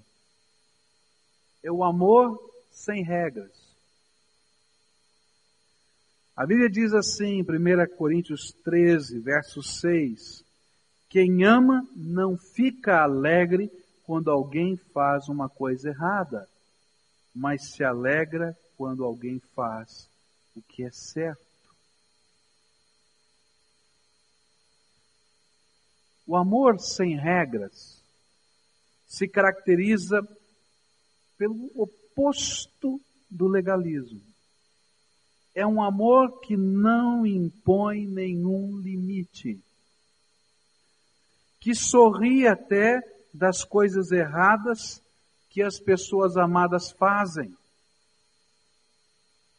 É 1.65 1.73
o 1.73 1.83
amor 1.83 2.39
sem 2.71 3.03
regras. 3.03 3.51
A 6.37 6.47
Bíblia 6.47 6.71
diz 6.71 6.95
assim, 6.95 7.41
em 7.41 7.43
1 7.43 7.97
Coríntios 7.97 8.53
13, 8.63 9.19
verso 9.19 9.61
6, 9.61 10.49
quem 11.11 11.45
ama 11.45 11.85
não 11.97 12.39
fica 12.39 13.03
alegre 13.03 13.69
quando 14.05 14.31
alguém 14.31 14.77
faz 14.77 15.29
uma 15.29 15.49
coisa 15.49 15.89
errada, 15.89 16.49
mas 17.35 17.73
se 17.73 17.83
alegra 17.83 18.57
quando 18.77 19.05
alguém 19.05 19.41
faz 19.55 20.09
o 20.55 20.63
que 20.63 20.85
é 20.85 20.91
certo. 20.93 21.45
O 26.27 26.37
amor 26.37 26.79
sem 26.79 27.17
regras 27.17 28.01
se 29.09 29.27
caracteriza 29.27 30.23
pelo 31.37 31.73
oposto 31.75 33.01
do 33.29 33.49
legalismo. 33.49 34.23
É 35.53 35.67
um 35.67 35.83
amor 35.83 36.41
que 36.41 36.57
não 36.57 37.27
impõe 37.27 38.07
nenhum 38.07 38.79
limite, 38.79 39.61
que 41.61 41.75
sorri 41.75 42.47
até 42.47 43.01
das 43.33 43.63
coisas 43.63 44.11
erradas 44.11 45.03
que 45.51 45.63
as 45.63 45.79
pessoas 45.79 46.37
amadas 46.37 46.91
fazem. 46.93 47.55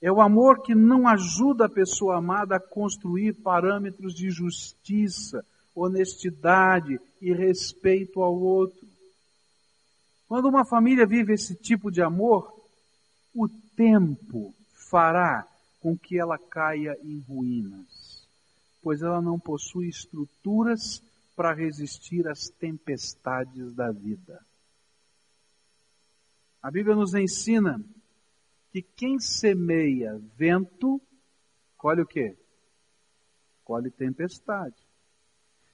É 0.02 0.12
o 0.12 0.20
amor 0.20 0.64
que 0.64 0.74
não 0.74 1.08
ajuda 1.08 1.66
a 1.66 1.70
pessoa 1.70 2.18
amada 2.18 2.56
a 2.56 2.60
construir 2.60 3.34
parâmetros 3.34 4.16
de 4.16 4.32
justiça, 4.32 5.46
honestidade 5.76 7.00
e 7.22 7.32
respeito 7.32 8.22
ao 8.22 8.36
outro. 8.36 8.88
Quando 10.28 10.50
uma 10.50 10.66
família 10.66 11.06
vive 11.06 11.34
esse 11.34 11.54
tipo 11.56 11.92
de 11.92 12.02
amor, 12.02 12.52
o 13.34 13.48
tempo 13.76 14.56
fará 14.90 15.46
com 15.80 15.96
que 15.96 16.18
ela 16.18 16.38
caia 16.38 16.98
em 17.04 17.20
ruínas, 17.20 18.26
pois 18.82 19.02
ela 19.02 19.22
não 19.22 19.40
possui 19.40 19.88
estruturas 19.88 21.04
para 21.42 21.56
resistir 21.56 22.28
às 22.28 22.50
tempestades 22.50 23.74
da 23.74 23.92
vida. 23.92 24.46
A 26.62 26.70
Bíblia 26.70 26.96
nos 26.96 27.16
ensina 27.16 27.84
que 28.70 28.84
quem 28.84 29.20
semeia 29.20 30.22
vento, 30.38 31.02
colhe 31.76 32.04
o 32.04 32.06
quê? 32.06 32.38
Colhe 33.64 33.90
tempestade. 33.90 34.76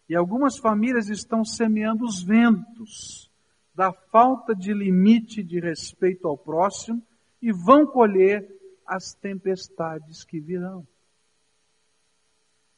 E 0.08 0.16
algumas 0.16 0.58
famílias 0.58 1.10
estão 1.10 1.44
semeando 1.44 2.06
os 2.06 2.24
ventos 2.24 3.30
da 3.76 3.92
falta 3.92 4.56
de 4.56 4.74
limite 4.74 5.44
de 5.44 5.60
respeito 5.60 6.30
ao 6.30 6.38
próximo 6.38 7.06
e 7.42 7.52
vão 7.52 7.86
colher 7.86 8.48
as 8.86 9.14
tempestades 9.14 10.24
que 10.24 10.40
virão. 10.40 10.88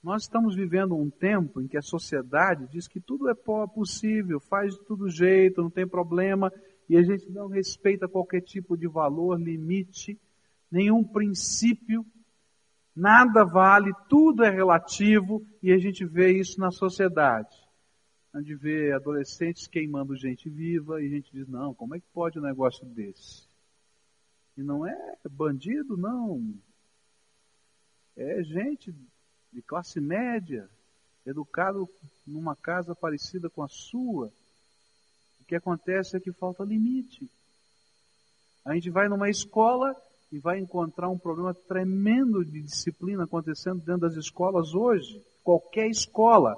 Nós 0.02 0.24
estamos 0.24 0.56
vivendo 0.56 0.96
um 0.96 1.10
tempo 1.10 1.62
em 1.62 1.68
que 1.68 1.78
a 1.78 1.82
sociedade 1.82 2.68
diz 2.72 2.88
que 2.88 3.02
tudo 3.02 3.30
é 3.30 3.36
possível, 3.36 4.40
faz 4.40 4.74
de 4.74 4.86
todo 4.86 5.10
jeito, 5.10 5.62
não 5.62 5.70
tem 5.70 5.86
problema, 5.86 6.52
e 6.88 6.96
a 6.96 7.04
gente 7.04 7.30
não 7.30 7.48
respeita 7.48 8.08
qualquer 8.08 8.42
tipo 8.42 8.78
de 8.78 8.88
valor, 8.88 9.40
limite, 9.40 10.18
nenhum 10.72 11.04
princípio, 11.04 12.06
nada 12.96 13.44
vale, 13.44 13.92
tudo 14.08 14.44
é 14.44 14.50
relativo 14.50 15.46
e 15.62 15.72
a 15.72 15.78
gente 15.78 16.06
vê 16.06 16.32
isso 16.32 16.60
na 16.60 16.72
sociedade. 16.72 17.56
A 18.34 18.40
gente 18.40 18.56
vê 18.56 18.94
adolescentes 18.94 19.68
queimando 19.68 20.16
gente 20.16 20.50
viva 20.50 21.02
e 21.02 21.08
a 21.08 21.10
gente 21.10 21.32
diz, 21.32 21.48
não, 21.48 21.74
como 21.74 21.96
é 21.96 22.00
que 22.00 22.08
pode 22.14 22.40
um 22.40 22.44
negócio 22.44 22.86
desse? 22.86 23.48
E 24.56 24.64
não 24.64 24.86
é 24.86 25.18
bandido, 25.30 25.98
não. 25.98 26.54
É 28.16 28.44
gente 28.44 28.94
de 29.52 29.62
classe 29.62 30.00
média, 30.00 30.70
educado 31.26 31.88
numa 32.26 32.56
casa 32.56 32.96
parecida 32.96 33.50
com 33.50 33.64
a 33.64 33.68
sua, 33.68 34.32
que 35.50 35.56
acontece 35.56 36.16
é 36.16 36.20
que 36.20 36.32
falta 36.32 36.64
limite. 36.64 37.28
A 38.64 38.76
gente 38.76 38.92
vai 38.92 39.10
numa 39.10 39.32
escola 39.32 39.96
e 40.32 40.38
vai 40.38 40.60
encontrar 40.60 41.10
um 41.10 41.18
problema 41.18 41.56
tremendo 41.56 42.46
de 42.46 42.62
disciplina 42.62 43.24
acontecendo 43.24 43.80
dentro 43.80 44.02
das 44.02 44.16
escolas 44.16 44.76
hoje. 44.76 45.26
Qualquer 45.44 45.88
escola, 45.88 46.56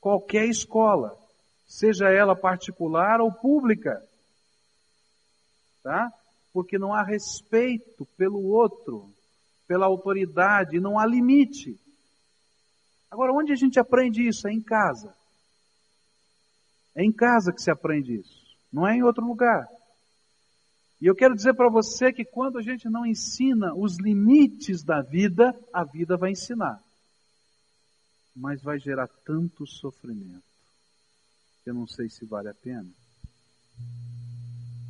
qualquer 0.00 0.46
escola, 0.46 1.14
seja 1.68 2.08
ela 2.08 2.34
particular 2.34 3.20
ou 3.20 3.30
pública. 3.30 4.02
Tá? 5.82 6.10
Porque 6.54 6.78
não 6.78 6.94
há 6.94 7.02
respeito 7.02 8.06
pelo 8.16 8.42
outro, 8.46 9.10
pela 9.68 9.84
autoridade, 9.84 10.80
não 10.80 10.98
há 10.98 11.04
limite. 11.04 11.78
Agora, 13.12 13.30
onde 13.30 13.52
a 13.52 13.56
gente 13.56 13.78
aprende 13.78 14.26
isso? 14.26 14.48
É 14.48 14.52
em 14.52 14.62
casa. 14.62 15.14
É 16.94 17.04
em 17.04 17.12
casa 17.12 17.52
que 17.52 17.60
se 17.60 17.70
aprende 17.70 18.14
isso, 18.14 18.56
não 18.72 18.88
é 18.88 18.96
em 18.96 19.02
outro 19.02 19.22
lugar. 19.24 19.68
E 20.98 21.06
eu 21.06 21.14
quero 21.14 21.34
dizer 21.34 21.52
para 21.52 21.68
você 21.68 22.10
que 22.10 22.24
quando 22.24 22.58
a 22.58 22.62
gente 22.62 22.88
não 22.88 23.04
ensina 23.04 23.74
os 23.74 23.98
limites 23.98 24.82
da 24.82 25.02
vida, 25.02 25.54
a 25.74 25.84
vida 25.84 26.16
vai 26.16 26.30
ensinar. 26.30 26.82
Mas 28.34 28.62
vai 28.62 28.78
gerar 28.78 29.08
tanto 29.26 29.66
sofrimento. 29.66 30.44
que 31.62 31.68
Eu 31.68 31.74
não 31.74 31.86
sei 31.86 32.08
se 32.08 32.24
vale 32.24 32.48
a 32.48 32.54
pena. 32.54 32.88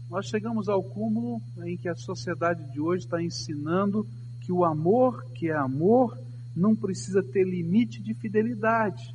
Nós 0.08 0.26
chegamos 0.26 0.68
ao 0.68 0.82
cúmulo 0.82 1.40
em 1.64 1.76
que 1.76 1.88
a 1.88 1.96
sociedade 1.96 2.70
de 2.70 2.80
hoje 2.80 3.04
está 3.04 3.20
ensinando 3.20 4.06
que 4.42 4.52
o 4.52 4.64
amor, 4.64 5.24
que 5.32 5.48
é 5.48 5.56
amor, 5.56 6.16
não 6.54 6.74
precisa 6.74 7.22
ter 7.22 7.44
limite 7.44 8.02
de 8.02 8.14
fidelidade. 8.14 9.14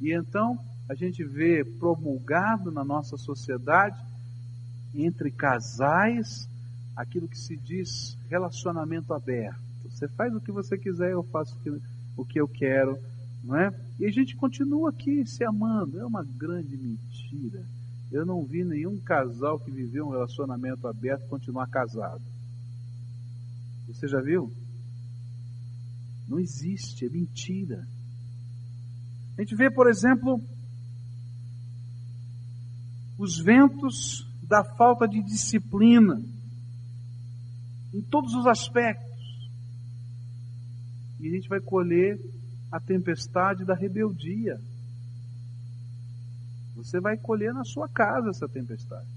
E 0.00 0.12
então 0.12 0.58
a 0.88 0.94
gente 0.94 1.22
vê 1.22 1.64
promulgado 1.64 2.70
na 2.70 2.84
nossa 2.84 3.16
sociedade, 3.16 3.98
entre 4.94 5.30
casais, 5.30 6.48
aquilo 6.96 7.28
que 7.28 7.38
se 7.38 7.56
diz 7.56 8.16
relacionamento 8.28 9.14
aberto. 9.14 9.60
Você 9.88 10.08
faz 10.08 10.34
o 10.34 10.40
que 10.40 10.50
você 10.50 10.76
quiser, 10.76 11.12
eu 11.12 11.22
faço 11.22 11.54
o 11.56 11.60
que, 11.60 11.82
o 12.16 12.24
que 12.24 12.40
eu 12.40 12.48
quero, 12.48 12.98
não 13.44 13.56
é? 13.56 13.72
E 13.98 14.06
a 14.06 14.10
gente 14.10 14.36
continua 14.36 14.90
aqui 14.90 15.26
se 15.26 15.44
amando. 15.44 15.98
É 16.00 16.04
uma 16.04 16.24
grande 16.24 16.76
mentira. 16.76 17.62
Eu 18.10 18.26
não 18.26 18.42
vi 18.44 18.64
nenhum 18.64 18.98
casal 18.98 19.58
que 19.58 19.70
viveu 19.70 20.06
um 20.06 20.10
relacionamento 20.10 20.86
aberto 20.88 21.28
continuar 21.28 21.68
casado. 21.68 22.22
Você 23.86 24.08
já 24.08 24.20
viu? 24.20 24.50
Não 26.30 26.38
existe, 26.38 27.04
é 27.04 27.08
mentira. 27.08 27.84
A 29.36 29.42
gente 29.42 29.56
vê, 29.56 29.68
por 29.68 29.88
exemplo, 29.88 30.40
os 33.18 33.40
ventos 33.40 34.24
da 34.44 34.62
falta 34.62 35.08
de 35.08 35.20
disciplina 35.24 36.22
em 37.92 38.00
todos 38.00 38.32
os 38.34 38.46
aspectos. 38.46 39.10
E 41.18 41.26
a 41.26 41.30
gente 41.32 41.48
vai 41.48 41.60
colher 41.60 42.16
a 42.70 42.78
tempestade 42.78 43.64
da 43.64 43.74
rebeldia. 43.74 44.60
Você 46.76 47.00
vai 47.00 47.16
colher 47.16 47.52
na 47.52 47.64
sua 47.64 47.88
casa 47.88 48.30
essa 48.30 48.48
tempestade. 48.48 49.08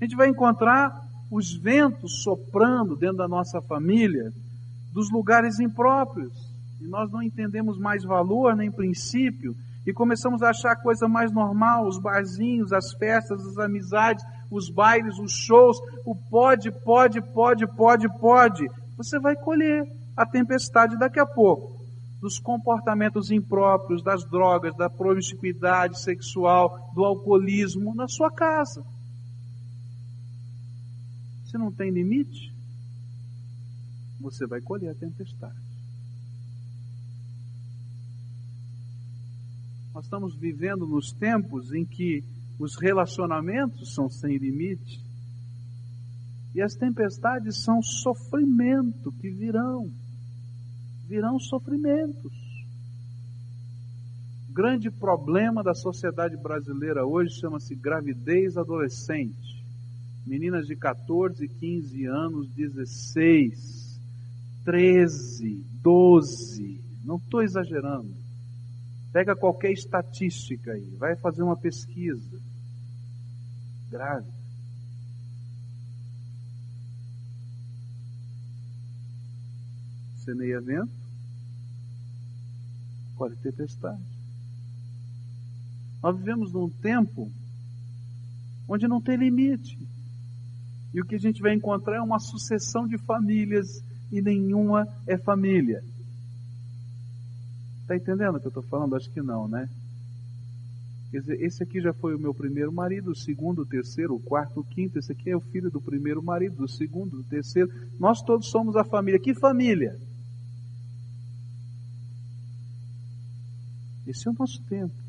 A 0.00 0.04
gente 0.04 0.16
vai 0.16 0.28
encontrar 0.28 1.04
os 1.34 1.52
ventos 1.52 2.22
soprando 2.22 2.94
dentro 2.94 3.16
da 3.16 3.26
nossa 3.26 3.60
família 3.60 4.32
dos 4.92 5.10
lugares 5.10 5.58
impróprios. 5.58 6.32
E 6.80 6.86
nós 6.86 7.10
não 7.10 7.20
entendemos 7.20 7.76
mais 7.76 8.04
valor 8.04 8.54
nem 8.54 8.70
princípio 8.70 9.52
e 9.84 9.92
começamos 9.92 10.44
a 10.44 10.50
achar 10.50 10.72
a 10.72 10.80
coisa 10.80 11.08
mais 11.08 11.32
normal, 11.32 11.88
os 11.88 11.98
barzinhos, 11.98 12.72
as 12.72 12.92
festas, 12.94 13.44
as 13.44 13.58
amizades, 13.58 14.24
os 14.48 14.70
bailes, 14.70 15.18
os 15.18 15.32
shows, 15.32 15.76
o 16.06 16.14
pode, 16.14 16.70
pode, 16.70 17.20
pode, 17.20 17.66
pode, 17.66 18.08
pode. 18.20 18.70
Você 18.96 19.18
vai 19.18 19.34
colher 19.34 19.84
a 20.16 20.24
tempestade 20.24 20.96
daqui 20.96 21.18
a 21.18 21.26
pouco 21.26 21.74
dos 22.20 22.38
comportamentos 22.38 23.32
impróprios, 23.32 24.04
das 24.04 24.24
drogas, 24.24 24.74
da 24.76 24.88
promiscuidade 24.88 26.00
sexual, 26.00 26.92
do 26.94 27.04
alcoolismo 27.04 27.92
na 27.92 28.06
sua 28.06 28.30
casa. 28.30 28.84
Se 31.54 31.58
não 31.58 31.70
tem 31.70 31.88
limite, 31.88 32.52
você 34.18 34.44
vai 34.44 34.60
colher 34.60 34.90
a 34.90 34.94
tempestade. 34.96 35.54
Nós 39.94 40.02
estamos 40.02 40.34
vivendo 40.34 40.84
nos 40.84 41.12
tempos 41.12 41.72
em 41.72 41.84
que 41.84 42.24
os 42.58 42.74
relacionamentos 42.76 43.94
são 43.94 44.10
sem 44.10 44.36
limite 44.36 45.00
e 46.56 46.60
as 46.60 46.74
tempestades 46.74 47.62
são 47.62 47.80
sofrimento 47.80 49.12
que 49.20 49.30
virão 49.30 49.88
virão 51.06 51.38
sofrimentos. 51.38 52.32
O 54.50 54.52
grande 54.52 54.90
problema 54.90 55.62
da 55.62 55.72
sociedade 55.72 56.36
brasileira 56.36 57.06
hoje 57.06 57.38
chama-se 57.38 57.76
gravidez 57.76 58.56
adolescente. 58.56 59.53
Meninas 60.26 60.66
de 60.66 60.74
14, 60.74 61.46
15 61.46 62.06
anos, 62.06 62.48
16, 62.54 64.00
13, 64.64 65.64
12. 65.82 66.80
Não 67.04 67.16
estou 67.16 67.42
exagerando. 67.42 68.14
Pega 69.12 69.36
qualquer 69.36 69.72
estatística 69.72 70.72
aí, 70.72 70.96
vai 70.96 71.14
fazer 71.16 71.42
uma 71.42 71.56
pesquisa. 71.56 72.40
Grave. 73.90 74.34
semeia 80.24 80.58
vento, 80.60 80.90
pode 83.16 83.36
tempestade. 83.36 84.02
Nós 86.02 86.16
vivemos 86.16 86.52
num 86.52 86.68
tempo 86.68 87.30
onde 88.66 88.88
não 88.88 89.00
tem 89.00 89.16
limite. 89.16 89.78
E 90.94 91.00
o 91.00 91.04
que 91.04 91.16
a 91.16 91.18
gente 91.18 91.42
vai 91.42 91.52
encontrar 91.52 91.96
é 91.96 92.00
uma 92.00 92.20
sucessão 92.20 92.86
de 92.86 92.96
famílias 92.98 93.82
e 94.12 94.22
nenhuma 94.22 94.86
é 95.08 95.18
família. 95.18 95.82
Está 97.82 97.96
entendendo 97.96 98.36
o 98.36 98.40
que 98.40 98.46
eu 98.46 98.50
estou 98.50 98.62
falando? 98.62 98.94
Acho 98.94 99.10
que 99.10 99.20
não, 99.20 99.48
né? 99.48 99.68
Quer 101.10 101.20
dizer, 101.20 101.42
esse 101.42 101.62
aqui 101.64 101.80
já 101.80 101.92
foi 101.92 102.14
o 102.14 102.18
meu 102.18 102.32
primeiro 102.32 102.72
marido, 102.72 103.10
o 103.10 103.16
segundo, 103.16 103.62
o 103.62 103.66
terceiro, 103.66 104.14
o 104.14 104.20
quarto, 104.20 104.60
o 104.60 104.64
quinto. 104.64 104.98
Esse 104.98 105.10
aqui 105.10 105.30
é 105.30 105.36
o 105.36 105.40
filho 105.40 105.68
do 105.68 105.80
primeiro 105.80 106.22
marido, 106.22 106.56
do 106.56 106.68
segundo, 106.68 107.16
do 107.16 107.24
terceiro. 107.24 107.70
Nós 107.98 108.22
todos 108.22 108.48
somos 108.48 108.76
a 108.76 108.84
família. 108.84 109.18
Que 109.18 109.34
família? 109.34 109.98
Esse 114.06 114.28
é 114.28 114.30
o 114.30 114.34
nosso 114.38 114.62
tempo. 114.68 115.03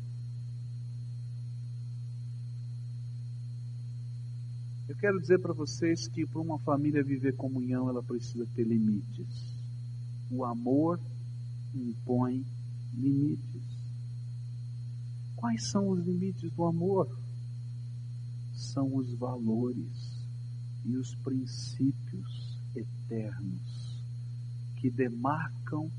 Eu 4.96 5.00
quero 5.00 5.20
dizer 5.20 5.38
para 5.40 5.52
vocês 5.52 6.08
que 6.08 6.26
para 6.26 6.40
uma 6.40 6.58
família 6.60 7.04
viver 7.04 7.36
comunhão, 7.36 7.86
ela 7.86 8.02
precisa 8.02 8.46
ter 8.54 8.64
limites. 8.64 9.28
O 10.30 10.42
amor 10.42 10.98
impõe 11.74 12.42
limites. 12.94 13.62
Quais 15.36 15.68
são 15.68 15.90
os 15.90 16.02
limites 16.02 16.50
do 16.50 16.64
amor? 16.64 17.06
São 18.54 18.96
os 18.96 19.12
valores 19.18 20.24
e 20.82 20.96
os 20.96 21.14
princípios 21.16 22.58
eternos 22.74 24.00
que 24.76 24.88
demarcam 24.90 25.90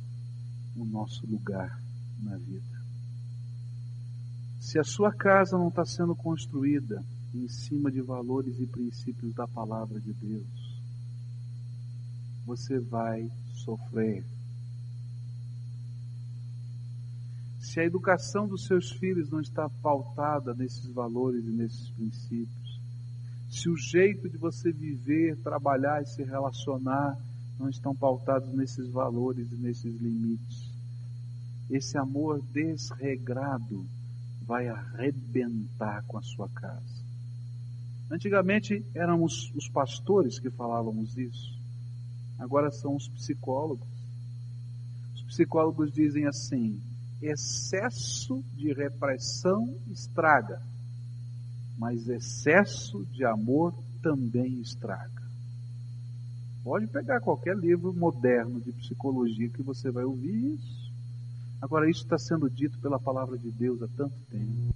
o 0.76 0.84
nosso 0.84 1.24
lugar 1.28 1.80
na 2.20 2.36
vida. 2.36 2.82
Se 4.60 4.80
a 4.80 4.84
sua 4.84 5.14
casa 5.14 5.56
não 5.56 5.68
está 5.68 5.86
sendo 5.86 6.16
construída 6.16 7.06
em 7.38 7.48
cima 7.48 7.92
de 7.92 8.02
valores 8.02 8.60
e 8.60 8.66
princípios 8.66 9.34
da 9.34 9.48
palavra 9.48 10.00
de 10.00 10.14
Deus, 10.14 10.78
você 12.46 12.80
vai 12.80 13.30
sofrer. 13.54 14.24
Se 17.60 17.80
a 17.80 17.86
educação 17.86 18.48
dos 18.48 18.66
seus 18.66 18.92
filhos 18.92 19.30
não 19.30 19.42
está 19.42 19.70
pautada 19.70 20.54
nesses 20.54 20.88
valores 20.88 21.46
e 21.46 21.52
nesses 21.52 21.90
princípios, 21.92 22.80
se 23.50 23.70
o 23.70 23.78
jeito 23.78 24.30
de 24.30 24.38
você 24.38 24.72
viver, 24.72 25.38
trabalhar 25.38 26.02
e 26.02 26.08
se 26.08 26.24
relacionar 26.24 27.18
não 27.60 27.70
estão 27.70 27.96
pautados 27.96 28.54
nesses 28.54 28.88
valores 28.90 29.52
e 29.52 29.56
nesses 29.56 30.00
limites, 30.00 30.72
esse 31.70 31.98
amor 31.98 32.42
desregrado 32.54 33.86
vai 34.42 34.70
arrebentar 34.70 36.04
com 36.08 36.18
a 36.18 36.22
sua 36.22 36.48
casa. 36.50 36.97
Antigamente 38.10 38.84
éramos 38.96 39.52
os 39.54 39.68
pastores 39.68 40.40
que 40.40 40.50
falávamos 40.50 41.18
isso, 41.18 41.58
agora 42.40 42.72
são 42.72 42.96
os 42.96 43.08
psicólogos. 43.10 43.88
Os 45.16 45.22
psicólogos 45.24 45.92
dizem 45.94 46.26
assim: 46.26 46.82
excesso 47.22 48.44
de 48.56 48.72
repressão 48.72 49.76
estraga, 49.92 50.62
mas 51.78 52.08
excesso 52.08 53.06
de 53.08 53.26
amor 53.26 53.74
também 54.02 54.62
estraga. 54.62 55.28
Pode 56.64 56.88
pegar 56.88 57.22
qualquer 57.22 57.56
livro 57.58 57.94
moderno 57.94 58.60
de 58.60 58.72
psicologia 58.74 59.50
que 59.50 59.62
você 59.62 59.90
vai 59.90 60.04
ouvir 60.04 60.54
isso. 60.54 60.92
Agora, 61.62 61.90
isso 61.90 62.04
está 62.04 62.18
sendo 62.18 62.50
dito 62.50 62.78
pela 62.80 63.00
palavra 63.00 63.38
de 63.38 63.50
Deus 63.50 63.82
há 63.82 63.88
tanto 63.96 64.16
tempo. 64.30 64.76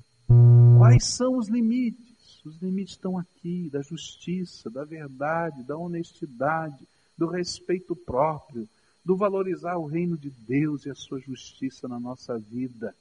Quais 0.77 1.05
são 1.05 1.38
os 1.38 1.47
limites? 1.47 2.11
Os 2.43 2.57
limites 2.61 2.95
estão 2.95 3.17
aqui, 3.17 3.69
da 3.69 3.81
justiça, 3.81 4.69
da 4.69 4.83
verdade, 4.83 5.63
da 5.63 5.77
honestidade, 5.77 6.87
do 7.17 7.27
respeito 7.27 7.95
próprio, 7.95 8.67
do 9.05 9.15
valorizar 9.15 9.77
o 9.77 9.85
reino 9.85 10.17
de 10.17 10.29
Deus 10.29 10.85
e 10.85 10.89
a 10.89 10.95
sua 10.95 11.19
justiça 11.19 11.87
na 11.87 11.99
nossa 11.99 12.37
vida, 12.37 12.95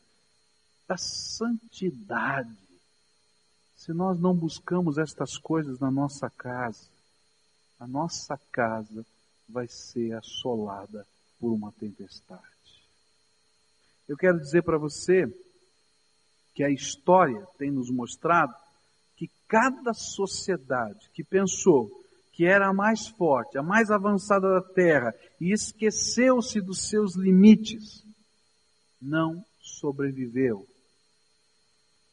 da 0.86 0.96
santidade. 0.96 2.56
Se 3.76 3.92
nós 3.92 4.20
não 4.20 4.34
buscamos 4.34 4.98
estas 4.98 5.38
coisas 5.38 5.78
na 5.78 5.90
nossa 5.90 6.28
casa, 6.28 6.86
a 7.78 7.86
nossa 7.86 8.38
casa 8.52 9.06
vai 9.48 9.66
ser 9.68 10.12
assolada 10.12 11.06
por 11.38 11.50
uma 11.50 11.72
tempestade. 11.72 12.44
Eu 14.06 14.16
quero 14.16 14.38
dizer 14.38 14.62
para 14.62 14.76
você 14.76 15.26
que 16.54 16.62
a 16.62 16.68
história 16.68 17.46
tem 17.56 17.70
nos 17.70 17.88
mostrado 17.90 18.54
que 19.20 19.28
cada 19.46 19.92
sociedade 19.92 21.10
que 21.12 21.22
pensou 21.22 21.90
que 22.32 22.46
era 22.46 22.70
a 22.70 22.72
mais 22.72 23.06
forte, 23.06 23.58
a 23.58 23.62
mais 23.62 23.90
avançada 23.90 24.48
da 24.48 24.62
Terra 24.62 25.14
e 25.38 25.52
esqueceu-se 25.52 26.58
dos 26.58 26.88
seus 26.88 27.16
limites, 27.16 28.02
não 28.98 29.44
sobreviveu. 29.60 30.66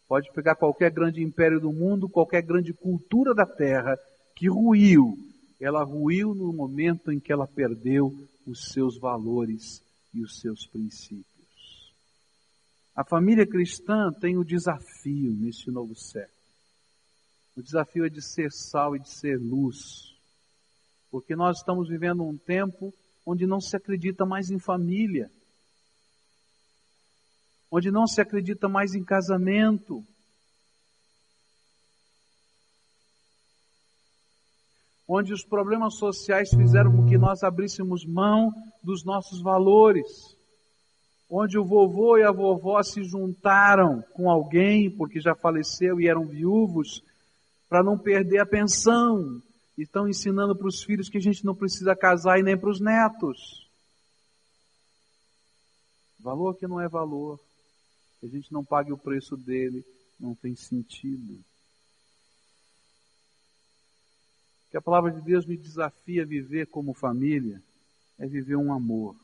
Pode 0.05 0.29
pegar 0.33 0.55
qualquer 0.55 0.91
grande 0.91 1.23
império 1.23 1.61
do 1.61 1.71
mundo, 1.71 2.09
qualquer 2.09 2.41
grande 2.41 2.73
cultura 2.73 3.33
da 3.33 3.45
Terra 3.45 3.97
que 4.35 4.49
ruiu. 4.49 5.17
Ela 5.61 5.85
ruiu 5.85 6.35
no 6.35 6.51
momento 6.51 7.09
em 7.09 7.21
que 7.21 7.31
ela 7.31 7.47
perdeu 7.47 8.13
os 8.45 8.67
seus 8.73 8.99
valores 8.99 9.81
e 10.13 10.21
os 10.21 10.41
seus 10.41 10.67
princípios. 10.67 11.93
A 12.93 13.05
família 13.05 13.47
cristã 13.47 14.11
tem 14.19 14.37
o 14.37 14.43
desafio 14.43 15.31
neste 15.31 15.71
novo 15.71 15.95
século. 15.95 16.36
O 17.57 17.63
desafio 17.63 18.05
é 18.05 18.09
de 18.09 18.21
ser 18.21 18.51
sal 18.51 18.95
e 18.95 18.99
de 18.99 19.09
ser 19.09 19.39
luz. 19.39 20.15
Porque 21.09 21.35
nós 21.35 21.57
estamos 21.57 21.89
vivendo 21.89 22.23
um 22.23 22.37
tempo 22.37 22.93
onde 23.25 23.47
não 23.47 23.59
se 23.59 23.75
acredita 23.75 24.27
mais 24.27 24.51
em 24.51 24.59
família. 24.59 25.31
Onde 27.71 27.89
não 27.89 28.05
se 28.05 28.21
acredita 28.21 28.69
mais 28.69 28.93
em 28.93 29.03
casamento. 29.03 30.05
Onde 35.07 35.33
os 35.33 35.43
problemas 35.43 35.95
sociais 35.95 36.51
fizeram 36.51 36.95
com 36.95 37.07
que 37.07 37.17
nós 37.17 37.41
abríssemos 37.41 38.05
mão 38.05 38.53
dos 38.83 39.03
nossos 39.03 39.41
valores 39.41 40.37
onde 41.29 41.59
o 41.59 41.65
vovô 41.65 42.17
e 42.17 42.23
a 42.23 42.31
vovó 42.31 42.81
se 42.81 43.03
juntaram 43.03 44.01
com 44.13 44.29
alguém 44.29 44.89
porque 44.89 45.19
já 45.19 45.35
faleceu 45.35 45.99
e 45.99 46.07
eram 46.07 46.25
viúvos 46.25 47.03
para 47.69 47.83
não 47.83 47.97
perder 47.97 48.39
a 48.39 48.45
pensão. 48.45 49.41
E 49.77 49.83
estão 49.83 50.07
ensinando 50.07 50.55
para 50.55 50.67
os 50.67 50.81
filhos 50.81 51.09
que 51.09 51.17
a 51.17 51.21
gente 51.21 51.45
não 51.45 51.53
precisa 51.53 51.95
casar 51.95 52.39
e 52.39 52.43
nem 52.43 52.57
para 52.57 52.69
os 52.69 52.79
netos. 52.79 53.69
Valor 56.19 56.55
que 56.55 56.67
não 56.67 56.81
é 56.81 56.87
valor, 56.87 57.39
que 58.19 58.25
a 58.25 58.29
gente 58.29 58.51
não 58.51 58.65
pague 58.65 58.91
o 58.91 58.97
preço 58.97 59.37
dele, 59.37 59.85
não 60.19 60.33
tem 60.33 60.55
sentido. 60.55 61.37
que 64.69 64.77
a 64.77 64.81
palavra 64.81 65.11
de 65.11 65.21
Deus 65.21 65.45
me 65.45 65.57
desafia 65.57 66.23
a 66.23 66.25
viver 66.25 66.67
como 66.67 66.93
família 66.93 67.61
é 68.19 68.27
viver 68.27 68.55
um 68.57 68.73
amor 68.73 69.15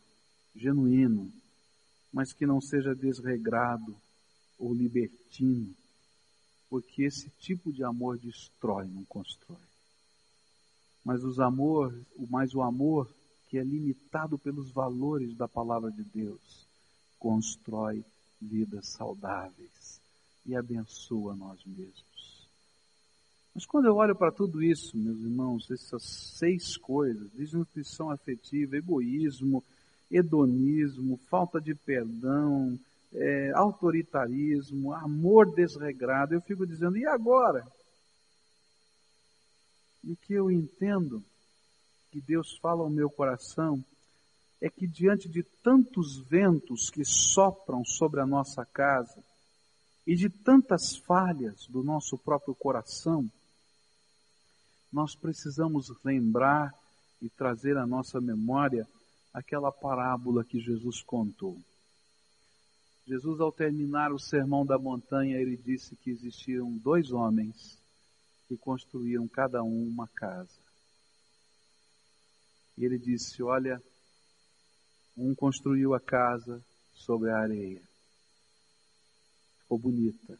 genuíno, 0.56 1.32
mas 2.12 2.32
que 2.32 2.46
não 2.46 2.62
seja 2.62 2.96
desregrado 2.96 3.96
ou 4.58 4.74
libertino, 4.74 5.74
porque 6.74 7.04
esse 7.04 7.30
tipo 7.40 7.72
de 7.72 7.84
amor 7.84 8.18
destrói, 8.18 8.88
não 8.88 9.06
constrói. 9.06 9.62
Mas 11.06 11.24
os 11.24 11.40
amor, 11.40 11.94
mais 12.32 12.56
o 12.56 12.64
amor 12.64 13.08
que 13.48 13.60
é 13.60 13.64
limitado 13.64 14.40
pelos 14.40 14.72
valores 14.72 15.36
da 15.36 15.48
palavra 15.48 15.92
de 15.92 16.02
Deus, 16.02 16.66
constrói 17.20 18.04
vidas 18.42 18.88
saudáveis 18.88 20.02
e 20.48 20.56
abençoa 20.56 21.36
nós 21.36 21.64
mesmos. 21.64 22.48
Mas 23.54 23.68
quando 23.68 23.86
eu 23.86 23.98
olho 23.98 24.16
para 24.16 24.32
tudo 24.32 24.64
isso, 24.64 24.98
meus 24.98 25.20
irmãos, 25.20 25.70
essas 25.70 26.02
seis 26.02 26.76
coisas, 26.76 27.30
desnutrição 27.34 28.10
afetiva, 28.10 28.78
egoísmo, 28.78 29.64
hedonismo, 30.10 31.20
falta 31.30 31.62
de 31.62 31.76
perdão, 31.76 32.80
é, 33.14 33.52
autoritarismo, 33.56 34.94
amor 34.94 35.54
desregrado, 35.54 36.34
eu 36.34 36.42
fico 36.42 36.66
dizendo, 36.66 36.98
e 36.98 37.06
agora? 37.06 37.66
E 40.04 40.12
o 40.12 40.18
que 40.18 40.34
eu 40.34 40.52
entendo 40.52 41.24
que 42.12 42.20
Deus 42.20 42.58
fala 42.58 42.82
ao 42.82 42.90
meu 42.90 43.10
coração 43.10 43.84
é 44.60 44.70
que 44.70 44.88
diante 44.88 45.28
de 45.28 45.44
tantos 45.64 46.20
ventos 46.30 46.90
que 46.90 47.04
sopram 47.04 47.84
sobre 47.84 48.22
a 48.22 48.26
nossa 48.26 48.66
casa 48.66 49.24
e 50.06 50.16
de 50.16 50.30
tantas 50.30 50.96
falhas 50.98 51.66
do 51.68 51.84
nosso 51.84 52.18
próprio 52.18 52.54
coração, 52.56 53.30
nós 54.92 55.16
precisamos 55.16 55.92
lembrar 56.04 56.74
e 57.22 57.30
trazer 57.30 57.78
à 57.78 57.86
nossa 57.86 58.20
memória 58.20 58.88
aquela 59.34 59.72
parábola 59.72 60.44
que 60.44 60.60
Jesus 60.60 61.02
contou. 61.02 61.58
Jesus, 63.06 63.42
ao 63.42 63.52
terminar 63.52 64.14
o 64.14 64.20
sermão 64.20 64.66
da 64.66 64.78
montanha, 64.78 65.38
ele 65.38 65.58
disse 65.58 65.96
que 65.98 66.10
existiam 66.10 66.72
dois 66.78 67.12
homens 67.12 67.78
que 68.48 68.56
construíam 68.58 69.28
cada 69.28 69.62
um 69.62 69.88
uma 69.88 70.08
casa. 70.08 70.58
E 72.78 72.86
ele 72.86 72.98
disse: 72.98 73.44
Olha, 73.44 73.82
um 75.18 75.36
construiu 75.36 75.94
a 75.94 76.00
casa 76.00 76.64
sobre 76.94 77.30
a 77.30 77.38
areia. 77.38 77.82
Ficou 79.60 79.78
bonita. 79.78 80.40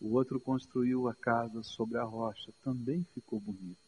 O 0.00 0.14
outro 0.14 0.40
construiu 0.40 1.08
a 1.08 1.14
casa 1.14 1.62
sobre 1.62 1.98
a 1.98 2.04
rocha. 2.04 2.52
Também 2.62 3.04
ficou 3.14 3.38
bonita. 3.38 3.78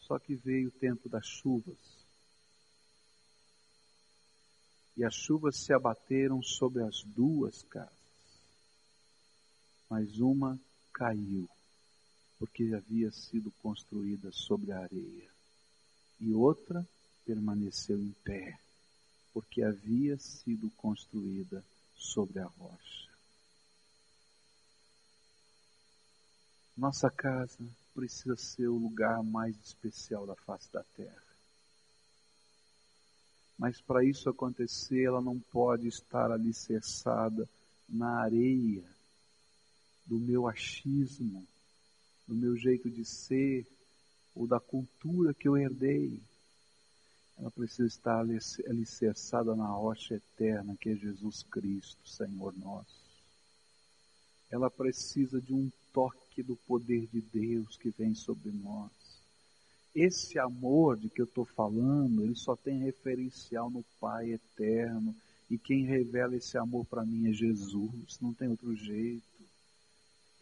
Só 0.00 0.18
que 0.18 0.36
veio 0.36 0.68
o 0.68 0.78
tempo 0.78 1.08
das 1.08 1.26
chuvas. 1.26 2.01
E 5.02 5.04
as 5.04 5.14
chuvas 5.14 5.56
se 5.56 5.72
abateram 5.72 6.40
sobre 6.40 6.80
as 6.80 7.02
duas 7.02 7.64
casas 7.64 8.02
mas 9.90 10.20
uma 10.20 10.56
caiu, 10.92 11.46
porque 12.38 12.72
havia 12.72 13.10
sido 13.10 13.50
construída 13.60 14.30
sobre 14.30 14.70
a 14.70 14.78
areia, 14.78 15.28
e 16.20 16.32
outra 16.32 16.86
permaneceu 17.26 17.98
em 17.98 18.14
pé, 18.24 18.56
porque 19.34 19.62
havia 19.62 20.16
sido 20.16 20.70
construída 20.76 21.64
sobre 21.96 22.38
a 22.38 22.46
rocha. 22.46 23.10
Nossa 26.74 27.10
casa 27.10 27.58
precisa 27.92 28.36
ser 28.36 28.68
o 28.68 28.78
lugar 28.78 29.22
mais 29.24 29.54
especial 29.62 30.24
da 30.24 30.36
face 30.36 30.72
da 30.72 30.84
terra. 30.96 31.31
Mas 33.62 33.80
para 33.80 34.04
isso 34.04 34.28
acontecer, 34.28 35.04
ela 35.04 35.20
não 35.20 35.38
pode 35.38 35.86
estar 35.86 36.32
alicerçada 36.32 37.48
na 37.88 38.22
areia 38.22 38.82
do 40.04 40.18
meu 40.18 40.48
achismo, 40.48 41.46
do 42.26 42.34
meu 42.34 42.56
jeito 42.56 42.90
de 42.90 43.04
ser, 43.04 43.64
ou 44.34 44.48
da 44.48 44.58
cultura 44.58 45.32
que 45.32 45.46
eu 45.46 45.56
herdei. 45.56 46.20
Ela 47.38 47.52
precisa 47.52 47.86
estar 47.86 48.18
alicerçada 48.68 49.54
na 49.54 49.68
rocha 49.68 50.16
eterna 50.16 50.76
que 50.76 50.90
é 50.90 50.96
Jesus 50.96 51.44
Cristo, 51.44 52.04
Senhor 52.04 52.52
nosso. 52.58 53.00
Ela 54.50 54.72
precisa 54.72 55.40
de 55.40 55.54
um 55.54 55.70
toque 55.92 56.42
do 56.42 56.56
poder 56.66 57.06
de 57.12 57.20
Deus 57.20 57.76
que 57.76 57.90
vem 57.90 58.12
sobre 58.12 58.50
nós. 58.50 58.90
Esse 59.94 60.38
amor 60.38 60.96
de 60.96 61.08
que 61.08 61.20
eu 61.20 61.26
estou 61.26 61.44
falando, 61.44 62.22
ele 62.22 62.34
só 62.34 62.56
tem 62.56 62.78
referencial 62.78 63.70
no 63.70 63.84
Pai 64.00 64.32
eterno. 64.32 65.14
E 65.50 65.58
quem 65.58 65.84
revela 65.84 66.34
esse 66.34 66.56
amor 66.56 66.86
para 66.86 67.04
mim 67.04 67.28
é 67.28 67.32
Jesus, 67.32 68.18
não 68.20 68.32
tem 68.32 68.48
outro 68.48 68.74
jeito 68.74 69.32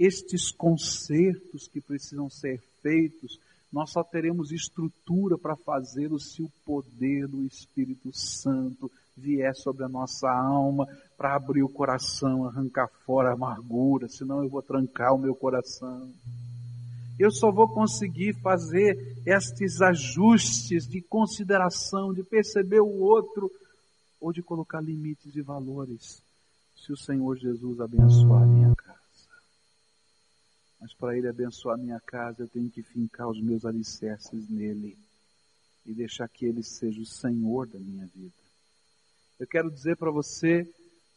estes 0.01 0.51
concertos 0.51 1.69
que 1.69 1.79
precisam 1.79 2.31
ser 2.31 2.59
feitos, 2.81 3.39
nós 3.71 3.91
só 3.91 4.03
teremos 4.03 4.51
estrutura 4.51 5.37
para 5.37 5.55
fazê-los 5.55 6.33
se 6.33 6.43
o 6.43 6.51
poder 6.65 7.29
do 7.29 7.45
Espírito 7.45 8.11
Santo 8.15 8.91
vier 9.15 9.55
sobre 9.55 9.85
a 9.85 9.89
nossa 9.91 10.27
alma 10.31 10.89
para 11.19 11.37
abrir 11.37 11.63
o 11.63 11.69
coração, 11.69 12.47
arrancar 12.47 12.89
fora 13.05 13.29
a 13.29 13.35
amargura, 13.35 14.09
senão 14.09 14.43
eu 14.43 14.49
vou 14.49 14.63
trancar 14.63 15.15
o 15.15 15.19
meu 15.19 15.35
coração. 15.35 16.11
Eu 17.21 17.31
só 17.31 17.53
vou 17.53 17.69
conseguir 17.69 18.33
fazer 18.41 18.97
estes 19.27 19.83
ajustes 19.83 20.89
de 20.89 21.03
consideração, 21.03 22.15
de 22.15 22.23
perceber 22.23 22.81
o 22.81 22.99
outro 22.99 23.53
ou 24.19 24.33
de 24.33 24.43
colocar 24.43 24.81
limites 24.81 25.37
e 25.37 25.43
valores, 25.43 26.23
se 26.75 26.91
o 26.91 26.97
Senhor 26.97 27.37
Jesus 27.37 27.79
abençoar 27.79 28.45
a 28.45 28.47
minha 28.47 28.75
casa. 28.75 28.99
Mas 30.81 30.95
para 30.95 31.15
Ele 31.15 31.29
abençoar 31.29 31.75
a 31.75 31.83
minha 31.83 32.01
casa, 32.01 32.45
eu 32.45 32.49
tenho 32.49 32.71
que 32.71 32.83
fincar 32.83 33.29
os 33.29 33.39
meus 33.39 33.67
alicerces 33.67 34.49
nele 34.49 34.97
e 35.85 35.93
deixar 35.93 36.27
que 36.27 36.47
Ele 36.47 36.63
seja 36.63 37.03
o 37.03 37.07
Senhor 37.07 37.67
da 37.67 37.79
minha 37.79 38.07
vida. 38.07 38.33
Eu 39.39 39.47
quero 39.47 39.71
dizer 39.71 39.99
para 39.99 40.11
você 40.11 40.67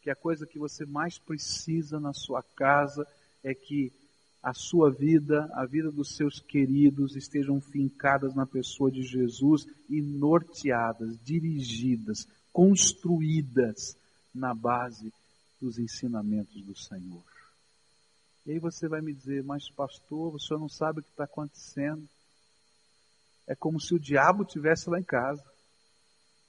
que 0.02 0.10
a 0.10 0.14
coisa 0.14 0.46
que 0.46 0.58
você 0.58 0.84
mais 0.84 1.16
precisa 1.16 1.98
na 1.98 2.12
sua 2.12 2.42
casa 2.42 3.08
é 3.42 3.54
que 3.54 3.90
a 4.44 4.52
sua 4.52 4.90
vida, 4.90 5.50
a 5.54 5.64
vida 5.64 5.90
dos 5.90 6.14
seus 6.16 6.38
queridos 6.38 7.16
estejam 7.16 7.62
fincadas 7.62 8.34
na 8.34 8.44
pessoa 8.44 8.90
de 8.90 9.02
Jesus 9.02 9.66
e 9.88 10.02
norteadas, 10.02 11.18
dirigidas, 11.24 12.28
construídas 12.52 13.96
na 14.34 14.52
base 14.52 15.10
dos 15.58 15.78
ensinamentos 15.78 16.60
do 16.60 16.76
Senhor. 16.76 17.24
E 18.44 18.52
aí 18.52 18.58
você 18.58 18.86
vai 18.86 19.00
me 19.00 19.14
dizer, 19.14 19.42
mas 19.42 19.70
pastor, 19.70 20.32
você 20.32 20.52
não 20.52 20.68
sabe 20.68 21.00
o 21.00 21.02
que 21.02 21.08
está 21.08 21.24
acontecendo. 21.24 22.06
É 23.46 23.54
como 23.54 23.80
se 23.80 23.94
o 23.94 23.98
diabo 23.98 24.44
tivesse 24.44 24.90
lá 24.90 25.00
em 25.00 25.04
casa. 25.04 25.42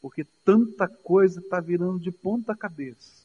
Porque 0.01 0.25
tanta 0.43 0.85
coisa 0.85 1.39
está 1.39 1.61
virando 1.61 2.01
de 2.01 2.11
ponta 2.11 2.57
cabeça. 2.57 3.23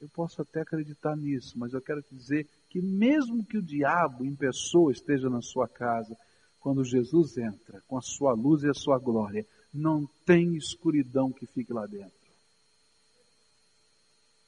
Eu 0.00 0.08
posso 0.10 0.40
até 0.40 0.60
acreditar 0.60 1.16
nisso, 1.16 1.58
mas 1.58 1.74
eu 1.74 1.82
quero 1.82 2.00
te 2.02 2.14
dizer 2.14 2.48
que 2.70 2.80
mesmo 2.80 3.44
que 3.44 3.58
o 3.58 3.62
diabo 3.62 4.24
em 4.24 4.34
pessoa 4.34 4.92
esteja 4.92 5.28
na 5.28 5.42
sua 5.42 5.68
casa, 5.68 6.16
quando 6.60 6.84
Jesus 6.84 7.36
entra 7.36 7.82
com 7.88 7.98
a 7.98 8.02
sua 8.02 8.32
luz 8.32 8.62
e 8.62 8.68
a 8.68 8.74
sua 8.74 8.96
glória, 8.96 9.44
não 9.74 10.08
tem 10.24 10.56
escuridão 10.56 11.32
que 11.32 11.46
fique 11.46 11.72
lá 11.72 11.84
dentro. 11.84 12.12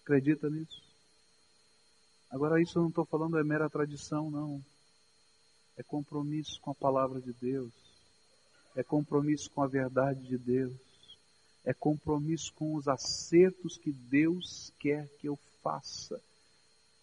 Acredita 0.03 0.49
nisso? 0.49 0.83
Agora, 2.31 2.63
isso 2.63 2.79
eu 2.79 2.83
não 2.83 2.89
estou 2.91 3.05
falando 3.05 3.39
é 3.39 3.45
mera 3.45 3.69
tradição, 3.69 4.31
não. 4.31 4.63
É 5.77 5.83
compromisso 5.83 6.61
com 6.61 6.71
a 6.71 6.75
palavra 6.75 7.21
de 7.21 7.33
Deus. 7.33 7.73
É 8.77 8.83
compromisso 8.83 9.51
com 9.51 9.63
a 9.63 9.67
verdade 9.67 10.23
de 10.27 10.39
Deus. 10.39 10.73
É 11.65 11.75
compromisso 11.75 12.53
com 12.55 12.75
os 12.75 12.89
acertos 12.89 13.77
que 13.77 13.93
Deus 13.93 14.73
quer 14.79 15.09
que 15.19 15.29
eu 15.29 15.39
faça. 15.63 16.21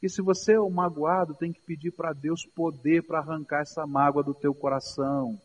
E 0.02 0.10
se 0.10 0.22
você 0.22 0.54
é 0.54 0.62
um 0.62 0.70
magoado, 0.70 1.36
tem 1.36 1.52
que 1.52 1.62
pedir 1.62 1.92
para 1.92 2.14
Deus 2.14 2.46
poder 2.46 3.04
para 3.04 3.20
arrancar 3.20 3.62
essa 3.62 3.86
mágoa 3.86 4.24
do 4.24 4.34
teu 4.34 4.54
coração. 4.54 5.40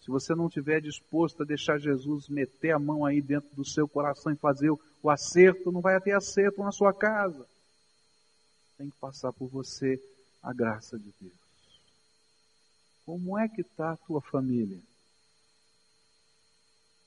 Se 0.00 0.10
você 0.10 0.34
não 0.34 0.46
estiver 0.46 0.80
disposto 0.80 1.42
a 1.42 1.46
deixar 1.46 1.78
Jesus 1.78 2.28
meter 2.28 2.72
a 2.72 2.78
mão 2.78 3.04
aí 3.04 3.20
dentro 3.20 3.54
do 3.54 3.64
seu 3.64 3.88
coração 3.88 4.32
e 4.32 4.36
fazer 4.36 4.70
o 4.70 5.10
acerto, 5.10 5.70
não 5.70 5.80
vai 5.80 6.00
ter 6.00 6.12
acerto 6.12 6.62
na 6.62 6.72
sua 6.72 6.92
casa 6.92 7.46
tem 8.76 8.90
que 8.90 8.96
passar 8.98 9.32
por 9.32 9.48
você 9.48 10.00
a 10.42 10.52
graça 10.52 10.98
de 10.98 11.12
Deus. 11.20 11.32
Como 13.04 13.38
é 13.38 13.48
que 13.48 13.62
está 13.62 13.92
a 13.92 13.96
tua 13.96 14.20
família? 14.20 14.78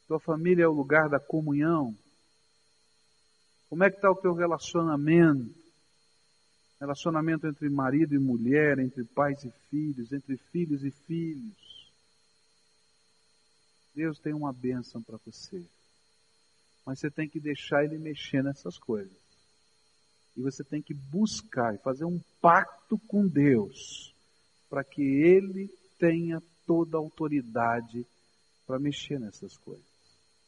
Tua 0.08 0.20
família 0.20 0.64
é 0.64 0.68
o 0.68 0.74
lugar 0.74 1.10
da 1.10 1.20
comunhão? 1.20 1.96
Como 3.70 3.84
é 3.84 3.90
que 3.90 3.98
está 3.98 4.10
o 4.10 4.16
teu 4.16 4.34
relacionamento? 4.34 5.54
Relacionamento 6.80 7.46
entre 7.46 7.70
marido 7.70 8.16
e 8.16 8.20
mulher, 8.20 8.80
entre 8.80 9.04
pais 9.04 9.44
e 9.44 9.52
filhos, 9.70 10.14
entre 10.14 10.38
filhos 10.38 10.84
e 10.84 10.92
filhos. 10.92 11.92
Deus 13.94 14.18
tem 14.20 14.34
uma 14.34 14.54
bênção 14.54 15.02
para 15.02 15.18
você. 15.26 15.62
Mas 16.86 17.00
você 17.00 17.12
tem 17.12 17.28
que 17.28 17.40
deixar 17.40 17.84
Ele 17.84 17.98
mexer 17.98 18.42
nessas 18.42 18.78
coisas. 18.78 19.18
E 20.38 20.42
você 20.42 20.64
tem 20.64 20.82
que 20.82 20.94
buscar 20.94 21.76
e 21.76 21.80
fazer 21.80 22.06
um 22.06 22.20
pacto 22.42 22.98
com 23.08 23.28
Deus 23.28 24.16
para 24.70 24.84
que 24.84 25.02
Ele 25.02 25.70
tenha 25.98 26.42
toda 26.66 26.96
a 26.96 27.00
autoridade 27.00 28.06
para 28.66 28.80
mexer 28.80 29.20
nessas 29.20 29.58
coisas. 29.58 29.84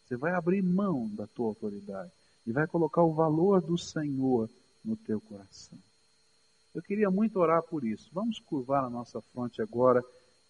Você 0.07 0.15
vai 0.15 0.33
abrir 0.33 0.61
mão 0.61 1.09
da 1.09 1.27
tua 1.27 1.47
autoridade 1.47 2.11
e 2.47 2.51
vai 2.51 2.67
colocar 2.67 3.03
o 3.03 3.13
valor 3.13 3.61
do 3.61 3.77
Senhor 3.77 4.49
no 4.83 4.95
teu 4.95 5.19
coração. 5.19 5.77
Eu 6.73 6.81
queria 6.81 7.09
muito 7.09 7.37
orar 7.37 7.61
por 7.63 7.83
isso. 7.83 8.09
Vamos 8.13 8.39
curvar 8.39 8.85
a 8.85 8.89
nossa 8.89 9.21
fronte 9.21 9.61
agora. 9.61 10.01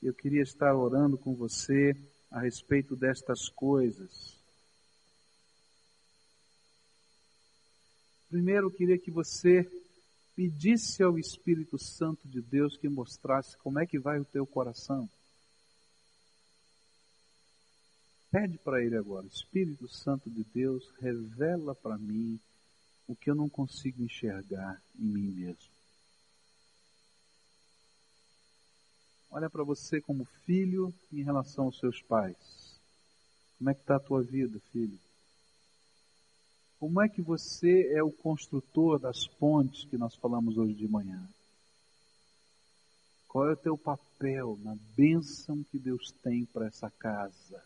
Eu 0.01 0.13
queria 0.13 0.41
estar 0.41 0.75
orando 0.75 1.17
com 1.17 1.33
você 1.33 1.95
a 2.29 2.39
respeito 2.39 2.95
destas 2.95 3.49
coisas. 3.49 4.39
Primeiro, 8.29 8.67
eu 8.67 8.71
queria 8.71 8.97
que 8.97 9.11
você 9.11 9.69
pedisse 10.35 11.03
ao 11.03 11.17
Espírito 11.19 11.77
Santo 11.77 12.27
de 12.27 12.41
Deus 12.41 12.77
que 12.77 12.87
mostrasse 12.87 13.57
como 13.57 13.79
é 13.79 13.85
que 13.85 13.99
vai 13.99 14.19
o 14.19 14.25
teu 14.25 14.45
coração. 14.45 15.09
Pede 18.31 18.57
para 18.59 18.81
ele 18.81 18.95
agora, 18.95 19.27
Espírito 19.27 19.89
Santo 19.89 20.29
de 20.29 20.45
Deus, 20.45 20.89
revela 21.01 21.75
para 21.75 21.97
mim 21.97 22.39
o 23.05 23.13
que 23.13 23.29
eu 23.29 23.35
não 23.35 23.49
consigo 23.49 24.01
enxergar 24.01 24.81
em 24.97 25.03
mim 25.03 25.31
mesmo. 25.31 25.70
Olha 29.33 29.49
para 29.49 29.63
você 29.63 30.01
como 30.01 30.25
filho 30.45 30.93
em 31.09 31.23
relação 31.23 31.65
aos 31.65 31.79
seus 31.79 32.01
pais. 32.01 32.77
Como 33.57 33.69
é 33.69 33.73
que 33.73 33.79
está 33.79 33.95
a 33.95 33.99
tua 33.99 34.21
vida, 34.21 34.59
filho? 34.73 34.99
Como 36.77 37.01
é 37.01 37.07
que 37.07 37.21
você 37.21 37.93
é 37.93 38.03
o 38.03 38.11
construtor 38.11 38.99
das 38.99 39.25
pontes 39.25 39.85
que 39.85 39.97
nós 39.97 40.15
falamos 40.15 40.57
hoje 40.57 40.73
de 40.73 40.85
manhã? 40.85 41.25
Qual 43.29 43.47
é 43.47 43.53
o 43.53 43.57
teu 43.57 43.77
papel 43.77 44.59
na 44.61 44.75
bênção 44.97 45.63
que 45.63 45.79
Deus 45.79 46.11
tem 46.21 46.43
para 46.43 46.67
essa 46.67 46.89
casa? 46.89 47.63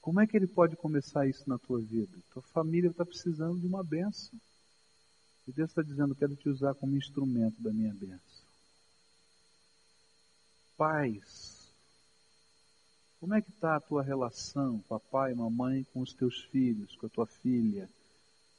Como 0.00 0.20
é 0.20 0.26
que 0.26 0.34
ele 0.34 0.46
pode 0.46 0.74
começar 0.74 1.26
isso 1.26 1.46
na 1.46 1.58
tua 1.58 1.80
vida? 1.80 2.16
Tua 2.32 2.42
família 2.44 2.88
está 2.88 3.04
precisando 3.04 3.60
de 3.60 3.66
uma 3.66 3.84
bênção. 3.84 4.40
E 5.48 5.52
Deus 5.52 5.70
está 5.70 5.80
dizendo: 5.80 6.14
quero 6.14 6.36
te 6.36 6.46
usar 6.50 6.74
como 6.74 6.94
instrumento 6.94 7.60
da 7.62 7.72
minha 7.72 7.94
bênção. 7.94 8.46
Pais, 10.76 11.72
como 13.18 13.34
é 13.34 13.40
que 13.40 13.50
está 13.50 13.76
a 13.76 13.80
tua 13.80 14.02
relação, 14.02 14.78
papai, 14.80 15.32
mamãe, 15.32 15.84
com 15.92 16.00
os 16.00 16.12
teus 16.12 16.42
filhos, 16.52 16.94
com 16.96 17.06
a 17.06 17.08
tua 17.08 17.26
filha, 17.26 17.88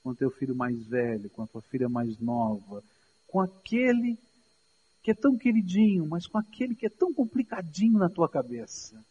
com 0.04 0.10
o 0.10 0.16
teu 0.16 0.32
filho 0.32 0.56
mais 0.56 0.84
velho, 0.88 1.30
com 1.30 1.44
a 1.44 1.48
tua 1.48 1.62
filha 1.62 1.88
mais 1.88 2.18
nova, 2.18 2.84
com 3.28 3.40
aquele 3.40 4.18
que 5.04 5.12
é 5.12 5.14
tão 5.14 5.38
queridinho, 5.38 6.08
mas 6.08 6.26
com 6.26 6.40
aquele 6.40 6.76
que 6.76 6.88
é 6.88 6.90
tão 6.90 7.14
complicadinho 7.14 8.00
na 8.00 8.10
tua 8.10 8.28
cabeça? 8.28 9.02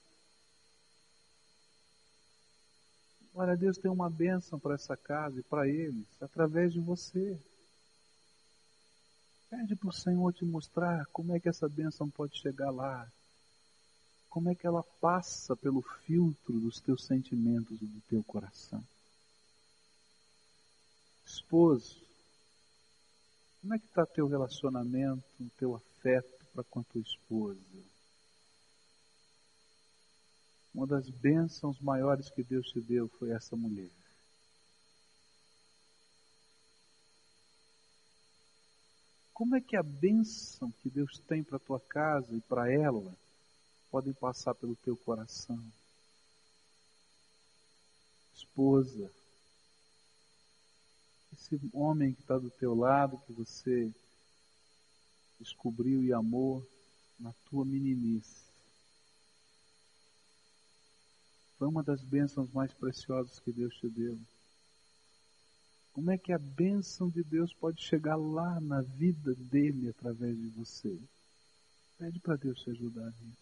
Olha, 3.32 3.56
Deus 3.56 3.78
tem 3.78 3.90
uma 3.90 4.10
bênção 4.10 4.58
para 4.58 4.74
essa 4.74 4.96
casa 4.96 5.38
e 5.38 5.44
para 5.44 5.68
eles, 5.68 6.06
através 6.20 6.72
de 6.72 6.80
você. 6.80 7.38
Pede 9.50 9.74
para 9.76 9.88
o 9.88 9.92
Senhor 9.92 10.32
te 10.32 10.44
mostrar 10.44 11.06
como 11.06 11.34
é 11.34 11.40
que 11.40 11.48
essa 11.48 11.68
bênção 11.68 12.10
pode 12.10 12.38
chegar 12.38 12.70
lá. 12.70 13.10
Como 14.28 14.50
é 14.50 14.54
que 14.54 14.66
ela 14.66 14.82
passa 15.00 15.56
pelo 15.56 15.80
filtro 15.80 16.60
dos 16.60 16.80
teus 16.80 17.04
sentimentos 17.06 17.80
e 17.80 17.86
do 17.86 18.00
teu 18.02 18.22
coração. 18.24 18.84
Esposo, 21.24 21.96
como 23.60 23.74
é 23.74 23.78
que 23.78 23.86
está 23.86 24.06
teu 24.06 24.28
relacionamento, 24.28 25.24
teu 25.58 25.74
afeto 25.74 26.46
para 26.52 26.64
com 26.64 26.80
a 26.80 26.84
tua 26.84 27.00
esposa? 27.00 27.58
Uma 30.74 30.86
das 30.86 31.08
bênçãos 31.08 31.80
maiores 31.80 32.30
que 32.30 32.42
Deus 32.42 32.68
te 32.68 32.80
deu 32.80 33.08
foi 33.18 33.30
essa 33.30 33.56
mulher. 33.56 33.90
Como 39.38 39.54
é 39.54 39.60
que 39.60 39.76
a 39.76 39.84
bênção 39.84 40.68
que 40.82 40.90
Deus 40.90 41.16
tem 41.28 41.44
para 41.44 41.58
a 41.58 41.60
tua 41.60 41.78
casa 41.78 42.34
e 42.34 42.40
para 42.40 42.72
ela 42.72 43.16
podem 43.88 44.12
passar 44.12 44.52
pelo 44.52 44.74
teu 44.74 44.96
coração? 44.96 45.64
Esposa, 48.34 49.08
esse 51.32 51.56
homem 51.72 52.14
que 52.14 52.20
está 52.20 52.36
do 52.36 52.50
teu 52.50 52.74
lado, 52.74 53.16
que 53.28 53.32
você 53.32 53.88
descobriu 55.38 56.02
e 56.02 56.12
amou 56.12 56.66
na 57.16 57.32
tua 57.48 57.64
meninice, 57.64 58.42
foi 61.56 61.68
uma 61.68 61.84
das 61.84 62.02
bênçãos 62.02 62.50
mais 62.50 62.72
preciosas 62.72 63.38
que 63.38 63.52
Deus 63.52 63.72
te 63.76 63.88
deu. 63.88 64.18
Como 65.98 66.12
é 66.12 66.16
que 66.16 66.32
a 66.32 66.38
bênção 66.38 67.10
de 67.10 67.24
Deus 67.24 67.52
pode 67.54 67.82
chegar 67.82 68.14
lá 68.14 68.60
na 68.60 68.82
vida 68.82 69.34
dele 69.34 69.88
através 69.88 70.38
de 70.38 70.46
você? 70.50 70.96
Pede 71.98 72.20
para 72.20 72.36
Deus 72.36 72.56
te 72.60 72.70
ajudar 72.70 73.12
nisso. 73.20 73.36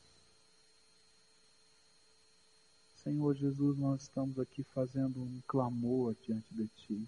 Senhor 3.04 3.36
Jesus, 3.36 3.76
nós 3.76 4.04
estamos 4.04 4.38
aqui 4.38 4.64
fazendo 4.72 5.22
um 5.22 5.42
clamor 5.46 6.16
diante 6.26 6.46
de 6.50 6.66
Ti. 6.68 7.06